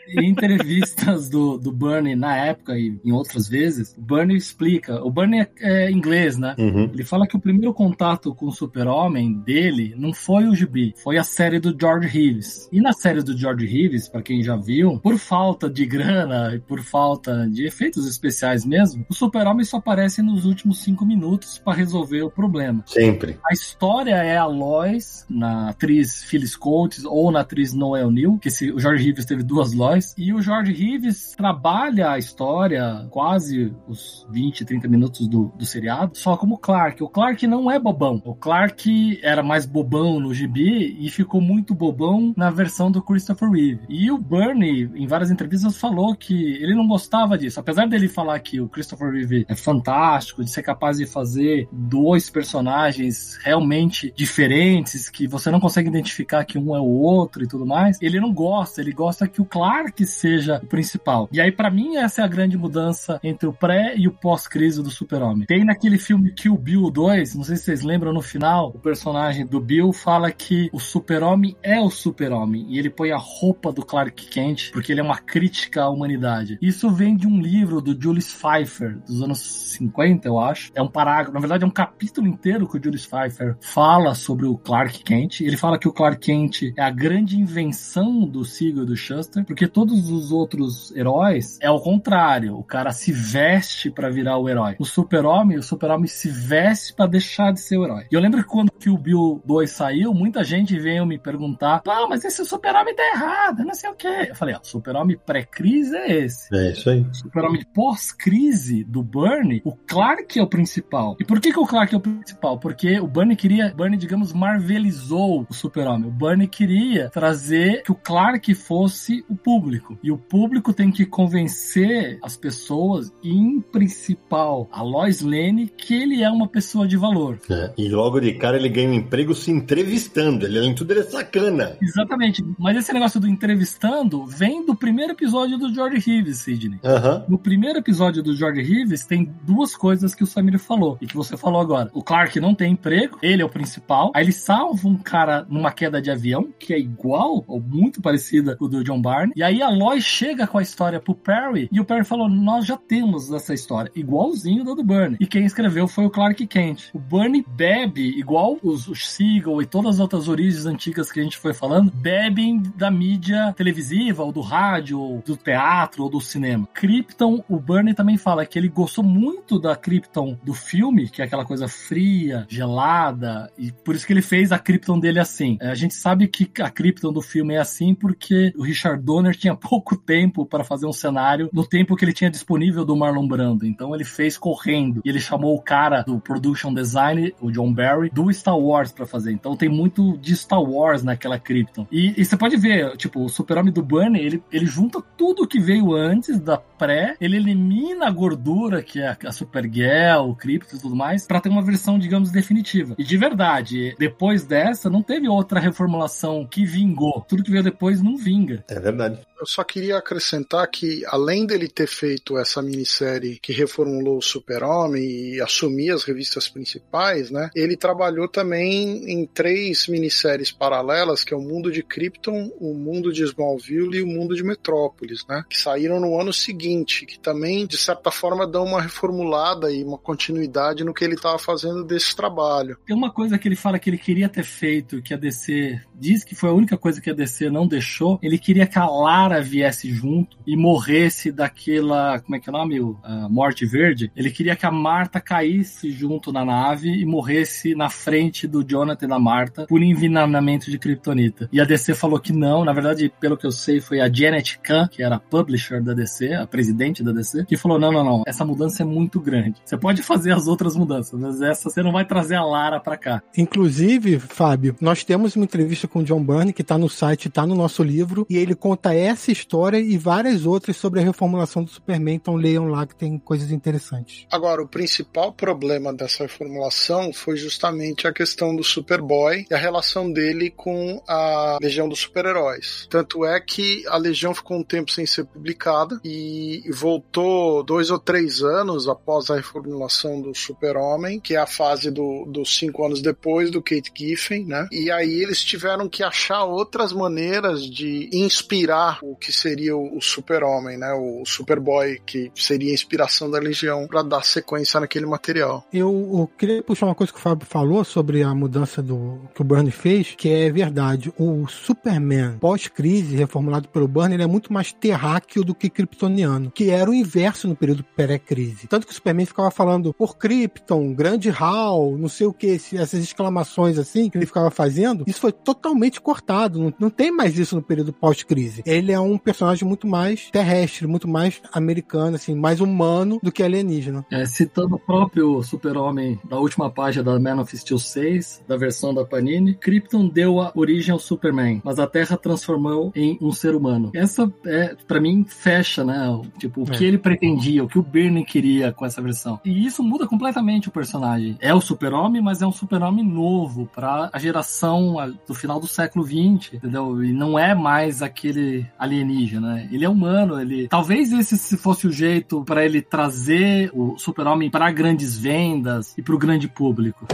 [0.10, 5.04] em entrevistas do, do Bernie na época e em outras vezes, o Bernie explica.
[5.04, 6.56] O Bernie é, é inglês, né?
[6.58, 6.90] Uhum.
[6.94, 11.18] Ele fala que o primeiro contato com o Super-Homem dele não foi o gibi, foi
[11.18, 12.70] a série do George Reeves.
[12.72, 16.60] E na série do George Reeves, para quem já viu, por falta de grana e
[16.60, 21.78] por falta de efeitos especiais mesmo, o Super-Homem só aparece nos últimos cinco minutos para
[21.78, 22.84] resolver o problema.
[22.86, 23.40] Sempre.
[23.50, 28.50] A história é a Lois, na atriz Phyllis Coates ou na atriz Noel New, que
[28.50, 33.74] esse, o George Reeves teve duas Lois, e o George Reeves trabalha a história quase
[33.88, 36.97] os 20, 30 minutos do, do seriado, só como Clark.
[37.04, 38.22] O Clark não é bobão.
[38.26, 43.50] O Clark era mais bobão no gibi e ficou muito bobão na versão do Christopher
[43.50, 43.82] Reeve.
[43.90, 47.60] E o Bernie, em várias entrevistas, falou que ele não gostava disso.
[47.60, 52.30] Apesar dele falar que o Christopher Reeve é fantástico, de ser capaz de fazer dois
[52.30, 57.66] personagens realmente diferentes, que você não consegue identificar que um é o outro e tudo
[57.66, 58.82] mais, ele não gosta.
[58.82, 61.30] Ele gosta que o Clark seja o principal.
[61.32, 64.82] E aí, para mim, essa é a grande mudança entre o pré e o pós-crise
[64.82, 65.48] do Super-Homem.
[65.48, 69.46] Tem naquele filme Kill Bill 2, não sei se vocês lembram, no final, o personagem
[69.46, 73.86] do Bill fala que o Super-Homem é o Super-Homem e ele põe a roupa do
[73.86, 76.58] Clark Kent porque ele é uma crítica à humanidade.
[76.62, 80.72] Isso vem de um livro do Julius Pfeiffer, dos anos 50, eu acho.
[80.76, 84.46] É um parágrafo, na verdade, é um capítulo inteiro que o Julius Pfeiffer fala sobre
[84.46, 85.42] o Clark Kent.
[85.42, 89.46] Ele fala que o Clark Kent é a grande invenção do Siegel e do Shuster,
[89.46, 92.58] porque todos os outros heróis é o contrário.
[92.58, 94.76] O cara se veste para virar o herói.
[94.80, 98.06] O Super-Homem, o Super-Homem se veste para deixar de ser o herói.
[98.12, 101.82] E eu lembro que quando que o Bill 2 saiu, muita gente veio me perguntar:
[101.88, 104.28] "Ah, mas esse Super-Homem tá errado, não sei o quê".
[104.30, 106.56] Eu falei: "Ó, o Super-Homem pré-crise é esse".
[106.56, 107.06] É isso aí.
[107.14, 111.16] Super-Homem pós-crise do Bernie, o Clark é o principal.
[111.20, 112.60] E por que, que o Clark é o principal?
[112.60, 116.10] Porque o Bernie queria, Bernie, digamos, marvelizou o Super-Homem.
[116.10, 119.98] O Bernie queria trazer que o Clark fosse o público.
[120.04, 126.24] E o público tem que convencer as pessoas, em principal a Lois Lane, que ele
[126.24, 127.40] é uma pessoa de valor.
[127.50, 130.46] É, e logo de cara ele ganha um emprego se entrevistando.
[130.46, 131.78] Ele, além de tudo, ele é sacana.
[131.82, 132.44] Exatamente.
[132.58, 136.80] Mas esse negócio do entrevistando vem do primeiro episódio do George Reeves, Sidney.
[136.84, 137.26] Aham.
[137.28, 141.16] No primeiro episódio do George Reeves tem duas coisas que o Samir falou e que
[141.16, 141.90] você falou agora.
[141.94, 144.12] O Clark não tem emprego, ele é o principal.
[144.16, 148.56] Aí ele salva um cara numa queda de avião, que é igual ou muito parecida
[148.56, 149.34] com o do John Barney.
[149.36, 152.66] E aí a Lois chega com a história pro Perry e o Perry falou: Nós
[152.66, 155.18] já temos essa história, igualzinho do do Bernie.
[155.20, 156.57] E quem escreveu foi o Clark Kent.
[156.94, 161.24] O Bernie bebe, igual os, os Siegel e todas as outras origens antigas que a
[161.24, 166.20] gente foi falando, bebem da mídia televisiva, ou do rádio, ou do teatro, ou do
[166.20, 166.68] cinema.
[166.74, 171.26] Krypton, o Bernie também fala que ele gostou muito da Krypton do filme, que é
[171.26, 175.58] aquela coisa fria, gelada, e por isso que ele fez a Krypton dele assim.
[175.62, 179.36] É, a gente sabe que a Krypton do filme é assim porque o Richard Donner
[179.36, 183.28] tinha pouco tempo para fazer um cenário no tempo que ele tinha disponível do Marlon
[183.28, 183.66] Brando.
[183.66, 185.02] Então ele fez correndo.
[185.04, 189.06] E ele chamou o cara do production design, o John Barry, do Star Wars para
[189.06, 189.32] fazer.
[189.32, 191.88] Então tem muito de Star Wars naquela Krypton.
[191.92, 195.60] E, e você pode ver, tipo, o super-homem do Bunny, ele, ele junta tudo que
[195.60, 200.80] veio antes da pré, ele elimina a gordura, que é a Supergirl, o Krypton e
[200.80, 202.96] tudo mais, para ter uma versão, digamos, definitiva.
[202.98, 207.26] E de verdade, depois dessa, não teve outra reformulação que vingou.
[207.28, 208.64] Tudo que veio depois não vinga.
[208.68, 209.20] É verdade.
[209.40, 215.04] Eu só queria acrescentar que, além dele ter feito essa minissérie que reformulou o Super-Homem
[215.36, 217.50] e assumir as revistas principais, né?
[217.56, 223.14] Ele trabalhou também em três minisséries paralelas, que é o Mundo de Krypton, o Mundo
[223.14, 225.44] de Smallville e o Mundo de Metrópolis, né?
[225.50, 229.98] Que saíram no ano seguinte, que também, de certa forma, dão uma reformulada e uma
[229.98, 232.78] continuidade no que ele estava fazendo desse trabalho.
[232.86, 236.24] Tem uma coisa que ele fala que ele queria ter feito, que a DC diz
[236.24, 238.20] que foi a única coisa que a DC não deixou.
[238.22, 242.58] Ele queria que a Lara viesse junto e morresse daquela, como é que é o
[242.58, 242.98] nome?
[243.04, 244.12] A Morte Verde.
[244.16, 249.06] Ele queria que a Marta caísse junto na nave e morresse na frente do Jonathan
[249.06, 251.50] e da Marta por envenenamento de kryptonita.
[251.52, 254.60] E a DC falou que não, na verdade, pelo que eu sei, foi a Janet
[254.60, 258.04] Kahn, que era a publisher da DC, a presidente da DC, que falou: não, não,
[258.04, 259.56] não, essa mudança é muito grande.
[259.64, 262.98] Você pode fazer as outras mudanças, mas essa você não vai trazer a Lara pra
[262.98, 263.22] cá.
[263.38, 267.46] Inclusive, Fábio, nós temos uma entrevista com o John Byrne que tá no site, tá
[267.46, 271.70] no nosso livro, e ele conta essa história e várias outras sobre a reformulação do
[271.70, 274.26] Superman, então leiam lá que tem coisas interessantes.
[274.32, 280.12] Agora, o principal problema dessa reformulação foi justamente a questão do Superboy e a relação
[280.12, 282.88] dele com a Legião dos Super-Heróis.
[282.90, 288.00] Tanto é que a Legião ficou um tempo sem ser publicada e voltou dois ou
[288.00, 293.02] três anos após a reformulação do Super-Homem, que é a fase do, dos cinco anos
[293.02, 294.68] depois do Kate Giffen, né?
[294.72, 300.02] E aí eles tiveram que achar outras maneiras de inspirar o que seria o, o
[300.02, 300.94] Super-Homem, né?
[300.94, 305.66] O Superboy, que seria a inspiração da Legião para dar sequência naquele material.
[305.74, 309.42] Eu, eu, queria puxar uma coisa que o Fábio falou sobre a mudança do que
[309.42, 311.12] o Byrne fez, que é verdade.
[311.18, 316.70] O Superman pós-crise, reformulado pelo Byrne, ele é muito mais terráqueo do que kryptoniano, que
[316.70, 318.68] era o inverso no período pré-crise.
[318.68, 322.96] Tanto que o Superman ficava falando por Krypton, grande Hal, não sei o que, essas
[322.96, 326.60] exclamações assim que ele ficava fazendo, isso foi totalmente cortado.
[326.60, 328.64] Não, não tem mais isso no período pós-crise.
[328.66, 333.44] Ele é um personagem muito mais terrestre, muito mais americano, assim, mais humano do que
[333.44, 334.06] alienígena.
[334.12, 335.44] É, citando o próprio
[335.88, 340.42] Super-Homem da última página da Man of Steel 6, da versão da Panini, Krypton deu
[340.42, 343.92] a origem ao Superman, mas a Terra transformou em um ser humano.
[343.94, 346.22] Essa, é, para mim, fecha, né?
[346.38, 346.78] Tipo, o é.
[346.78, 349.40] que ele pretendia, o que o Byrne queria com essa versão.
[349.46, 351.38] E isso muda completamente o personagem.
[351.40, 354.96] É o Super-Homem, mas é um Super-Homem novo para a geração
[355.26, 357.04] do final do século 20, entendeu?
[357.04, 359.56] E não é mais aquele alienígena.
[359.56, 359.70] Né?
[359.72, 364.72] Ele é humano, ele talvez esse fosse o jeito para ele trazer o Super-Homem para
[364.72, 367.06] grandes vendas e para o grande público.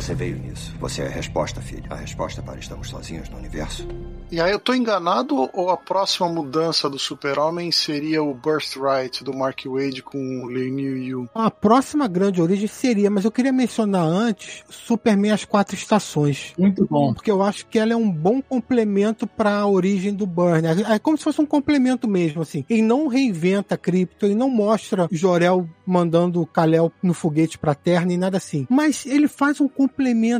[0.00, 0.74] Você veio nisso.
[0.80, 1.84] Você é a resposta, filho.
[1.90, 3.86] A resposta para estamos sozinhos no universo.
[4.32, 9.36] E aí eu tô enganado ou a próxima mudança do Super-Homem seria o Birthright do
[9.36, 11.28] Mark Wade com o Lee New Yu?
[11.34, 16.54] A próxima grande origem seria, mas eu queria mencionar antes Superman As Quatro Estações.
[16.56, 17.12] Muito bom.
[17.12, 20.66] Porque eu acho que ela é um bom complemento para a origem do Burn.
[20.88, 22.64] É como se fosse um complemento mesmo, assim.
[22.70, 27.74] Ele não reinventa a Krypton, ele não mostra Jorel mandando o Kal-El no foguete pra
[27.74, 28.66] Terra, nem nada assim.
[28.70, 29.89] Mas ele faz um complemento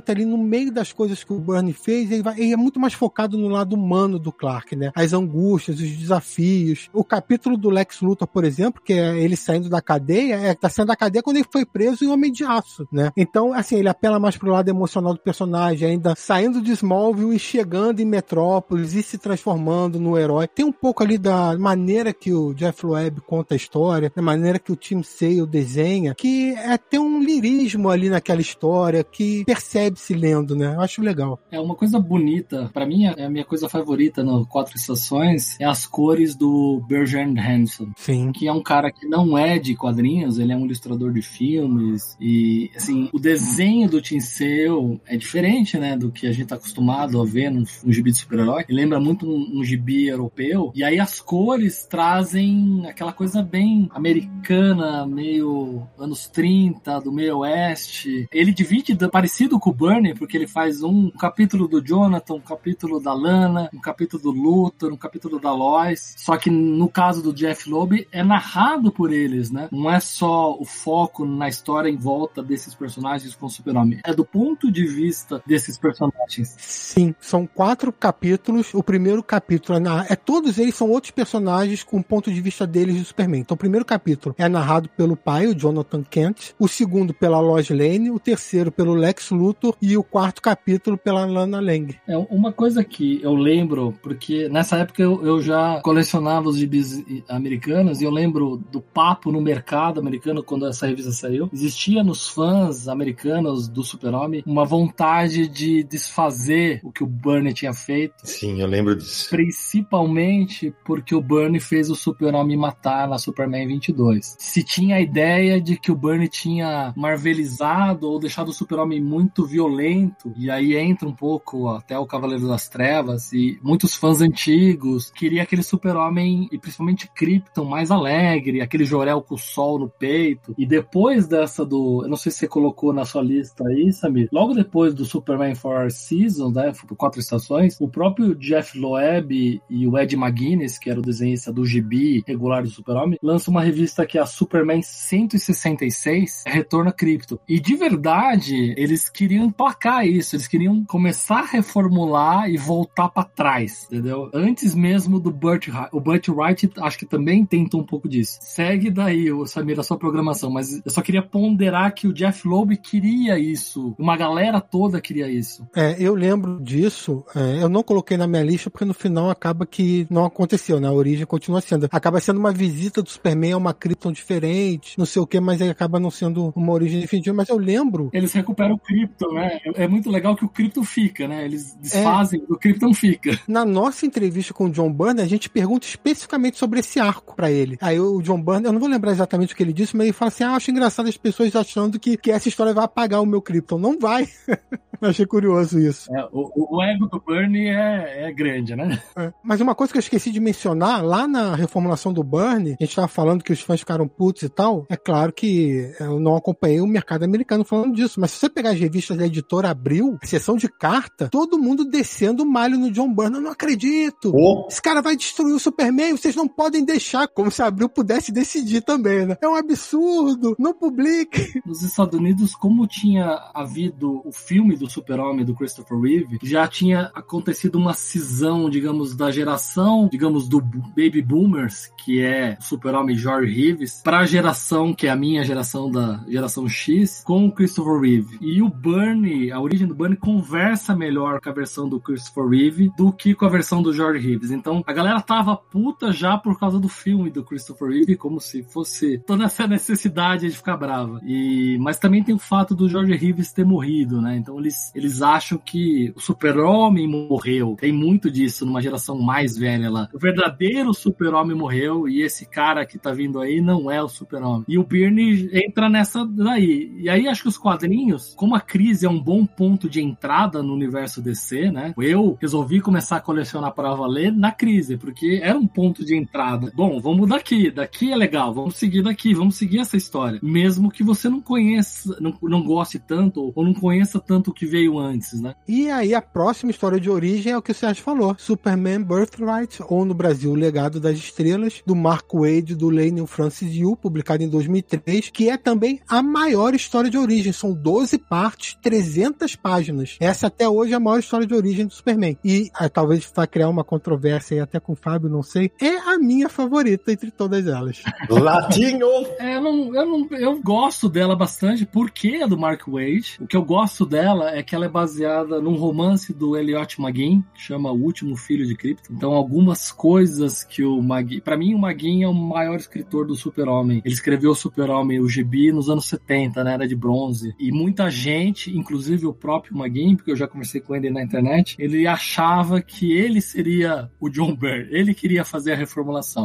[0.08, 2.94] ali no meio das coisas que o Burn fez, ele, vai, ele é muito mais
[2.94, 4.92] focado no lado humano do Clark, né?
[4.94, 6.88] As angústias, os desafios.
[6.92, 10.68] O capítulo do Lex Luthor, por exemplo, que é ele saindo da cadeia, é tá
[10.68, 13.10] saindo da cadeia quando ele foi preso em Homem de Aço, né?
[13.16, 17.38] Então, assim, ele apela mais pro lado emocional do personagem, ainda saindo de Smallville e
[17.38, 20.46] chegando em Metrópolis e se transformando no herói.
[20.46, 24.58] Tem um pouco ali da maneira que o Jeff Loeb conta a história, da maneira
[24.58, 30.14] que o Tim Sale desenha, que é ter um lirismo ali naquela história, que percebe-se
[30.14, 30.74] lendo, né?
[30.74, 31.38] Eu acho legal.
[31.50, 35.64] É uma coisa bonita, para mim é a minha coisa favorita no Quatro Estações, é
[35.64, 37.92] as cores do Bertrand Hanson.
[37.96, 38.32] Sim.
[38.32, 42.16] Que é um cara que não é de quadrinhos, ele é um ilustrador de filmes
[42.20, 47.20] e assim, o desenho do Sale é diferente, né, do que a gente tá acostumado
[47.20, 48.64] a ver num, num gibi de super-herói.
[48.68, 53.88] Ele lembra muito um, um gibi europeu e aí as cores trazem aquela coisa bem
[53.92, 58.26] americana, meio anos 30, do meio oeste.
[58.32, 58.94] Ele divide
[59.30, 63.70] parecido com o Bernie, porque ele faz um capítulo do Jonathan, um capítulo da Lana,
[63.72, 66.14] um capítulo do Luthor, um capítulo da Lois.
[66.18, 69.68] Só que no caso do Jeff Loeb é narrado por eles, né?
[69.70, 74.00] Não é só o foco na história em volta desses personagens com o Super-Homem.
[74.04, 76.56] É do ponto de vista desses personagens.
[76.58, 78.74] Sim, são quatro capítulos.
[78.74, 80.06] O primeiro capítulo é, na...
[80.08, 83.42] é todos eles são outros personagens com o ponto de vista deles do Superman.
[83.42, 86.52] Então, o primeiro capítulo é narrado pelo pai, o Jonathan Kent.
[86.58, 88.10] O segundo pela Lois Lane.
[88.10, 89.76] O terceiro pelo Lex Luthor.
[89.80, 91.96] E o quarto capítulo pela Lana Lang.
[92.06, 97.02] É uma coisa que eu lembro, porque nessa época eu, eu já colecionava os gibis
[97.28, 101.48] americanos e eu lembro do papo no mercado americano quando essa revista saiu.
[101.52, 107.72] Existia nos fãs americanos do Super-Homem uma vontade de desfazer o que o Bernie tinha
[107.72, 108.14] feito.
[108.24, 109.28] Sim, eu lembro disso.
[109.30, 114.36] Principalmente porque o Bernie fez o Super-Homem matar na Superman 22.
[114.38, 119.46] Se tinha a ideia de que o Bernie tinha marvelizado ou deixado o Super-Homem muito
[119.46, 125.10] violento, e aí entra um pouco até o Cavaleiro das Trevas, e muitos fãs antigos
[125.10, 130.54] queriam aquele Super-Homem, e principalmente Krypton, mais alegre, aquele Jorel com o sol no peito.
[130.56, 132.02] E depois dessa do.
[132.02, 134.28] Eu não sei se você colocou na sua lista aí, Samir.
[134.32, 136.72] Logo depois do Superman Four Seasons, né?
[136.96, 141.64] Quatro estações, o próprio Jeff Loeb e o Ed McGuinness, que era o desenhista do
[141.64, 147.38] gibi regular do Super-Homem, lançam uma revista que é a Superman 166, Retorno a Krypton.
[147.48, 153.24] E de verdade, eles queriam emplacar isso, eles queriam começar a reformular e voltar para
[153.24, 154.30] trás, entendeu?
[154.34, 158.38] Antes mesmo do Burt, o Burt Wright, acho que também tenta um pouco disso.
[158.40, 162.46] Segue daí, o Samir, a sua programação, mas eu só queria ponderar que o Jeff
[162.46, 165.66] Loeb queria isso, uma galera toda queria isso.
[165.74, 169.66] É, eu lembro disso, é, eu não coloquei na minha lista porque no final acaba
[169.66, 170.88] que não aconteceu, né?
[170.88, 171.88] A origem continua sendo.
[171.90, 175.62] Acaba sendo uma visita do Superman a uma Krypton diferente, não sei o que, mas
[175.62, 177.34] aí acaba não sendo uma origem definitiva.
[177.34, 178.10] Mas eu lembro.
[178.12, 179.60] Eles recuperam o Krypton, né?
[179.74, 181.44] É muito legal que o Krypton fica, né?
[181.44, 183.38] Eles desfazem, é, o Krypton fica.
[183.46, 187.50] Na nossa entrevista com o John Byrne, a gente pergunta especificamente sobre esse arco para
[187.50, 187.78] ele.
[187.80, 190.12] Aí o John Byrne, eu não vou lembrar exatamente o que ele disse, mas ele
[190.12, 193.26] fala assim: ah, acho engraçado as pessoas achando que, que essa história vai apagar o
[193.26, 193.78] meu Krypton.
[193.78, 194.28] Não vai.
[195.00, 196.14] Achei curioso isso.
[196.14, 199.00] É, o, o, ego do Bernie é, é grande, né?
[199.16, 199.32] É.
[199.42, 202.96] Mas uma coisa que eu esqueci de mencionar, lá na reformulação do Bernie, a gente
[202.96, 204.84] tava falando que os fãs ficaram putos e tal.
[204.90, 208.69] É claro que eu não acompanhei o mercado americano falando disso, mas se você pegar
[208.70, 213.12] as revistas da editora Abril, sessão de carta, todo mundo descendo o malho no John
[213.12, 213.36] Byrne.
[213.36, 214.32] Eu não acredito!
[214.34, 214.66] Oh.
[214.68, 218.32] Esse cara vai destruir o Superman, vocês não podem deixar, como se a Abril pudesse
[218.32, 219.36] decidir também, né?
[219.40, 221.60] É um absurdo, não publique.
[221.66, 227.10] Nos Estados Unidos, como tinha havido o filme do Super-Homem do Christopher Reeve, já tinha
[227.14, 233.52] acontecido uma cisão, digamos, da geração, digamos, do Baby Boomers, que é o Super-Homem George
[233.52, 238.00] Reeves, para a geração que é a minha geração da geração X, com o Christopher
[238.00, 238.38] Reeve.
[238.40, 242.90] E o Bernie, a origem do Bernie conversa melhor com a versão do Christopher Reeve
[242.96, 244.50] do que com a versão do George Reeves.
[244.50, 248.62] Então, a galera tava puta já por causa do filme do Christopher Reeve, como se
[248.62, 251.20] fosse toda essa necessidade de ficar brava.
[251.24, 254.36] E mas também tem o fato do George Reeves ter morrido, né?
[254.36, 257.76] Então eles eles, acham que o super-homem morreu.
[257.78, 260.08] Tem muito disso numa geração mais velha lá.
[260.12, 264.64] O verdadeiro super-homem morreu e esse cara que tá vindo aí não é o super-homem.
[264.68, 266.92] E o Byrne entra nessa daí.
[266.98, 270.62] E aí acho que os quadrinhos, como a crise é um bom ponto de entrada
[270.62, 271.94] no universo DC, né?
[271.98, 276.72] Eu resolvi começar a colecionar para valer na crise, porque era um ponto de entrada.
[276.74, 280.38] Bom, vamos daqui, daqui é legal, vamos seguir daqui, vamos seguir essa história.
[280.42, 284.66] Mesmo que você não conheça, não, não goste tanto ou não conheça tanto o que
[284.66, 285.54] veio antes, né?
[285.66, 289.82] E aí a próxima história de origem é o que o Sérgio falou: Superman Birthright,
[289.88, 294.42] ou no Brasil, O Legado das Estrelas, do Mark Wade, do Lane Francis Yu, publicado
[294.42, 297.52] em 2003, que é também a maior história de origem.
[297.52, 300.16] São 12 partes, 300 páginas.
[300.18, 302.38] Essa até hoje é a maior história de origem do Superman.
[302.42, 305.70] E ah, talvez vai criar uma controvérsia aí até com o Fábio, não sei.
[305.78, 308.02] É minha favorita entre todas elas.
[308.28, 309.08] Latinho!
[309.38, 313.38] é, eu, não, eu, não, eu gosto dela bastante porque é do Mark Wade.
[313.40, 317.44] O que eu gosto dela é que ela é baseada num romance do Elliot Magin,
[317.54, 319.14] que chama O Último Filho de Krypton.
[319.14, 321.40] Então, algumas coisas que o Magin.
[321.40, 324.02] Para mim, o Magin é o maior escritor do Super-Homem.
[324.04, 326.74] Ele escreveu o Super-Homem, o Gibi, nos anos 70, né?
[326.74, 327.54] Era de bronze.
[327.58, 331.76] E muita gente, inclusive o próprio Magin, porque eu já conversei com ele na internet,
[331.78, 334.88] ele achava que ele seria o John Byrne.
[334.90, 335.76] Ele queria fazer a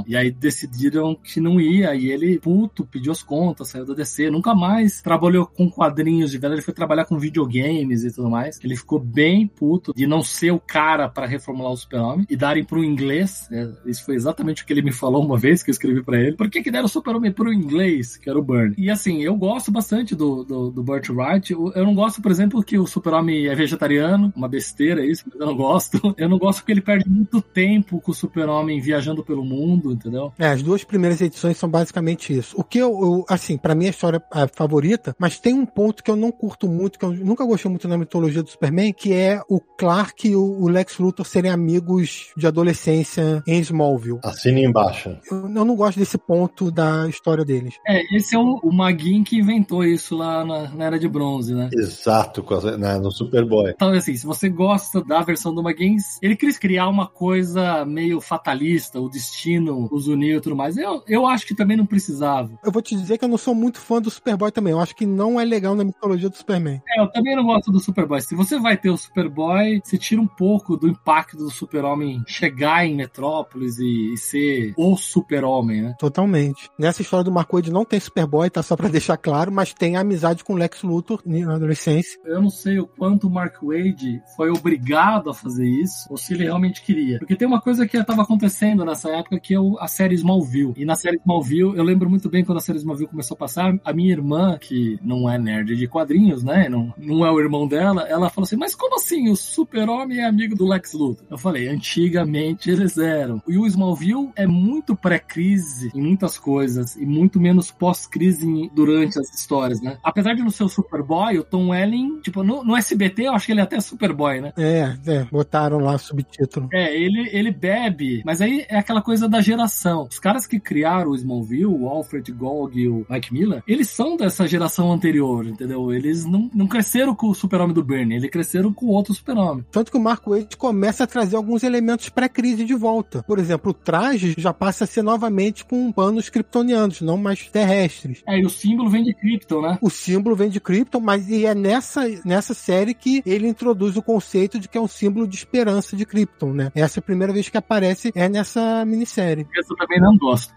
[0.07, 1.95] E aí decidiram que não ia.
[1.95, 4.29] E ele, puto, pediu as contas, saiu da DC.
[4.29, 6.59] Nunca mais trabalhou com quadrinhos de verdade.
[6.59, 8.59] Ele foi trabalhar com videogames e tudo mais.
[8.63, 12.63] Ele ficou bem puto de não ser o cara para reformular o Super-Homem e darem
[12.63, 13.47] pro inglês.
[13.51, 16.19] É, isso foi exatamente o que ele me falou uma vez que eu escrevi para
[16.19, 16.33] ele.
[16.33, 18.75] Por que, que deram o Super-Homem pro inglês, que era o Byrne?
[18.77, 21.53] E assim, eu gosto bastante do, do, do Burt Wright.
[21.53, 24.31] Eu não gosto, por exemplo, que o Super-Homem é vegetariano.
[24.35, 26.15] Uma besteira isso, mas eu não gosto.
[26.17, 29.54] Eu não gosto que ele perde muito tempo com o Super-Homem viajando pelo mundo,
[29.91, 30.31] entendeu?
[30.37, 32.55] É, as duas primeiras edições são basicamente isso.
[32.57, 36.03] O que eu, eu assim, para mim a história é favorita, mas tem um ponto
[36.03, 39.13] que eu não curto muito, que eu nunca gostei muito na mitologia do Superman, que
[39.13, 44.19] é o Clark e o Lex Luthor serem amigos de adolescência em Smallville.
[44.23, 45.17] Assine embaixo.
[45.29, 47.75] Eu, eu não gosto desse ponto da história deles.
[47.87, 51.53] É, esse é o, o Magin que inventou isso lá na, na Era de Bronze,
[51.53, 51.69] né?
[51.73, 52.45] Exato,
[52.77, 53.71] né, no Superboy.
[53.75, 58.19] Então, assim, se você gosta da versão do Magin, ele quis criar uma coisa meio
[58.19, 59.44] fatalista, o destino
[59.91, 60.77] os uniu e tudo mais.
[60.77, 62.51] Eu, eu acho que também não precisava.
[62.63, 64.71] Eu vou te dizer que eu não sou muito fã do Superboy também.
[64.71, 66.81] Eu acho que não é legal na mitologia do Superman.
[66.87, 68.21] É, eu também não gosto do Superboy.
[68.21, 72.85] Se você vai ter o Superboy, você tira um pouco do impacto do Super-Homem chegar
[72.85, 75.95] em Metrópolis e, e ser o Super-Homem, né?
[75.99, 76.69] Totalmente.
[76.77, 79.95] Nessa história do Mark Wade não tem Superboy, tá só pra deixar claro, mas tem
[79.95, 82.19] a amizade com o Lex Luthor na adolescência.
[82.25, 86.33] Eu não sei o quanto o Mark Wade foi obrigado a fazer isso, ou se
[86.33, 87.19] ele realmente queria.
[87.19, 90.73] Porque tem uma coisa que estava acontecendo nessa época que é a série Smallville.
[90.77, 93.77] E na série Smallville, eu lembro muito bem quando a série Smallville começou a passar,
[93.83, 96.69] a minha irmã, que não é nerd de quadrinhos, né?
[96.69, 99.29] Não, não é o irmão dela, ela falou assim: Mas como assim?
[99.29, 101.25] O Super-Homem é amigo do Lex Luthor?
[101.29, 103.41] Eu falei: Antigamente eles eram.
[103.47, 109.33] E o Smallville é muito pré-crise em muitas coisas e muito menos pós-crise durante as
[109.33, 109.97] histórias, né?
[110.03, 113.45] Apesar de não ser o Superboy, o Tom Welling, tipo, no, no SBT eu acho
[113.45, 114.53] que ele é até Superboy, né?
[114.57, 116.69] É, é, botaram lá o subtítulo.
[116.71, 120.07] É, ele, ele bebe, mas aí é aquela coisa da geração.
[120.09, 124.17] Os caras que criaram o Smallville, o Alfred Gog e o Mike Miller, eles são
[124.17, 125.93] dessa geração anterior, entendeu?
[125.93, 129.65] Eles não, não cresceram com o super-homem do Bernie, eles cresceram com outro super-homem.
[129.71, 133.23] Tanto que o Mark Waid começa a trazer alguns elementos pré-crise de volta.
[133.23, 138.21] Por exemplo, o traje já passa a ser novamente com panos kryptonianos, não mais terrestres.
[138.27, 139.77] É, e o símbolo vem de Krypton, né?
[139.81, 144.01] O símbolo vem de Krypton, mas e é nessa, nessa série que ele introduz o
[144.01, 146.71] conceito de que é um símbolo de esperança de Krypton, né?
[146.75, 149.14] Essa é a primeira vez que aparece é nessa minissérie.
[149.55, 150.53] Eu também não gosto.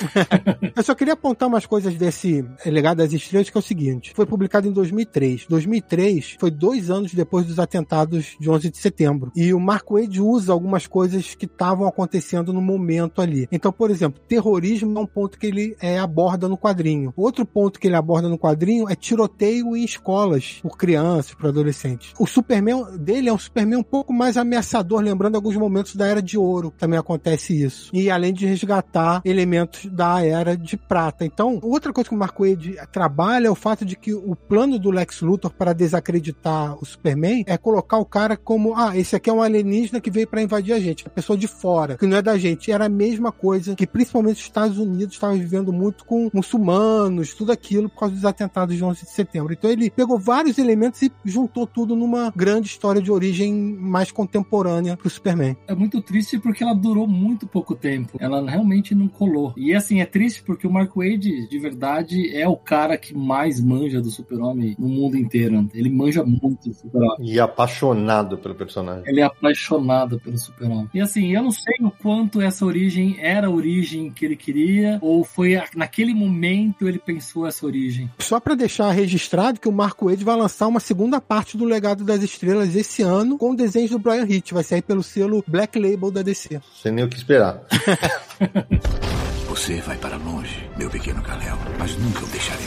[0.76, 4.12] Eu só queria apontar umas coisas desse Legado das Estrelas, que é o seguinte.
[4.14, 5.46] Foi publicado em 2003.
[5.48, 9.32] 2003 foi dois anos depois dos atentados de 11 de setembro.
[9.34, 13.48] E o Mark Wade usa algumas coisas que estavam acontecendo no momento ali.
[13.50, 17.12] Então, por exemplo, terrorismo é um ponto que ele é, aborda no quadrinho.
[17.16, 22.12] Outro ponto que ele aborda no quadrinho é tiroteio em escolas por crianças, por adolescentes.
[22.18, 26.22] O Superman dele é um Superman um pouco mais ameaçador, lembrando alguns momentos da Era
[26.22, 26.72] de Ouro.
[26.76, 27.85] Também acontece isso.
[27.92, 31.24] E além de resgatar elementos da Era de Prata.
[31.24, 34.78] Então, outra coisa que o Mark Wade trabalha é o fato de que o plano
[34.78, 39.30] do Lex Luthor para desacreditar o Superman é colocar o cara como, ah, esse aqui
[39.30, 42.16] é um alienígena que veio para invadir a gente, a pessoa de fora, que não
[42.16, 42.70] é da gente.
[42.70, 47.52] Era a mesma coisa que principalmente os Estados Unidos estavam vivendo muito com muçulmanos, tudo
[47.52, 49.52] aquilo por causa dos atentados de 11 de setembro.
[49.52, 54.96] Então ele pegou vários elementos e juntou tudo numa grande história de origem mais contemporânea
[54.96, 55.56] pro Superman.
[55.66, 58.16] É muito triste porque ela durou muito pouco tempo.
[58.20, 59.54] Ela realmente não colou.
[59.56, 63.60] E assim, é triste porque o Mark Wade, de verdade, é o cara que mais
[63.60, 65.68] manja do Super-Homem no mundo inteiro.
[65.74, 67.30] Ele manja muito do Super-Homem.
[67.32, 69.04] E apaixonado pelo personagem.
[69.06, 70.88] Ele é apaixonado pelo Super-Homem.
[70.92, 74.98] E assim, eu não sei o quanto essa origem era a origem que ele queria,
[75.00, 78.10] ou foi naquele momento ele pensou essa origem.
[78.18, 82.04] Só para deixar registrado que o Mark Wade vai lançar uma segunda parte do Legado
[82.04, 84.52] das Estrelas esse ano com desenhos do Brian Hitch.
[84.52, 86.60] Vai sair pelo selo Black Label da DC.
[86.74, 87.65] Sem nem o que esperar.
[89.48, 92.65] Você vai para longe, meu pequeno Kal-El, mas nunca o deixaremos.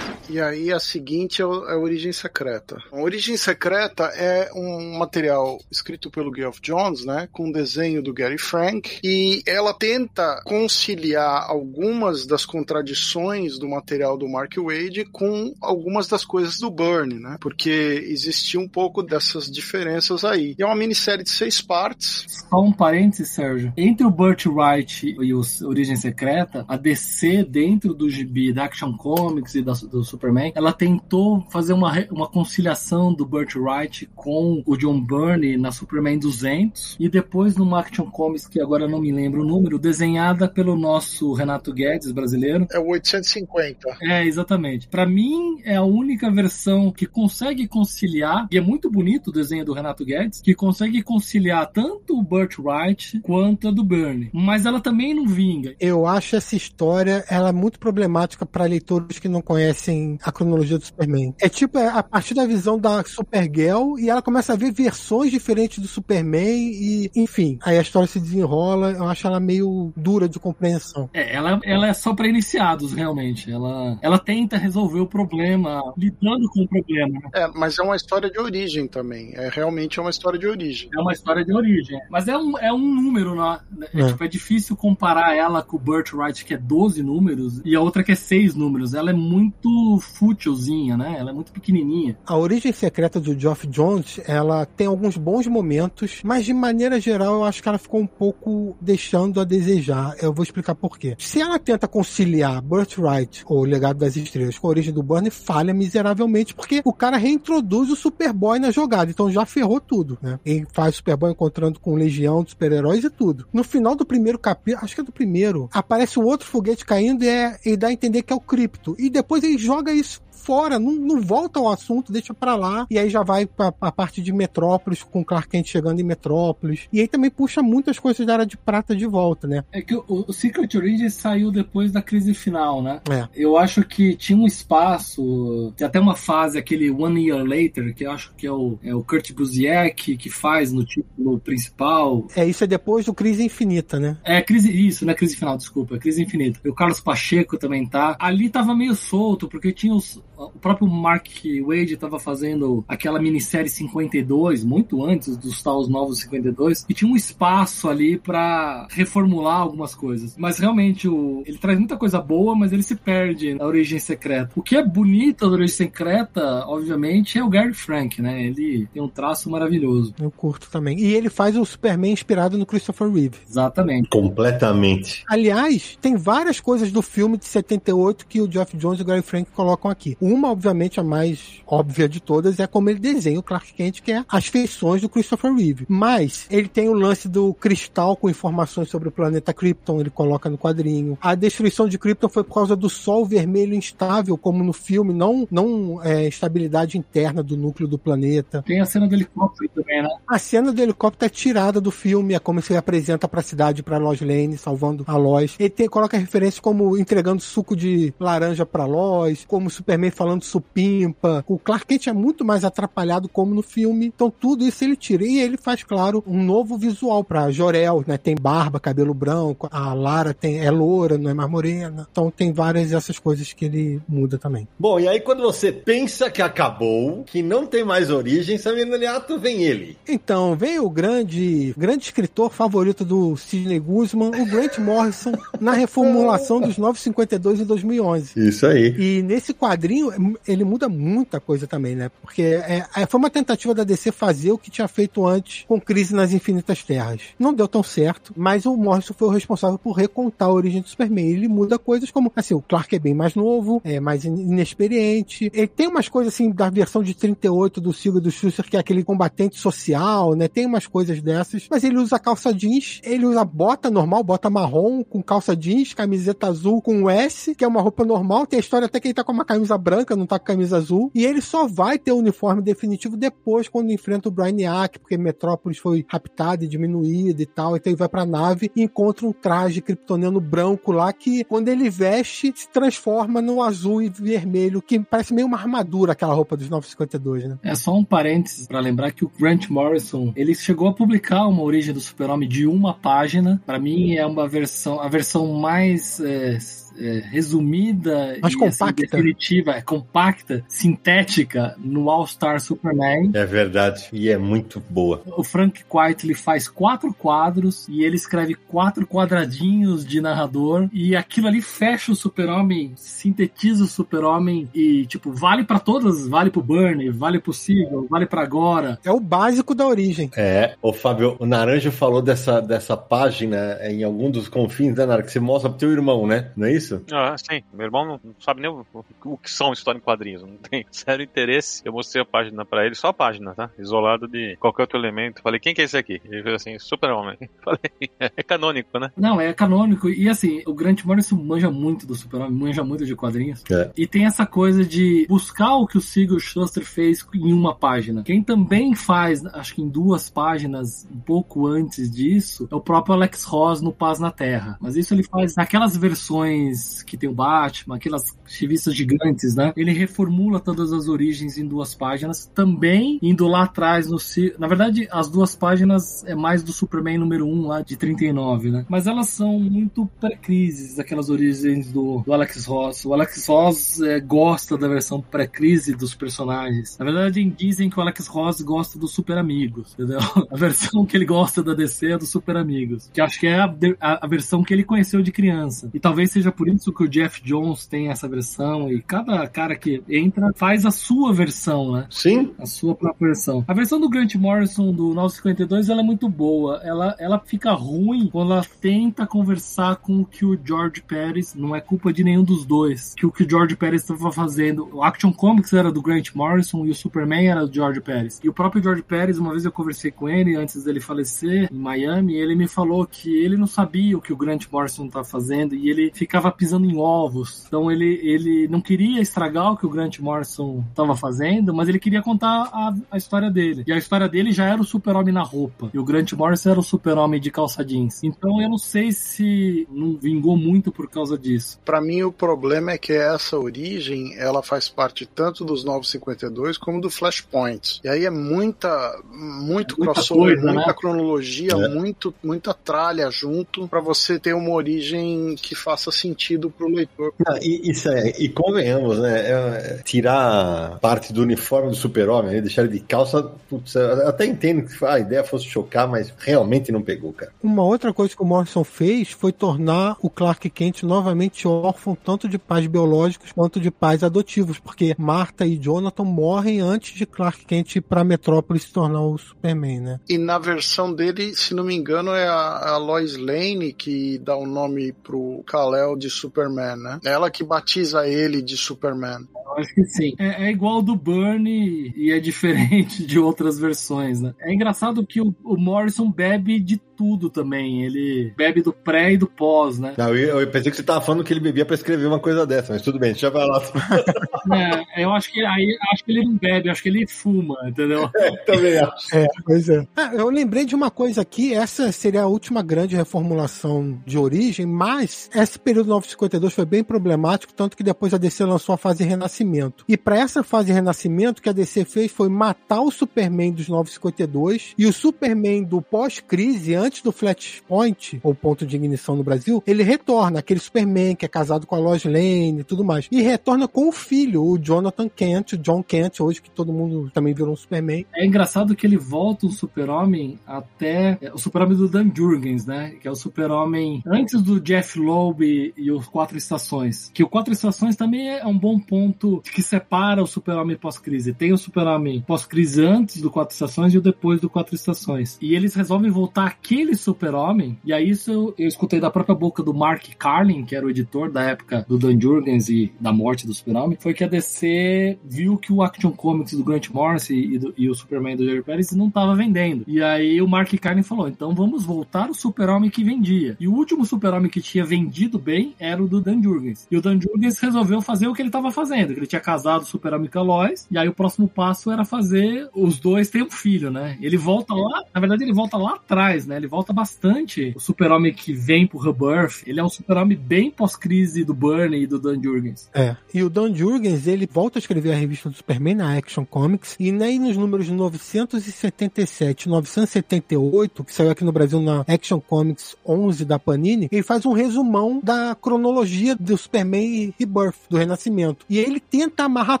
[0.28, 2.76] E aí a seguinte é, é a Origem Secreta.
[2.92, 8.36] A Origem Secreta é um material escrito pelo Geoff Jones, né, com desenho do Gary
[8.36, 16.06] Frank, e ela tenta conciliar algumas das contradições do material do Mark Wade com algumas
[16.08, 20.54] das coisas do Byrne, né, porque existia um pouco dessas diferenças aí.
[20.58, 22.26] E é uma minissérie de seis partes.
[22.50, 23.72] Só um parênteses, Sérgio.
[23.76, 28.94] Entre o Burt Wright e o Origem Secreta, a DC dentro do gibi da Action
[28.94, 34.62] Comics e da, do Superman, ela tentou fazer uma, uma conciliação do Burt Wright com
[34.66, 39.12] o John Byrne na Superman 200 e depois numa Action Comics que agora não me
[39.12, 42.66] lembro o número, desenhada pelo nosso Renato Guedes brasileiro.
[42.72, 43.98] É o 850.
[44.02, 44.88] É, exatamente.
[44.88, 49.64] Para mim é a única versão que consegue conciliar, e é muito bonito o desenho
[49.64, 54.66] do Renato Guedes, que consegue conciliar tanto o Burt Wright quanto a do Byrne, mas
[54.66, 55.76] ela também não vinga.
[55.78, 60.78] Eu acho essa história ela é muito problemática para leitores que não conhecem a cronologia
[60.78, 61.34] do Superman.
[61.40, 65.30] É tipo é a partir da visão da Supergirl e ela começa a ver versões
[65.30, 68.92] diferentes do Superman e, enfim, aí a história se desenrola.
[68.92, 71.08] Eu acho ela meio dura de compreensão.
[71.12, 73.50] É, ela, ela é só para iniciados, realmente.
[73.50, 77.20] Ela, ela tenta resolver o problema, lidando com o problema.
[77.20, 77.28] né?
[77.34, 79.32] É, mas é uma história de origem também.
[79.34, 80.88] É realmente uma história de origem.
[80.96, 81.98] É uma história de origem.
[82.10, 83.58] Mas é um, é um número, né?
[83.94, 84.06] É, É.
[84.08, 87.80] tipo, é difícil comparar ela com o Burt Wright, que é 12 números, e a
[87.80, 88.94] outra que é 6 números.
[88.94, 91.16] Ela é muito fútilzinha, né?
[91.18, 92.16] Ela é muito pequenininha.
[92.26, 97.34] A origem secreta do Geoff Jones, ela tem alguns bons momentos, mas de maneira geral
[97.34, 100.14] eu acho que ela ficou um pouco deixando a desejar.
[100.20, 101.16] Eu vou explicar por quê.
[101.18, 105.30] Se ela tenta conciliar Burt Wright, ou Legado das Estrelas, com a origem do Burnie,
[105.30, 110.38] falha miseravelmente, porque o cara reintroduz o Superboy na jogada, então já ferrou tudo, né?
[110.44, 113.46] Ele faz o Superboy encontrando com legião de super-heróis e tudo.
[113.52, 117.24] No final do primeiro capítulo, acho que é do primeiro, aparece um outro foguete caindo
[117.24, 118.96] e, é, e dá a entender que é o Cripto.
[118.98, 122.98] E depois ele joga isso fora, não, não volta ao assunto, deixa pra lá, e
[122.98, 126.88] aí já vai pra, pra parte de Metrópolis, com Clark Kent chegando em Metrópolis.
[126.90, 129.62] E aí também puxa muitas coisas da Era de Prata de volta, né?
[129.70, 133.02] É que o, o Secret Origins saiu depois da crise final, né?
[133.10, 133.28] É.
[133.34, 138.06] Eu acho que tinha um espaço, tem até uma fase, aquele One Year Later, que
[138.06, 142.26] eu acho que é o, é o Kurt Busiek que faz no título principal.
[142.34, 144.16] É, isso é depois do Crise Infinita, né?
[144.24, 146.58] É, crise, isso, não é crise final, desculpa, é crise infinita.
[146.64, 148.16] E o Carlos Pacheco também tá.
[148.18, 151.26] Ali tava meio solto, porque tinha os, o próprio Mark
[151.66, 157.16] Wade tava fazendo aquela minissérie 52, muito antes dos tais novos 52, e tinha um
[157.16, 160.36] espaço ali pra reformular algumas coisas.
[160.36, 164.50] Mas realmente, o, ele traz muita coisa boa, mas ele se perde na origem secreta.
[164.54, 168.44] O que é bonito da origem secreta, obviamente, é o Gary Frank, né?
[168.44, 170.14] Ele tem um traço maravilhoso.
[170.20, 170.98] Eu curto também.
[170.98, 173.38] E ele faz o Superman inspirado no Christopher Reeve.
[173.48, 174.08] Exatamente.
[174.08, 175.24] Completamente.
[175.28, 179.22] Aliás, tem várias coisas do filme de 78 que o Geoff Jones e o Gary
[179.22, 180.16] Frank colocam aqui.
[180.28, 184.12] Uma, obviamente, a mais óbvia de todas é como ele desenha o Clark Kent, que
[184.12, 185.86] é as feições do Christopher Reeve.
[185.88, 190.50] Mas ele tem o lance do cristal com informações sobre o planeta Krypton, ele coloca
[190.50, 191.16] no quadrinho.
[191.20, 195.48] A destruição de Krypton foi por causa do sol vermelho instável, como no filme, não,
[195.50, 198.62] não é, estabilidade interna do núcleo do planeta.
[198.66, 200.10] Tem a cena do helicóptero também, né?
[200.28, 203.82] A cena do helicóptero é tirada do filme, é como se ele apresenta pra cidade,
[203.82, 205.56] pra Lois Lane, salvando a Lois.
[205.58, 211.44] Ele tem, coloca referências como entregando suco de laranja pra Lois, como Superman falando supimpa.
[211.46, 214.06] O Clark Kent é muito mais atrapalhado como no filme.
[214.06, 215.24] Então tudo isso ele tira.
[215.24, 218.18] E ele faz, claro, um novo visual pra Jorel, né?
[218.18, 222.08] Tem barba, cabelo branco, a Lara tem, é loura, não é mais morena.
[222.10, 224.66] Então tem várias dessas coisas que ele muda também.
[224.78, 229.38] Bom, e aí quando você pensa que acabou, que não tem mais origem, Samir Naliato,
[229.38, 229.96] vem ele.
[230.08, 236.60] Então, vem o grande, grande escritor favorito do Sidney Guzman, o Grant Morrison, na reformulação
[236.60, 238.48] dos 952 em 2011.
[238.48, 238.94] Isso aí.
[238.98, 240.07] E nesse quadrinho,
[240.46, 242.10] ele muda muita coisa também, né?
[242.22, 245.80] Porque é, é, foi uma tentativa da DC fazer o que tinha feito antes com
[245.80, 247.20] Crise nas Infinitas Terras.
[247.38, 250.88] Não deu tão certo, mas o Morrison foi o responsável por recontar a origem do
[250.88, 251.28] Superman.
[251.28, 255.50] Ele muda coisas como, assim, o Clark é bem mais novo, é mais in- inexperiente.
[255.52, 258.80] Ele tem umas coisas, assim, da versão de 38 do Silvio do Schuster, que é
[258.80, 260.48] aquele combatente social, né?
[260.48, 261.66] Tem umas coisas dessas.
[261.70, 266.46] Mas ele usa calça jeans, ele usa bota normal, bota marrom, com calça jeans, camiseta
[266.48, 268.46] azul com S, que é uma roupa normal.
[268.46, 270.76] Tem a história até que ele tá com uma camisa branca, não tá com camisa
[270.76, 271.10] azul.
[271.14, 275.78] E ele só vai ter o uniforme definitivo depois, quando enfrenta o Brainiac, porque Metrópolis
[275.78, 277.76] foi raptada e diminuída e tal.
[277.76, 281.90] Então ele vai pra nave e encontra um traje kryptoniano branco lá, que quando ele
[281.90, 286.68] veste, se transforma no azul e vermelho, que parece meio uma armadura, aquela roupa dos
[286.68, 287.58] 952, né?
[287.62, 291.62] É só um parênteses pra lembrar que o Grant Morrison, ele chegou a publicar uma
[291.62, 293.60] origem do Super-Homem de uma página.
[293.64, 296.58] Pra mim é uma versão, a versão mais é,
[296.98, 298.86] é, resumida Mais e compacta.
[298.86, 303.30] Assim, definitiva, é, compacta, sintética no All Star Superman.
[303.34, 304.08] É verdade.
[304.12, 305.22] E é muito boa.
[305.36, 311.48] O Frank Quitely faz quatro quadros e ele escreve quatro quadradinhos de narrador e aquilo
[311.48, 317.10] ali fecha o Super-Homem, sintetiza o Super-Homem e, tipo, vale pra todas, vale pro Bernie,
[317.10, 318.98] vale pro Siegel, vale pra agora.
[319.04, 320.30] É o básico da origem.
[320.36, 325.22] É, o Fábio, o Naranjo falou dessa, dessa página em algum dos confins, né, Nara,
[325.22, 326.50] que você mostra pro teu irmão, né?
[326.56, 326.87] Não é isso?
[326.88, 327.04] Isso?
[327.12, 327.62] Ah, sim.
[327.72, 328.86] Meu irmão não, não sabe nem o,
[329.24, 330.42] o, que são história em quadrinhos.
[330.42, 331.82] Não tem sério interesse.
[331.84, 333.70] Eu mostrei a página pra ele, só a página, tá?
[333.78, 335.42] Isolado de qualquer outro elemento.
[335.42, 336.20] Falei, quem que é esse aqui?
[336.24, 337.38] Ele fez assim, Super-Homem.
[337.62, 339.10] Falei, é canônico, né?
[339.16, 340.08] Não, é canônico.
[340.08, 343.62] E assim, o Grant Morrison manja muito do Super-Homem, manja muito de quadrinhos.
[343.70, 343.90] É.
[343.96, 348.22] E tem essa coisa de buscar o que o Sigurd Schuster fez em uma página.
[348.22, 353.14] Quem também faz, acho que em duas páginas, um pouco antes disso, é o próprio
[353.14, 354.78] Alex Ross no Paz na Terra.
[354.80, 359.72] Mas isso ele faz naquelas versões que tem o Batman, aquelas revistas gigantes, né?
[359.76, 364.18] Ele reformula todas as origens em duas páginas, também indo lá atrás no
[364.58, 368.86] Na verdade, as duas páginas é mais do Superman número 1 lá de 39, né?
[368.88, 373.04] Mas elas são muito pré-crises, aquelas origens do, do Alex Ross.
[373.04, 376.96] O Alex Ross é, gosta da versão pré-crise dos personagens.
[376.98, 380.18] Na verdade, dizem que o Alex Ross gosta dos Super Amigos, entendeu?
[380.50, 383.58] A versão que ele gosta da DC é dos Super Amigos, que acho que é
[383.58, 385.90] a, a, a versão que ele conheceu de criança.
[385.92, 389.76] E talvez seja por isso que o Jeff Jones tem essa versão e cada cara
[389.76, 392.06] que entra faz a sua versão, né?
[392.10, 392.52] Sim.
[392.58, 393.64] A sua própria versão.
[393.66, 396.80] A versão do Grant Morrison do 952 ela é muito boa.
[396.82, 401.74] Ela, ela fica ruim quando ela tenta conversar com o que o George Pérez, não
[401.74, 404.88] é culpa de nenhum dos dois, que o que o George Pérez estava fazendo.
[404.92, 408.40] O Action Comics era do Grant Morrison e o Superman era do George Pérez.
[408.42, 411.78] E o próprio George Pérez, uma vez eu conversei com ele antes dele falecer em
[411.78, 415.74] Miami, ele me falou que ele não sabia o que o Grant Morrison estava fazendo
[415.74, 417.64] e ele ficava pisando em ovos.
[417.66, 422.00] Então ele, ele não queria estragar o que o Grant Morrison estava fazendo, mas ele
[422.00, 423.84] queria contar a, a história dele.
[423.86, 425.88] E a história dele já era o super-homem na roupa.
[425.94, 428.22] E o Grant Morrison era o super-homem de calça jeans.
[428.24, 431.78] Então eu não sei se não vingou muito por causa disso.
[431.84, 437.00] Para mim o problema é que essa origem, ela faz parte tanto dos 952 como
[437.00, 438.00] do Flashpoint.
[438.02, 438.88] E aí é muita
[439.30, 440.94] muito muita crossover, coisa, muita né?
[440.94, 441.88] cronologia, é.
[441.88, 446.37] muito muita tralha junto para você ter uma origem que faça sentido
[446.70, 447.32] pro leitor.
[447.44, 449.50] Não, e, isso é, e convenhamos, né?
[449.50, 454.86] É, tirar parte do uniforme do super-homem, né, deixar ele de calça, putz, até entendo
[454.86, 457.52] que a ideia fosse chocar, mas realmente não pegou, cara.
[457.62, 462.48] Uma outra coisa que o Morrison fez foi tornar o Clark Kent novamente órfão tanto
[462.48, 467.64] de pais biológicos quanto de pais adotivos, porque Marta e Jonathan morrem antes de Clark
[467.64, 470.20] Kent ir pra Metrópolis se tornar o Superman, né?
[470.28, 474.56] E na versão dele, se não me engano, é a, a Lois Lane que dá
[474.56, 477.20] o nome pro Kal-El de Superman, né?
[477.24, 479.46] É ela que batiza ele de Superman.
[479.66, 480.34] Eu acho que sim.
[480.38, 484.54] É, é igual do Burnie e é diferente de outras versões, né?
[484.60, 488.04] É engraçado que o, o Morrison bebe de tudo também.
[488.04, 490.14] Ele bebe do pré e do pós, né?
[490.16, 492.64] Não, eu, eu, pensei que você tava falando que ele bebia pra escrever uma coisa
[492.64, 493.82] dessa, mas tudo bem, deixa eu falar.
[495.16, 498.30] é, eu acho que aí acho que ele não bebe, acho que ele fuma, entendeu?
[498.36, 499.36] É, também acho.
[499.36, 500.06] É, pois é.
[500.16, 504.86] Ah, eu lembrei de uma coisa aqui, essa seria a última grande reformulação de origem,
[504.86, 509.24] mas esse período 952 foi bem problemático, tanto que depois a DC lançou a fase
[509.24, 510.04] Renascimento.
[510.08, 514.94] E para essa fase Renascimento, que a DC fez foi matar o Superman dos 952
[514.96, 520.02] e o Superman do pós-crise, antes do Flashpoint, ou ponto de ignição no Brasil, ele
[520.02, 523.28] retorna, aquele Superman que é casado com a Lois Lane e tudo mais.
[523.30, 527.30] E retorna com o filho, o Jonathan Kent, o John Kent, hoje que todo mundo
[527.32, 528.26] também virou um Superman.
[528.34, 533.14] É engraçado que ele volta o Super-Homem até é, o Super-Homem do Dan Jurgens, né?
[533.20, 537.30] Que é o Super-Homem antes do Jeff Loeb e os Quatro Estações.
[537.32, 541.52] Que o Quatro Estações também é um bom ponto que separa o Super-Homem pós-crise.
[541.52, 545.58] Tem o Super-Homem pós-crise antes do Quatro Estações e o depois do Quatro Estações.
[545.60, 549.82] E eles resolvem voltar aqui aquele super-homem, e aí isso eu, escutei da própria boca
[549.82, 553.66] do Mark Carlin, que era o editor da época do Dan Jurgens e da morte
[553.66, 557.78] do super-homem, foi que a DC viu que o Action Comics do Grant Morrison e,
[557.78, 560.04] do, e o Superman do Jerry Pérez não estava vendendo.
[560.08, 563.76] E aí o Mark Carlin falou, então vamos voltar o super-homem que vendia.
[563.78, 567.06] E o último super-homem que tinha vendido bem era o do Dan Jurgens.
[567.10, 570.02] E o Dan Jurgens resolveu fazer o que ele estava fazendo, que ele tinha casado
[570.02, 573.62] o super-homem com a Lois, e aí o próximo passo era fazer os dois ter
[573.62, 574.36] um filho, né?
[574.40, 576.76] Ele volta lá, na verdade ele volta lá atrás, né?
[576.76, 577.92] Ele volta bastante.
[577.96, 582.26] O super-homem que vem pro Rebirth, ele é um super-homem bem pós-crise do Burney e
[582.26, 583.08] do Dan Jurgens.
[583.14, 586.64] É, e o Dan Jurgens, ele volta a escrever a revista do Superman na Action
[586.64, 593.16] Comics, e nem nos números 977 978, que saiu aqui no Brasil na Action Comics
[593.26, 598.84] 11 da Panini, ele faz um resumão da cronologia do Superman e Rebirth, do Renascimento.
[598.88, 600.00] E ele tenta amarrar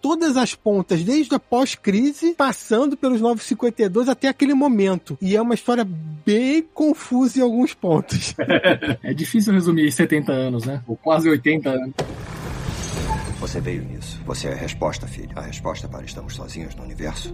[0.00, 5.16] todas as pontas, desde a pós-crise, passando pelos 952 até aquele momento.
[5.20, 5.86] E é uma história
[6.24, 8.34] bem confuso em alguns pontos.
[9.02, 10.82] é difícil resumir 70 anos, né?
[10.86, 11.94] Ou quase 80 anos.
[13.40, 14.20] Você veio nisso.
[14.24, 15.30] Você é a resposta, filho.
[15.36, 17.32] A resposta para estamos sozinhos no universo.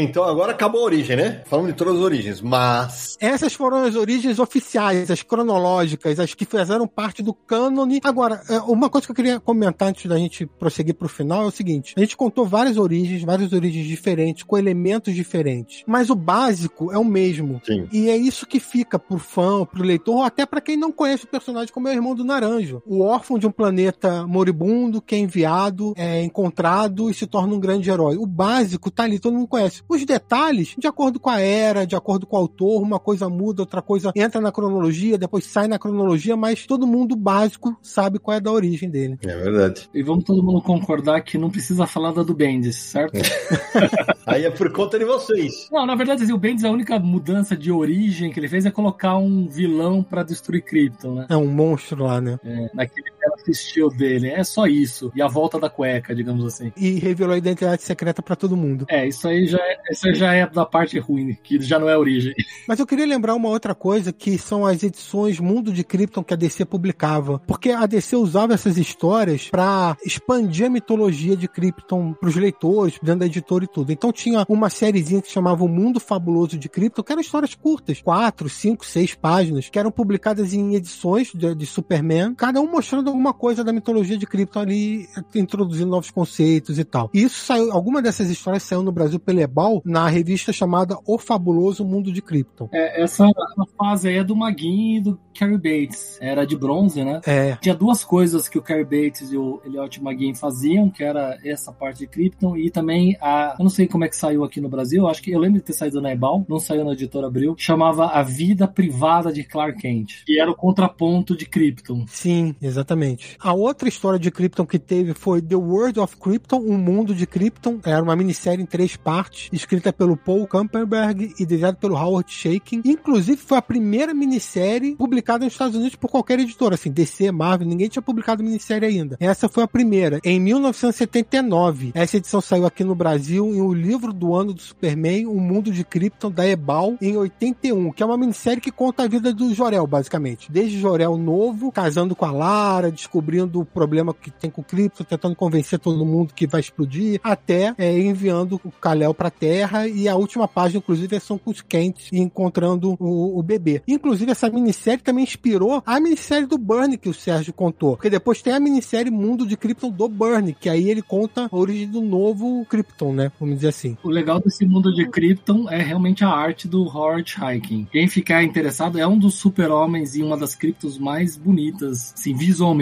[0.00, 1.42] Então agora acabou a origem, né?
[1.46, 3.16] Falando de todas as origens, mas.
[3.20, 8.00] Essas foram as origens oficiais, as cronológicas, as que fizeram parte do cânone.
[8.02, 11.46] Agora, é, uma coisa que eu queria comentar antes da gente prosseguir pro final é
[11.46, 15.84] o seguinte: a gente contou várias origens, várias origens diferentes, com elementos diferentes.
[15.86, 17.60] Mas o básico é o mesmo.
[17.64, 17.88] Sim.
[17.92, 21.24] E é isso que fica pro fã, pro leitor, ou até para quem não conhece
[21.24, 22.82] o personagem, como é o irmão do Naranjo.
[22.86, 27.60] O órfão de um planeta moribundo, que é enviado, é encontrado e se torna um
[27.60, 28.16] grande herói.
[28.16, 29.57] O básico tá ali, todo mundo conhece.
[29.88, 33.62] Os detalhes, de acordo com a era, de acordo com o autor, uma coisa muda,
[33.62, 38.36] outra coisa entra na cronologia, depois sai na cronologia, mas todo mundo básico sabe qual
[38.36, 39.18] é da origem dele.
[39.22, 39.88] É verdade.
[39.92, 43.14] E vamos todo mundo concordar que não precisa falar da do Bendis, certo?
[44.26, 45.68] Aí é por conta de vocês.
[45.72, 48.70] Não, na verdade, assim, o Bendis, a única mudança de origem que ele fez é
[48.70, 51.26] colocar um vilão pra destruir Krypton, né?
[51.28, 52.38] É um monstro lá, né?
[52.44, 54.28] É, naquele assistiu dele.
[54.28, 55.10] É só isso.
[55.14, 56.72] E a volta da cueca, digamos assim.
[56.76, 58.86] E revelou a identidade secreta pra todo mundo.
[58.88, 61.94] É, isso aí já é, isso já é da parte ruim, que já não é
[61.94, 62.34] a origem.
[62.66, 66.34] Mas eu queria lembrar uma outra coisa, que são as edições Mundo de Krypton que
[66.34, 67.40] a DC publicava.
[67.46, 73.20] Porque a DC usava essas histórias pra expandir a mitologia de Krypton pros leitores, dentro
[73.20, 73.92] da editora e tudo.
[73.92, 78.02] Então tinha uma sériezinha que chamava O Mundo Fabuloso de Krypton, que eram histórias curtas,
[78.02, 83.14] quatro, cinco, seis páginas, que eram publicadas em edições de, de Superman, cada um mostrando
[83.18, 87.10] alguma coisa da mitologia de Krypton ali, introduzindo novos conceitos e tal.
[87.12, 91.18] E isso saiu, alguma dessas histórias saiu no Brasil pelo Ebal, na revista chamada O
[91.18, 92.68] Fabuloso Mundo de Krypton.
[92.72, 96.16] É, essa, essa fase aí é do Magin e do Cary Bates.
[96.20, 97.20] Era de bronze, né?
[97.26, 97.56] É.
[97.56, 101.72] Tinha duas coisas que o Cary Bates e o Elliot Magin faziam, que era essa
[101.72, 103.56] parte de Krypton e também a...
[103.58, 105.64] Eu não sei como é que saiu aqui no Brasil, acho que eu lembro de
[105.64, 109.80] ter saído na Ebal, não saiu na editora Abril, chamava A Vida Privada de Clark
[109.80, 112.04] Kent, que era o contraponto de Krypton.
[112.06, 112.97] Sim, exatamente.
[113.40, 117.26] A outra história de Krypton que teve foi The World of Krypton, Um Mundo de
[117.26, 117.78] Krypton.
[117.84, 122.82] Era uma minissérie em três partes, escrita pelo Paul Kamperberg e desenhada pelo Howard Shaking.
[122.84, 127.68] Inclusive, foi a primeira minissérie publicada nos Estados Unidos por qualquer editora, assim, DC, Marvel,
[127.68, 129.16] ninguém tinha publicado minissérie ainda.
[129.20, 131.92] Essa foi a primeira, em 1979.
[131.94, 135.70] Essa edição saiu aqui no Brasil em O Livro do Ano do Superman, Um Mundo
[135.70, 139.52] de Krypton, da Ebal, em 81, que é uma minissérie que conta a vida do
[139.54, 140.50] Jorel, basicamente.
[140.50, 145.04] Desde Jorel novo, casando com a Lara, descobrindo o problema que tem com o Krypton,
[145.04, 150.08] tentando convencer todo mundo que vai explodir, até é, enviando o Kal-El pra Terra, e
[150.08, 153.82] a última página, inclusive, é são com os Kents encontrando o, o bebê.
[153.86, 158.42] Inclusive, essa minissérie também inspirou a minissérie do Burn que o Sérgio contou, porque depois
[158.42, 162.00] tem a minissérie Mundo de Krypton do Burn, que aí ele conta a origem do
[162.00, 163.32] novo Krypton, né?
[163.38, 163.96] Vamos dizer assim.
[164.02, 167.86] O legal desse mundo de Krypton é realmente a arte do Howard Hiking.
[167.90, 172.77] Quem ficar interessado é um dos super-homens e uma das Kryptons mais bonitas, assim, visualmente.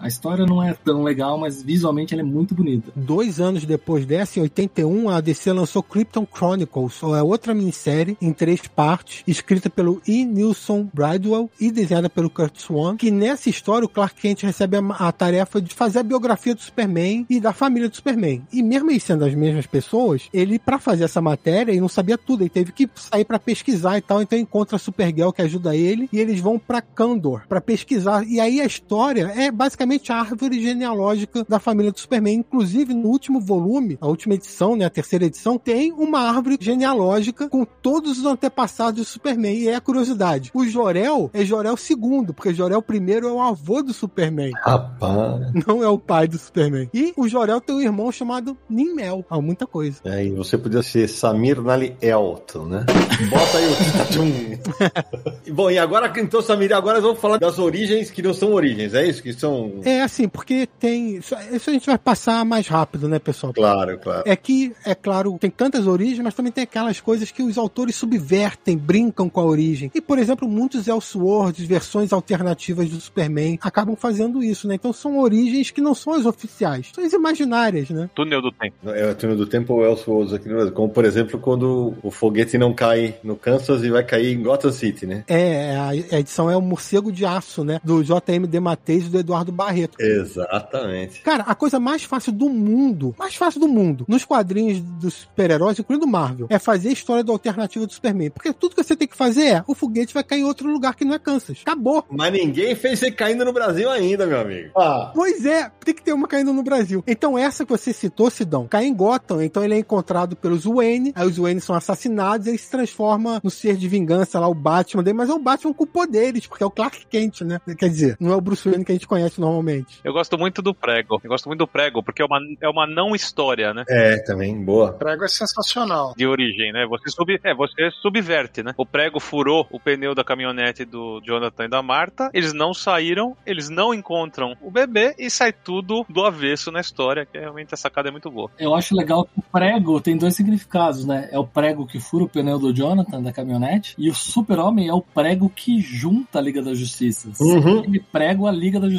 [0.00, 2.92] A história não é tão legal, mas visualmente ela é muito bonita.
[2.94, 8.32] Dois anos depois dessa, em 81, a DC lançou Krypton Chronicles, é outra minissérie em
[8.32, 10.24] três partes, escrita pelo E.
[10.24, 14.80] Nilson Bridwell e desenhada pelo Kurt Swan, que nessa história o Clark Kent recebe a,
[14.80, 18.42] a tarefa de fazer a biografia do Superman e da família do Superman.
[18.52, 22.18] E mesmo eles sendo as mesmas pessoas, ele, para fazer essa matéria, ele não sabia
[22.18, 25.74] tudo, ele teve que sair para pesquisar e tal, então encontra a Supergirl que ajuda
[25.74, 28.24] ele, e eles vão para Kandor para pesquisar.
[28.26, 32.34] E aí a história é basicamente a árvore genealógica da família do Superman.
[32.34, 37.48] Inclusive, no último volume, a última edição, né, a terceira edição, tem uma árvore genealógica
[37.48, 39.54] com todos os antepassados do Superman.
[39.54, 43.82] E é a curiosidade: o Jorel é Jorel II, porque Jorel I é o avô
[43.82, 44.52] do Superman.
[44.62, 45.52] Rapaz.
[45.66, 46.88] Não é o pai do Superman.
[46.92, 49.24] E o Jorel tem um irmão chamado Nimel.
[49.30, 49.98] Há muita coisa.
[50.04, 52.86] É, e você podia ser Samir Nali Elton, né?
[53.30, 58.22] Bota aí o Bom, e agora, então, Samir, agora nós vamos falar das origens que
[58.22, 59.22] não são origens, é isso?
[59.28, 59.82] Que são.
[59.84, 61.16] É assim, porque tem.
[61.16, 63.52] Isso, a gente vai passar mais rápido, né, pessoal?
[63.52, 64.22] Claro, claro.
[64.24, 67.94] É que, é claro, tem tantas origens, mas também tem aquelas coisas que os autores
[67.96, 69.90] subvertem, brincam com a origem.
[69.94, 74.76] E, por exemplo, muitos Elseworlds, versões alternativas do Superman, acabam fazendo isso, né?
[74.76, 78.08] Então são origens que não são as oficiais, são as imaginárias, né?
[78.14, 78.76] Túnel do tempo.
[78.88, 80.72] É o túnel do tempo ou Elseworlds aqui no Brasil.
[80.72, 84.72] Como, por exemplo, quando o foguete não cai no Kansas e vai cair em Gotham
[84.72, 85.22] City, né?
[85.28, 87.78] É, a, edição é o Morcego de Aço, né?
[87.84, 88.46] Do J.M.
[88.46, 90.00] Dematteis e do Eduardo Barreto.
[90.00, 91.20] Exatamente.
[91.22, 95.78] Cara, a coisa mais fácil do mundo, mais fácil do mundo, nos quadrinhos dos super-heróis,
[95.78, 98.30] incluindo Marvel, é fazer a história da alternativa do Superman.
[98.30, 100.94] Porque tudo que você tem que fazer é, o foguete vai cair em outro lugar
[100.94, 101.58] que não é Kansas.
[101.62, 102.04] Acabou.
[102.10, 104.70] Mas ninguém fez você caindo no Brasil ainda, meu amigo.
[104.76, 105.12] Ah.
[105.14, 107.02] Pois é, tem que ter uma caindo no Brasil.
[107.06, 109.42] Então essa que você citou, Sidão, cai em Gotham.
[109.42, 113.40] Então ele é encontrado pelos Wayne, aí os Wayne são assassinados e ele se transforma
[113.42, 116.62] no ser de vingança lá, o Batman dele, mas é um Batman com poderes, porque
[116.62, 117.60] é o Clark Kent, né?
[117.76, 120.00] Quer dizer, não é o Bruce Wayne que a gente conhece normalmente.
[120.04, 121.20] Eu gosto muito do prego.
[121.24, 123.84] Eu gosto muito do prego, porque é uma, é uma não história, né?
[123.88, 124.90] É, também, boa.
[124.90, 126.14] O prego é sensacional.
[126.16, 126.86] De origem, né?
[126.86, 128.74] Você, sub, é, você subverte, né?
[128.76, 132.30] O prego furou o pneu da caminhonete do Jonathan e da Marta.
[132.32, 137.26] Eles não saíram, eles não encontram o bebê e sai tudo do avesso na história,
[137.26, 138.50] que realmente a sacada é muito boa.
[138.58, 141.28] Eu acho legal que o prego tem dois significados, né?
[141.32, 144.92] É o prego que fura o pneu do Jonathan da caminhonete e o super-homem é
[144.92, 147.30] o prego que junta a Liga da Justiça.
[147.40, 147.82] Uhum.
[147.82, 148.97] Sem prego, a Liga da Justiça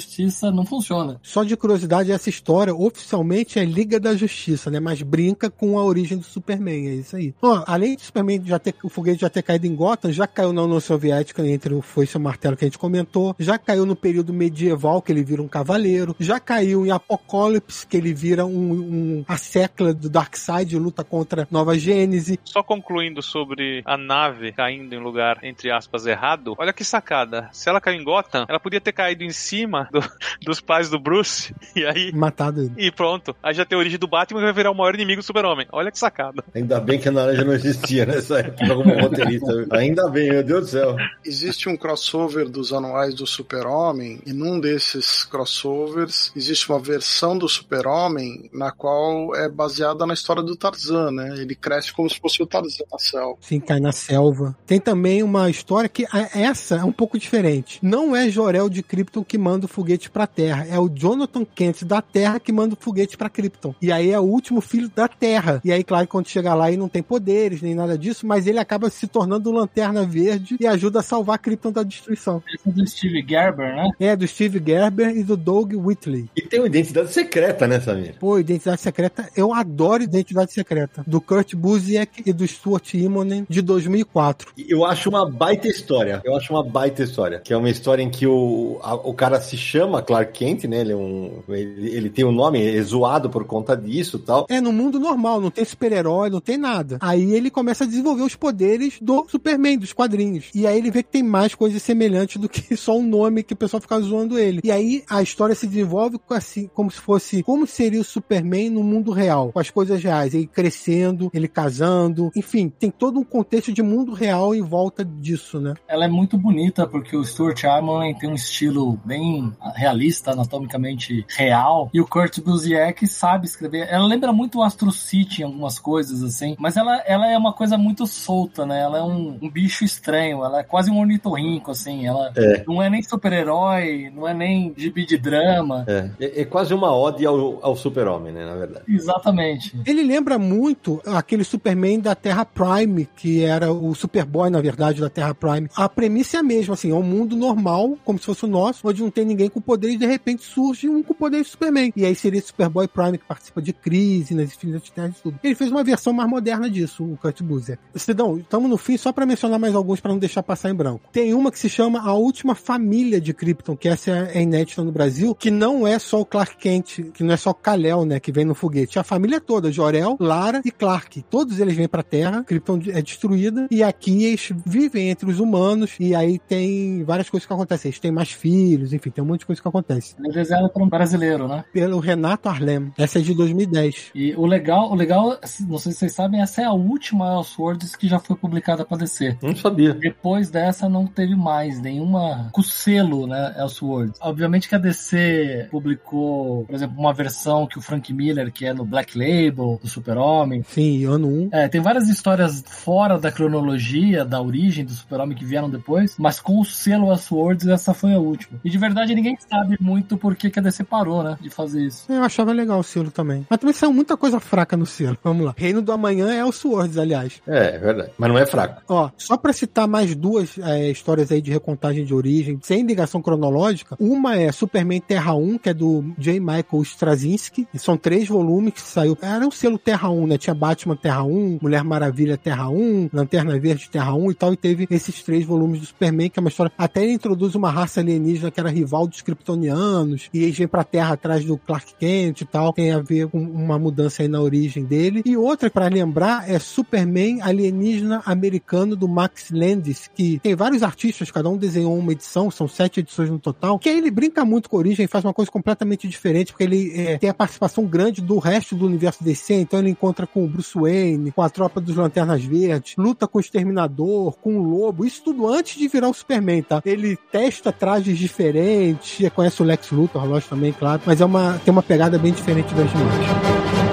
[0.52, 1.20] não funciona.
[1.22, 4.80] Só de curiosidade, essa história oficialmente é Liga da Justiça, né?
[4.80, 7.34] Mas brinca com a origem do Superman, é isso aí.
[7.42, 10.54] Ó, além do Superman já ter, o foguete já ter caído em Gotham, já caiu
[10.54, 13.86] na União Soviética entre o foice e o martelo que a gente comentou, já caiu
[13.86, 18.46] no período medieval, que ele vira um cavaleiro, já caiu em Apocalipse, que ele vira
[18.46, 22.40] um, um a secla do Darkseid e luta contra Nova Gênese.
[22.44, 27.50] Só concluindo sobre a nave caindo em lugar, entre aspas, errado, olha que sacada.
[27.52, 30.04] Se ela caiu em Gotham, ela podia ter caído em cima do-
[30.44, 32.12] dos pais do Bruce, e aí.
[32.14, 32.74] Matado ele.
[32.78, 33.36] E pronto.
[33.42, 35.68] Aí já tem a origem do Batman e vai virar o maior inimigo do Super-Homem.
[35.72, 36.44] Olha que sacada.
[36.56, 39.68] Ainda bem que a naranja não existia nessa época como roteirista.
[39.72, 40.96] Ainda bem, meu Deus do céu.
[41.26, 45.24] Existe um crossover dos anuais do Super-Homem, e num desses
[45.64, 51.36] crossovers existe uma versão do Super-Homem na qual é baseada na história do Tarzan, né?
[51.38, 53.38] Ele cresce como se fosse o Tarzan na selva.
[53.42, 54.56] Sim, cai na selva.
[54.66, 57.80] Tem também uma história que a- essa é um pouco diferente.
[57.82, 61.84] Não é Jorel de Krypton que manda o foguete pra Terra, é o Jonathan Kent
[61.84, 63.74] da Terra que manda o foguete pra Krypton.
[63.82, 65.62] E aí é o último filho da Terra.
[65.64, 68.60] E aí, claro, quando chega lá, ele não tem poderes nem nada disso, mas ele
[68.60, 72.42] acaba se tornando o Lanterna Verde e ajuda a salvar Krypton da destruição.
[72.54, 73.90] Esse é do Steve Gerber, né?
[74.00, 76.30] É do Steve Gerber e do Doug Whitley.
[76.36, 78.16] E tem uma identidade secreta, né, Samir?
[78.20, 81.04] Pô, Identidade Secreta, eu adoro Identidade Secreta.
[81.06, 84.52] Do Kurt Busiek e do Stuart Immonen de 2004.
[84.68, 86.22] Eu acho uma baita história.
[86.24, 87.40] Eu acho uma baita história.
[87.40, 90.82] Que é uma história em que o, a- o cara se chama Clark Kent, né?
[90.82, 94.46] Ele, é um, ele, ele tem um nome, é zoado por conta disso e tal.
[94.50, 96.98] É no mundo normal, não tem super-herói, não tem nada.
[97.02, 100.50] Aí ele começa a desenvolver os poderes do Superman, dos quadrinhos.
[100.54, 103.54] E aí ele vê que tem mais coisas semelhantes do que só um nome que
[103.54, 104.62] o pessoal fica zoando ele.
[104.64, 108.84] E aí a história se desenvolve assim, como se fosse como seria o Superman no
[108.84, 110.34] mundo real, com as coisas reais.
[110.34, 115.60] Ele crescendo, ele casando, enfim, tem todo um contexto de mundo real em volta disso,
[115.60, 115.74] né?
[115.88, 121.90] Ela é muito bonita porque o Stuart Armstrong tem um estilo bem realista, anatomicamente real,
[121.94, 123.88] e o Kurt Busiek sabe escrever.
[123.90, 127.54] Ela lembra muito o Astro City em algumas coisas, assim, mas ela, ela é uma
[127.54, 128.82] coisa muito solta, né?
[128.82, 132.06] Ela é um, um bicho estranho, ela é quase um ornitorrinco, assim.
[132.06, 132.64] Ela É.
[132.68, 135.86] não é nem super-herói, não é nem gibi de drama.
[135.88, 138.86] É, é, é quase uma ode ao, ao super-homem, né, na verdade.
[138.88, 139.80] Exatamente.
[139.86, 145.10] Ele lembra muito aquele Superman da Terra Prime, que era o Superboy, na verdade, da
[145.10, 145.70] Terra Prime.
[145.76, 148.88] A premissa é a mesma, assim, é um mundo normal, como se fosse o nosso,
[148.88, 151.94] onde não tem ninguém com poder e de repente surge um com poder de Superman.
[151.96, 155.40] E aí seria Superboy Prime que participa de crise nas infinitas terras e tudo.
[155.44, 157.80] Ele fez uma versão mais moderna disso, o Kurt Busiek.
[157.96, 161.02] Cidão, estamos no fim só para mencionar mais alguns para não deixar passar em branco.
[161.12, 164.92] Tem uma que se chama A Última Família de Krypton, que essa é inédita no
[164.92, 168.20] Brasil, que não é só o Clark Kent, que não é só o Kal-El, né,
[168.20, 168.98] que vem no foguete.
[168.98, 171.24] É a família toda, Jor-El, Lara e Clark.
[171.30, 175.96] Todos eles vêm pra Terra, Krypton é destruída, e aqui eles vivem entre os humanos,
[176.00, 177.90] e aí tem várias coisas que acontecem.
[177.90, 180.16] Eles têm mais filhos, enfim, tem um monte de coisa que acontece.
[180.20, 181.64] Ele é desenhado por um brasileiro, né?
[181.72, 182.92] Pelo Renato Arlem.
[182.98, 184.12] Essa é de 2010.
[184.14, 185.38] E o legal, o legal,
[185.68, 188.98] não sei se vocês sabem, essa é a última Elseworlds que já foi publicada pra
[188.98, 189.38] DC.
[189.42, 189.94] Não sabia.
[189.94, 194.20] Depois dessa não teve mais nenhuma com selo, né, Elseworlds.
[194.22, 198.74] Obviamente que a DC publicou, por exemplo, uma versão que o Frank Miller, que é
[198.74, 200.64] no Black Label, do Super-Homem.
[200.68, 201.50] Sim, ano 1.
[201.52, 206.40] É, tem várias histórias fora da cronologia, da origem do Super-Homem que vieram depois, mas
[206.40, 208.60] com o selo Elseworlds essa foi a última.
[208.64, 211.84] E de verdade ninguém sabe muito por que que a DC parou, né, de fazer
[211.84, 212.12] isso.
[212.12, 213.46] Eu achava legal o selo também.
[213.50, 215.18] Mas também saiu muita coisa fraca no selo.
[215.24, 215.54] Vamos lá.
[215.56, 217.42] Reino do Amanhã é Elseworlds, aliás.
[217.46, 218.12] É, é verdade.
[218.18, 218.82] Mas não é fraco.
[218.88, 223.22] Ó, só pra citar mais duas é, histórias aí de recontagem de origem, sem ligação
[223.22, 226.40] cronológica, uma é Superman Terra 1, que é do J.
[226.40, 229.18] Michael Straczynski, e são três volumes que saiu.
[229.22, 230.38] Era o selo Terra 1, né?
[230.38, 234.58] Tinha Batman Terra 1, Mulher Maravilha Terra 1, Lanterna Verde Terra 1 e tal, e
[234.58, 236.72] teve esses três volumes do Superman, que é uma história.
[236.78, 240.84] Até ele introduz uma raça alienígena que era rival dos kryptonianos, e eles vêm pra
[240.84, 242.74] Terra atrás do Clark Kent e tal.
[242.74, 245.22] Tem a ver com uma mudança aí na origem dele.
[245.26, 251.32] E outra, pra lembrar, é Superman alienígena americano do Max Landis, que tem vários artistas,
[251.32, 254.70] cada um desenhou uma edição, são sete edições no total, que aí ele brinca muito
[254.70, 258.22] com a origem, faz uma coisa completamente diferente, porque ele é, tem a participação grande
[258.22, 261.82] do resto do universo DC, então ele encontra com o Bruce Wayne, com a tropa
[261.82, 266.10] dos Lanternas Verdes, luta com o Exterminador, com o Lobo, Isso tudo antes de virar
[266.10, 266.82] o Superman, tá?
[266.86, 268.89] Ele testa trajes diferentes,
[269.34, 272.74] conhece o Lex Luthor, lógico também, claro, mas é uma, tem uma pegada bem diferente
[272.74, 273.89] das demais.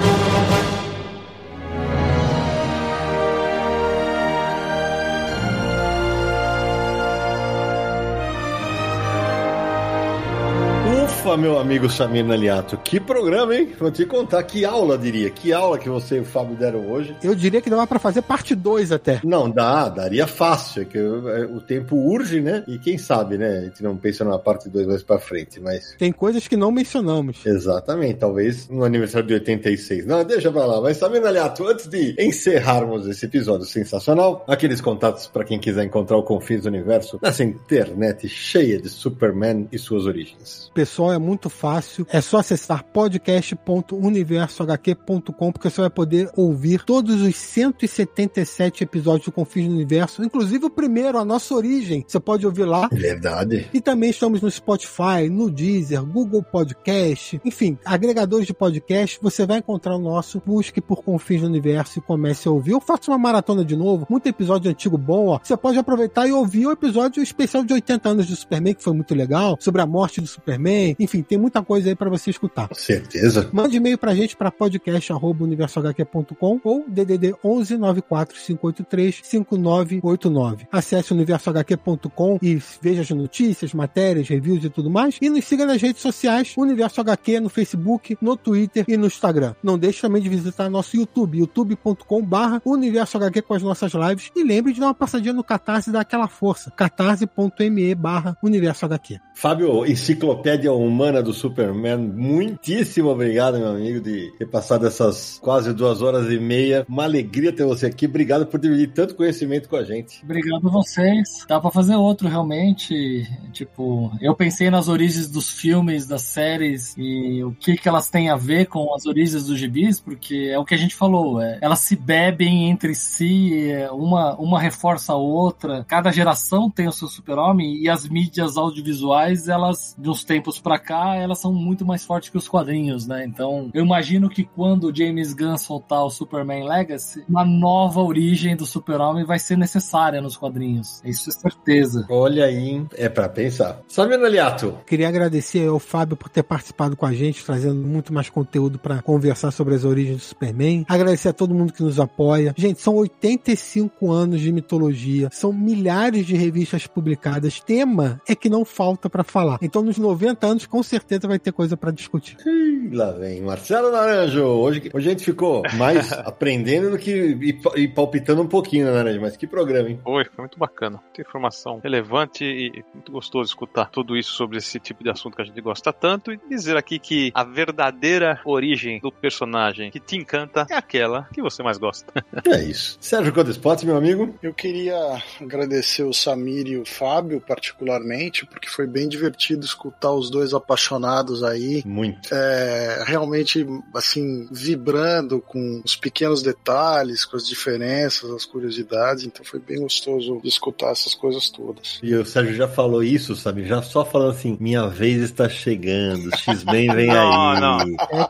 [11.37, 13.69] Meu amigo Samir Naliato, que programa, hein?
[13.79, 15.29] Vou te contar, que aula, diria.
[15.29, 17.15] Que aula que você e o Fábio deram hoje.
[17.21, 19.21] Eu diria que dava pra fazer parte 2 até.
[19.23, 22.63] Não, dá, daria fácil, é que o tempo urge, né?
[22.67, 23.59] E quem sabe, né?
[23.59, 25.95] A gente não pensa na parte 2 mais pra frente, mas...
[25.97, 27.45] Tem coisas que não mencionamos.
[27.45, 30.05] Exatamente, talvez no aniversário de 86.
[30.07, 30.81] Não, deixa pra lá.
[30.81, 36.17] Mas Samir Naliato, antes de encerrarmos esse episódio sensacional, aqueles contatos para quem quiser encontrar
[36.17, 40.71] o Confins do Universo nessa internet cheia de Superman e suas origens.
[40.73, 42.05] Pessoal, é muito fácil.
[42.11, 49.67] É só acessar podcast.universohq.com porque você vai poder ouvir todos os 177 episódios do Confins
[49.67, 52.05] do Universo, inclusive o primeiro, a nossa origem.
[52.07, 52.87] Você pode ouvir lá.
[52.91, 53.69] Verdade.
[53.73, 59.19] E também estamos no Spotify, no Deezer, Google Podcast, enfim, agregadores de podcast.
[59.21, 60.41] Você vai encontrar o nosso.
[60.45, 62.71] Busque por Confins do Universo e comece a ouvir.
[62.71, 65.39] Eu faço uma maratona de novo, muito episódio antigo bom, ó.
[65.43, 68.93] Você pode aproveitar e ouvir o episódio especial de 80 anos do Superman, que foi
[68.93, 70.95] muito legal, sobre a morte do Superman.
[70.99, 72.69] Enfim, tem muita coisa aí para você escutar.
[72.73, 73.49] Certeza.
[73.51, 80.67] Mande e-mail pra gente para podcast@universohq.com ou DDD 11 94583 5989.
[80.71, 85.17] Acesse universohq.com e veja as notícias, matérias, reviews e tudo mais.
[85.21, 89.55] E nos siga nas redes sociais, Universo HQ no Facebook, no Twitter e no Instagram.
[89.63, 94.31] Não deixe também de visitar nosso YouTube, youtube.com/barra Universo HQ com as nossas lives.
[94.35, 96.71] E lembre de dar uma passadinha no Catarse e dar aquela força.
[96.71, 99.19] catarse.me/barra Universo HQ.
[99.33, 106.01] Fábio, enciclopédia humana do Superman, muitíssimo obrigado, meu amigo, de ter passado essas quase duas
[106.01, 106.85] horas e meia.
[106.89, 108.07] Uma alegria ter você aqui.
[108.07, 110.23] Obrigado por dividir tanto conhecimento com a gente.
[110.23, 111.45] Obrigado a vocês.
[111.47, 113.25] Dá pra fazer outro, realmente.
[113.53, 118.29] Tipo, eu pensei nas origens dos filmes, das séries e o que, que elas têm
[118.29, 121.41] a ver com as origens dos gibis, porque é o que a gente falou.
[121.41, 125.85] É, elas se bebem entre si, é, uma, uma reforça a outra.
[125.87, 130.79] Cada geração tem o seu super-homem e as mídias audiovisuais, elas, de uns tempos pra
[130.79, 133.25] cá, elas são muito mais fortes que os quadrinhos, né?
[133.25, 138.55] Então, eu imagino que quando o James Gunn soltar o Superman Legacy, uma nova origem
[138.55, 141.01] do super-homem vai ser necessária nos quadrinhos.
[141.03, 142.05] Isso é certeza.
[142.09, 143.81] Olha aí, é pra pensar.
[143.87, 144.77] Sabe, Naliato?
[144.85, 149.01] Queria agradecer ao Fábio por ter participado com a gente, trazendo muito mais conteúdo para
[149.01, 150.85] conversar sobre as origens do Superman.
[150.87, 152.53] Agradecer a todo mundo que nos apoia.
[152.57, 157.59] Gente, são 85 anos de mitologia, são milhares de revistas publicadas.
[157.59, 159.57] Tema é que não falta para falar.
[159.61, 162.37] Então, nos 90 anos, com certeza vai ter coisa para discutir.
[162.45, 164.43] Ih, lá vem Marcelo Naranjo.
[164.43, 168.91] Hoje, hoje a gente ficou mais aprendendo do que e, e palpitando um pouquinho, né,
[168.91, 169.19] Naranjo?
[169.19, 169.99] Mas que programa, hein?
[170.03, 170.99] Foi, foi muito bacana.
[171.01, 175.41] Muita informação relevante e muito gostoso escutar tudo isso sobre esse tipo de assunto que
[175.41, 180.15] a gente gosta tanto e dizer aqui que a verdadeira origem do personagem que te
[180.15, 182.13] encanta é aquela que você mais gosta.
[182.47, 182.97] É isso.
[183.01, 184.33] Sérgio Codespot, meu amigo.
[184.41, 190.29] Eu queria agradecer o Samir e o Fábio, particularmente, porque foi bem divertido escutar os
[190.29, 191.81] dois apaixonados aí.
[191.85, 192.29] Muito.
[192.31, 193.65] É, realmente,
[193.95, 199.23] assim, vibrando com os pequenos detalhes, com as diferenças, as curiosidades.
[199.23, 201.99] Então foi bem gostoso de escutar essas coisas todas.
[202.03, 203.65] E o Sérgio já falou isso, sabe?
[203.65, 207.61] Já só falando assim: minha vez está chegando, X-Men vem Não, aí.
[207.61, 207.79] não.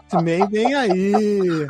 [0.06, 1.12] X-Men vem aí.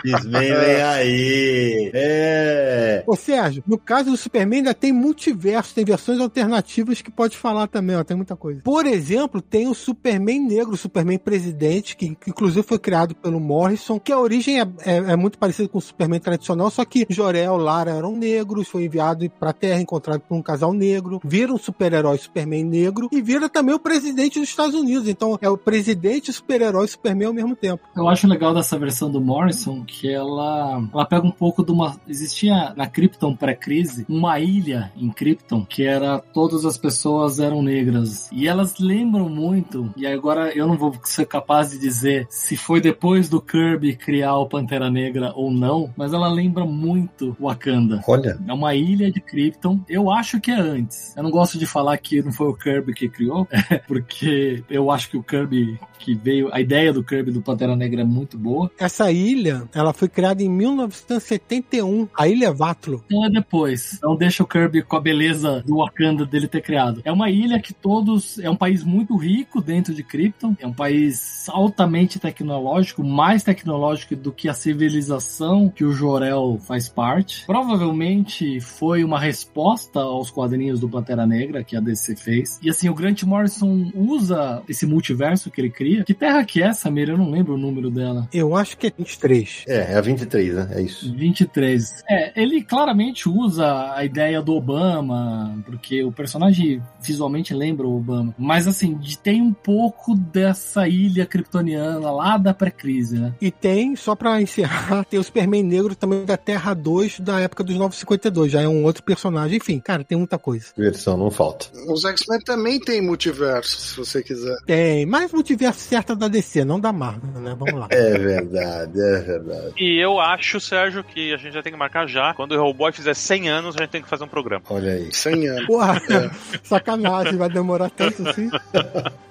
[0.05, 1.91] X-Men vem aí.
[1.93, 3.03] É.
[3.07, 7.67] Ô Sérgio, no caso do Superman ainda tem multiverso, tem versões alternativas que pode falar
[7.67, 8.61] também, ó, tem muita coisa.
[8.63, 13.99] Por exemplo, tem o Superman negro, Superman presidente, que, que inclusive foi criado pelo Morrison,
[13.99, 17.57] que a origem é, é- é muito parecida com o Superman tradicional, só que Jor-El
[17.57, 22.17] Lara eram negros, foi enviado pra Terra, encontrado por um casal negro, vira um super-herói
[22.17, 25.07] Superman negro e vira também o presidente dos Estados Unidos.
[25.07, 27.83] Então é o presidente, super-herói Superman ao mesmo tempo.
[27.95, 31.99] Eu acho legal dessa versão do Morrison que ela, ela pega um pouco de uma.
[32.07, 38.29] Existia na Krypton pré-crise uma ilha em Krypton que era todas as pessoas eram negras.
[38.31, 42.81] E elas lembram muito, e agora eu não vou ser capaz de dizer se foi
[42.81, 48.01] depois do Kirby criar o Pantera Negra ou não, mas ela lembra muito Wakanda.
[48.07, 48.37] Olha.
[48.47, 49.79] É uma ilha de Krypton.
[49.87, 51.15] Eu acho que é antes.
[51.15, 53.47] Eu não gosto de falar que não foi o Kirby que criou,
[53.87, 58.01] porque eu acho que o Kirby que veio, a ideia do Kirby do Pantera Negra
[58.01, 58.71] é muito boa.
[58.77, 63.03] Essa ilha, ela foi criada em 1971, a Ilha Vatlo.
[63.05, 63.93] Então é depois.
[63.93, 67.01] Então deixa o Kirby com a beleza do Wakanda dele ter criado.
[67.03, 68.39] É uma ilha que todos.
[68.39, 70.36] É um país muito rico dentro de Krypton.
[70.37, 70.55] Krypton.
[70.59, 76.87] É um país altamente tecnológico, mais tecnológico do que a civilização que o Jorel faz
[76.87, 77.45] parte.
[77.45, 82.59] Provavelmente foi uma resposta aos quadrinhos do Pantera Negra que a DC fez.
[82.61, 86.03] E assim, o Grant Morrison usa esse multiverso que ele cria.
[86.03, 87.09] Que terra que é, Samir?
[87.09, 88.27] Eu não lembro o número dela.
[88.31, 89.65] Eu acho que é 23.
[89.67, 90.67] É, é a 23, né?
[90.71, 91.13] É isso.
[91.13, 92.03] 23.
[92.09, 98.35] É, ele claramente usa a ideia do Obama, porque o personagem visualmente lembra o Obama.
[98.37, 103.33] Mas assim, tem um pouco dessa ilha kryptoniana lá da pré-crise, né?
[103.39, 107.63] E tem, só pra encerrar, tem o Superman Negro também da Terra 2 da época
[107.63, 108.51] dos 952.
[108.51, 109.57] Já é um outro personagem.
[109.57, 110.67] Enfim, cara, tem muita coisa.
[110.77, 111.67] Versão, não falta.
[111.87, 114.57] Os X-Men também tem multiverso, se você quiser.
[114.65, 117.55] Tem, mas multiverso certo é da DC, não da Marvel, né?
[117.57, 117.87] Vamos lá.
[117.97, 119.73] É verdade, é verdade.
[119.77, 122.33] E eu acho, Sérgio, que a gente já tem que marcar já.
[122.33, 124.63] Quando o Hellboy fizer 100 anos, a gente tem que fazer um programa.
[124.69, 125.09] Olha aí.
[125.11, 125.65] 100 anos.
[125.65, 126.01] Porra,
[126.63, 128.49] sacanagem, vai demorar tanto assim.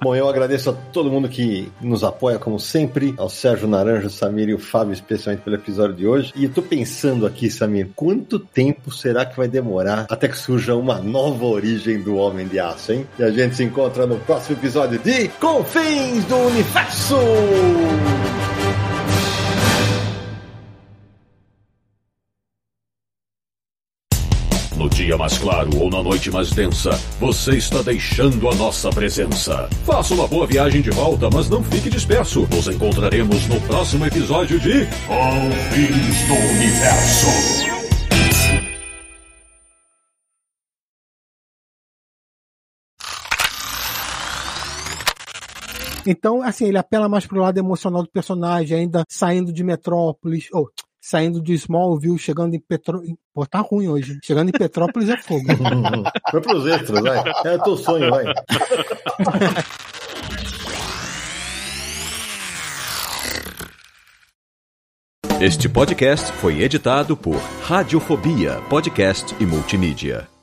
[0.00, 4.48] Bom, eu agradeço a todo mundo que nos apoia, como sempre, ao Sérgio Naranjo, Samir
[4.48, 6.32] e o Fábio, especialmente pelo episódio de hoje.
[6.36, 10.74] E eu tô pensando aqui, Samir, quanto tempo será que vai demorar até que surja
[10.74, 13.06] uma nova origem do Homem de Aço, hein?
[13.18, 17.16] E a gente se encontra no próximo episódio de Confins do Universo!
[25.06, 29.68] Dia mais claro ou na noite mais densa, você está deixando a nossa presença.
[29.84, 32.40] Faça uma boa viagem de volta, mas não fique disperso.
[32.50, 37.66] Nos encontraremos no próximo episódio de Confins do Universo.
[46.04, 50.68] Então, assim, ele apela mais pro lado emocional do personagem, ainda saindo de Metrópolis, ou
[51.08, 53.14] saindo de Smallville, chegando em Petrópolis.
[53.32, 54.18] Pô, tá ruim hoje.
[54.24, 55.44] Chegando em Petrópolis é fogo.
[56.32, 57.22] Vai pros extras, vai.
[57.44, 58.24] É o teu sonho, vai.
[65.40, 70.35] Este podcast foi editado por Radiofobia, podcast e multimídia.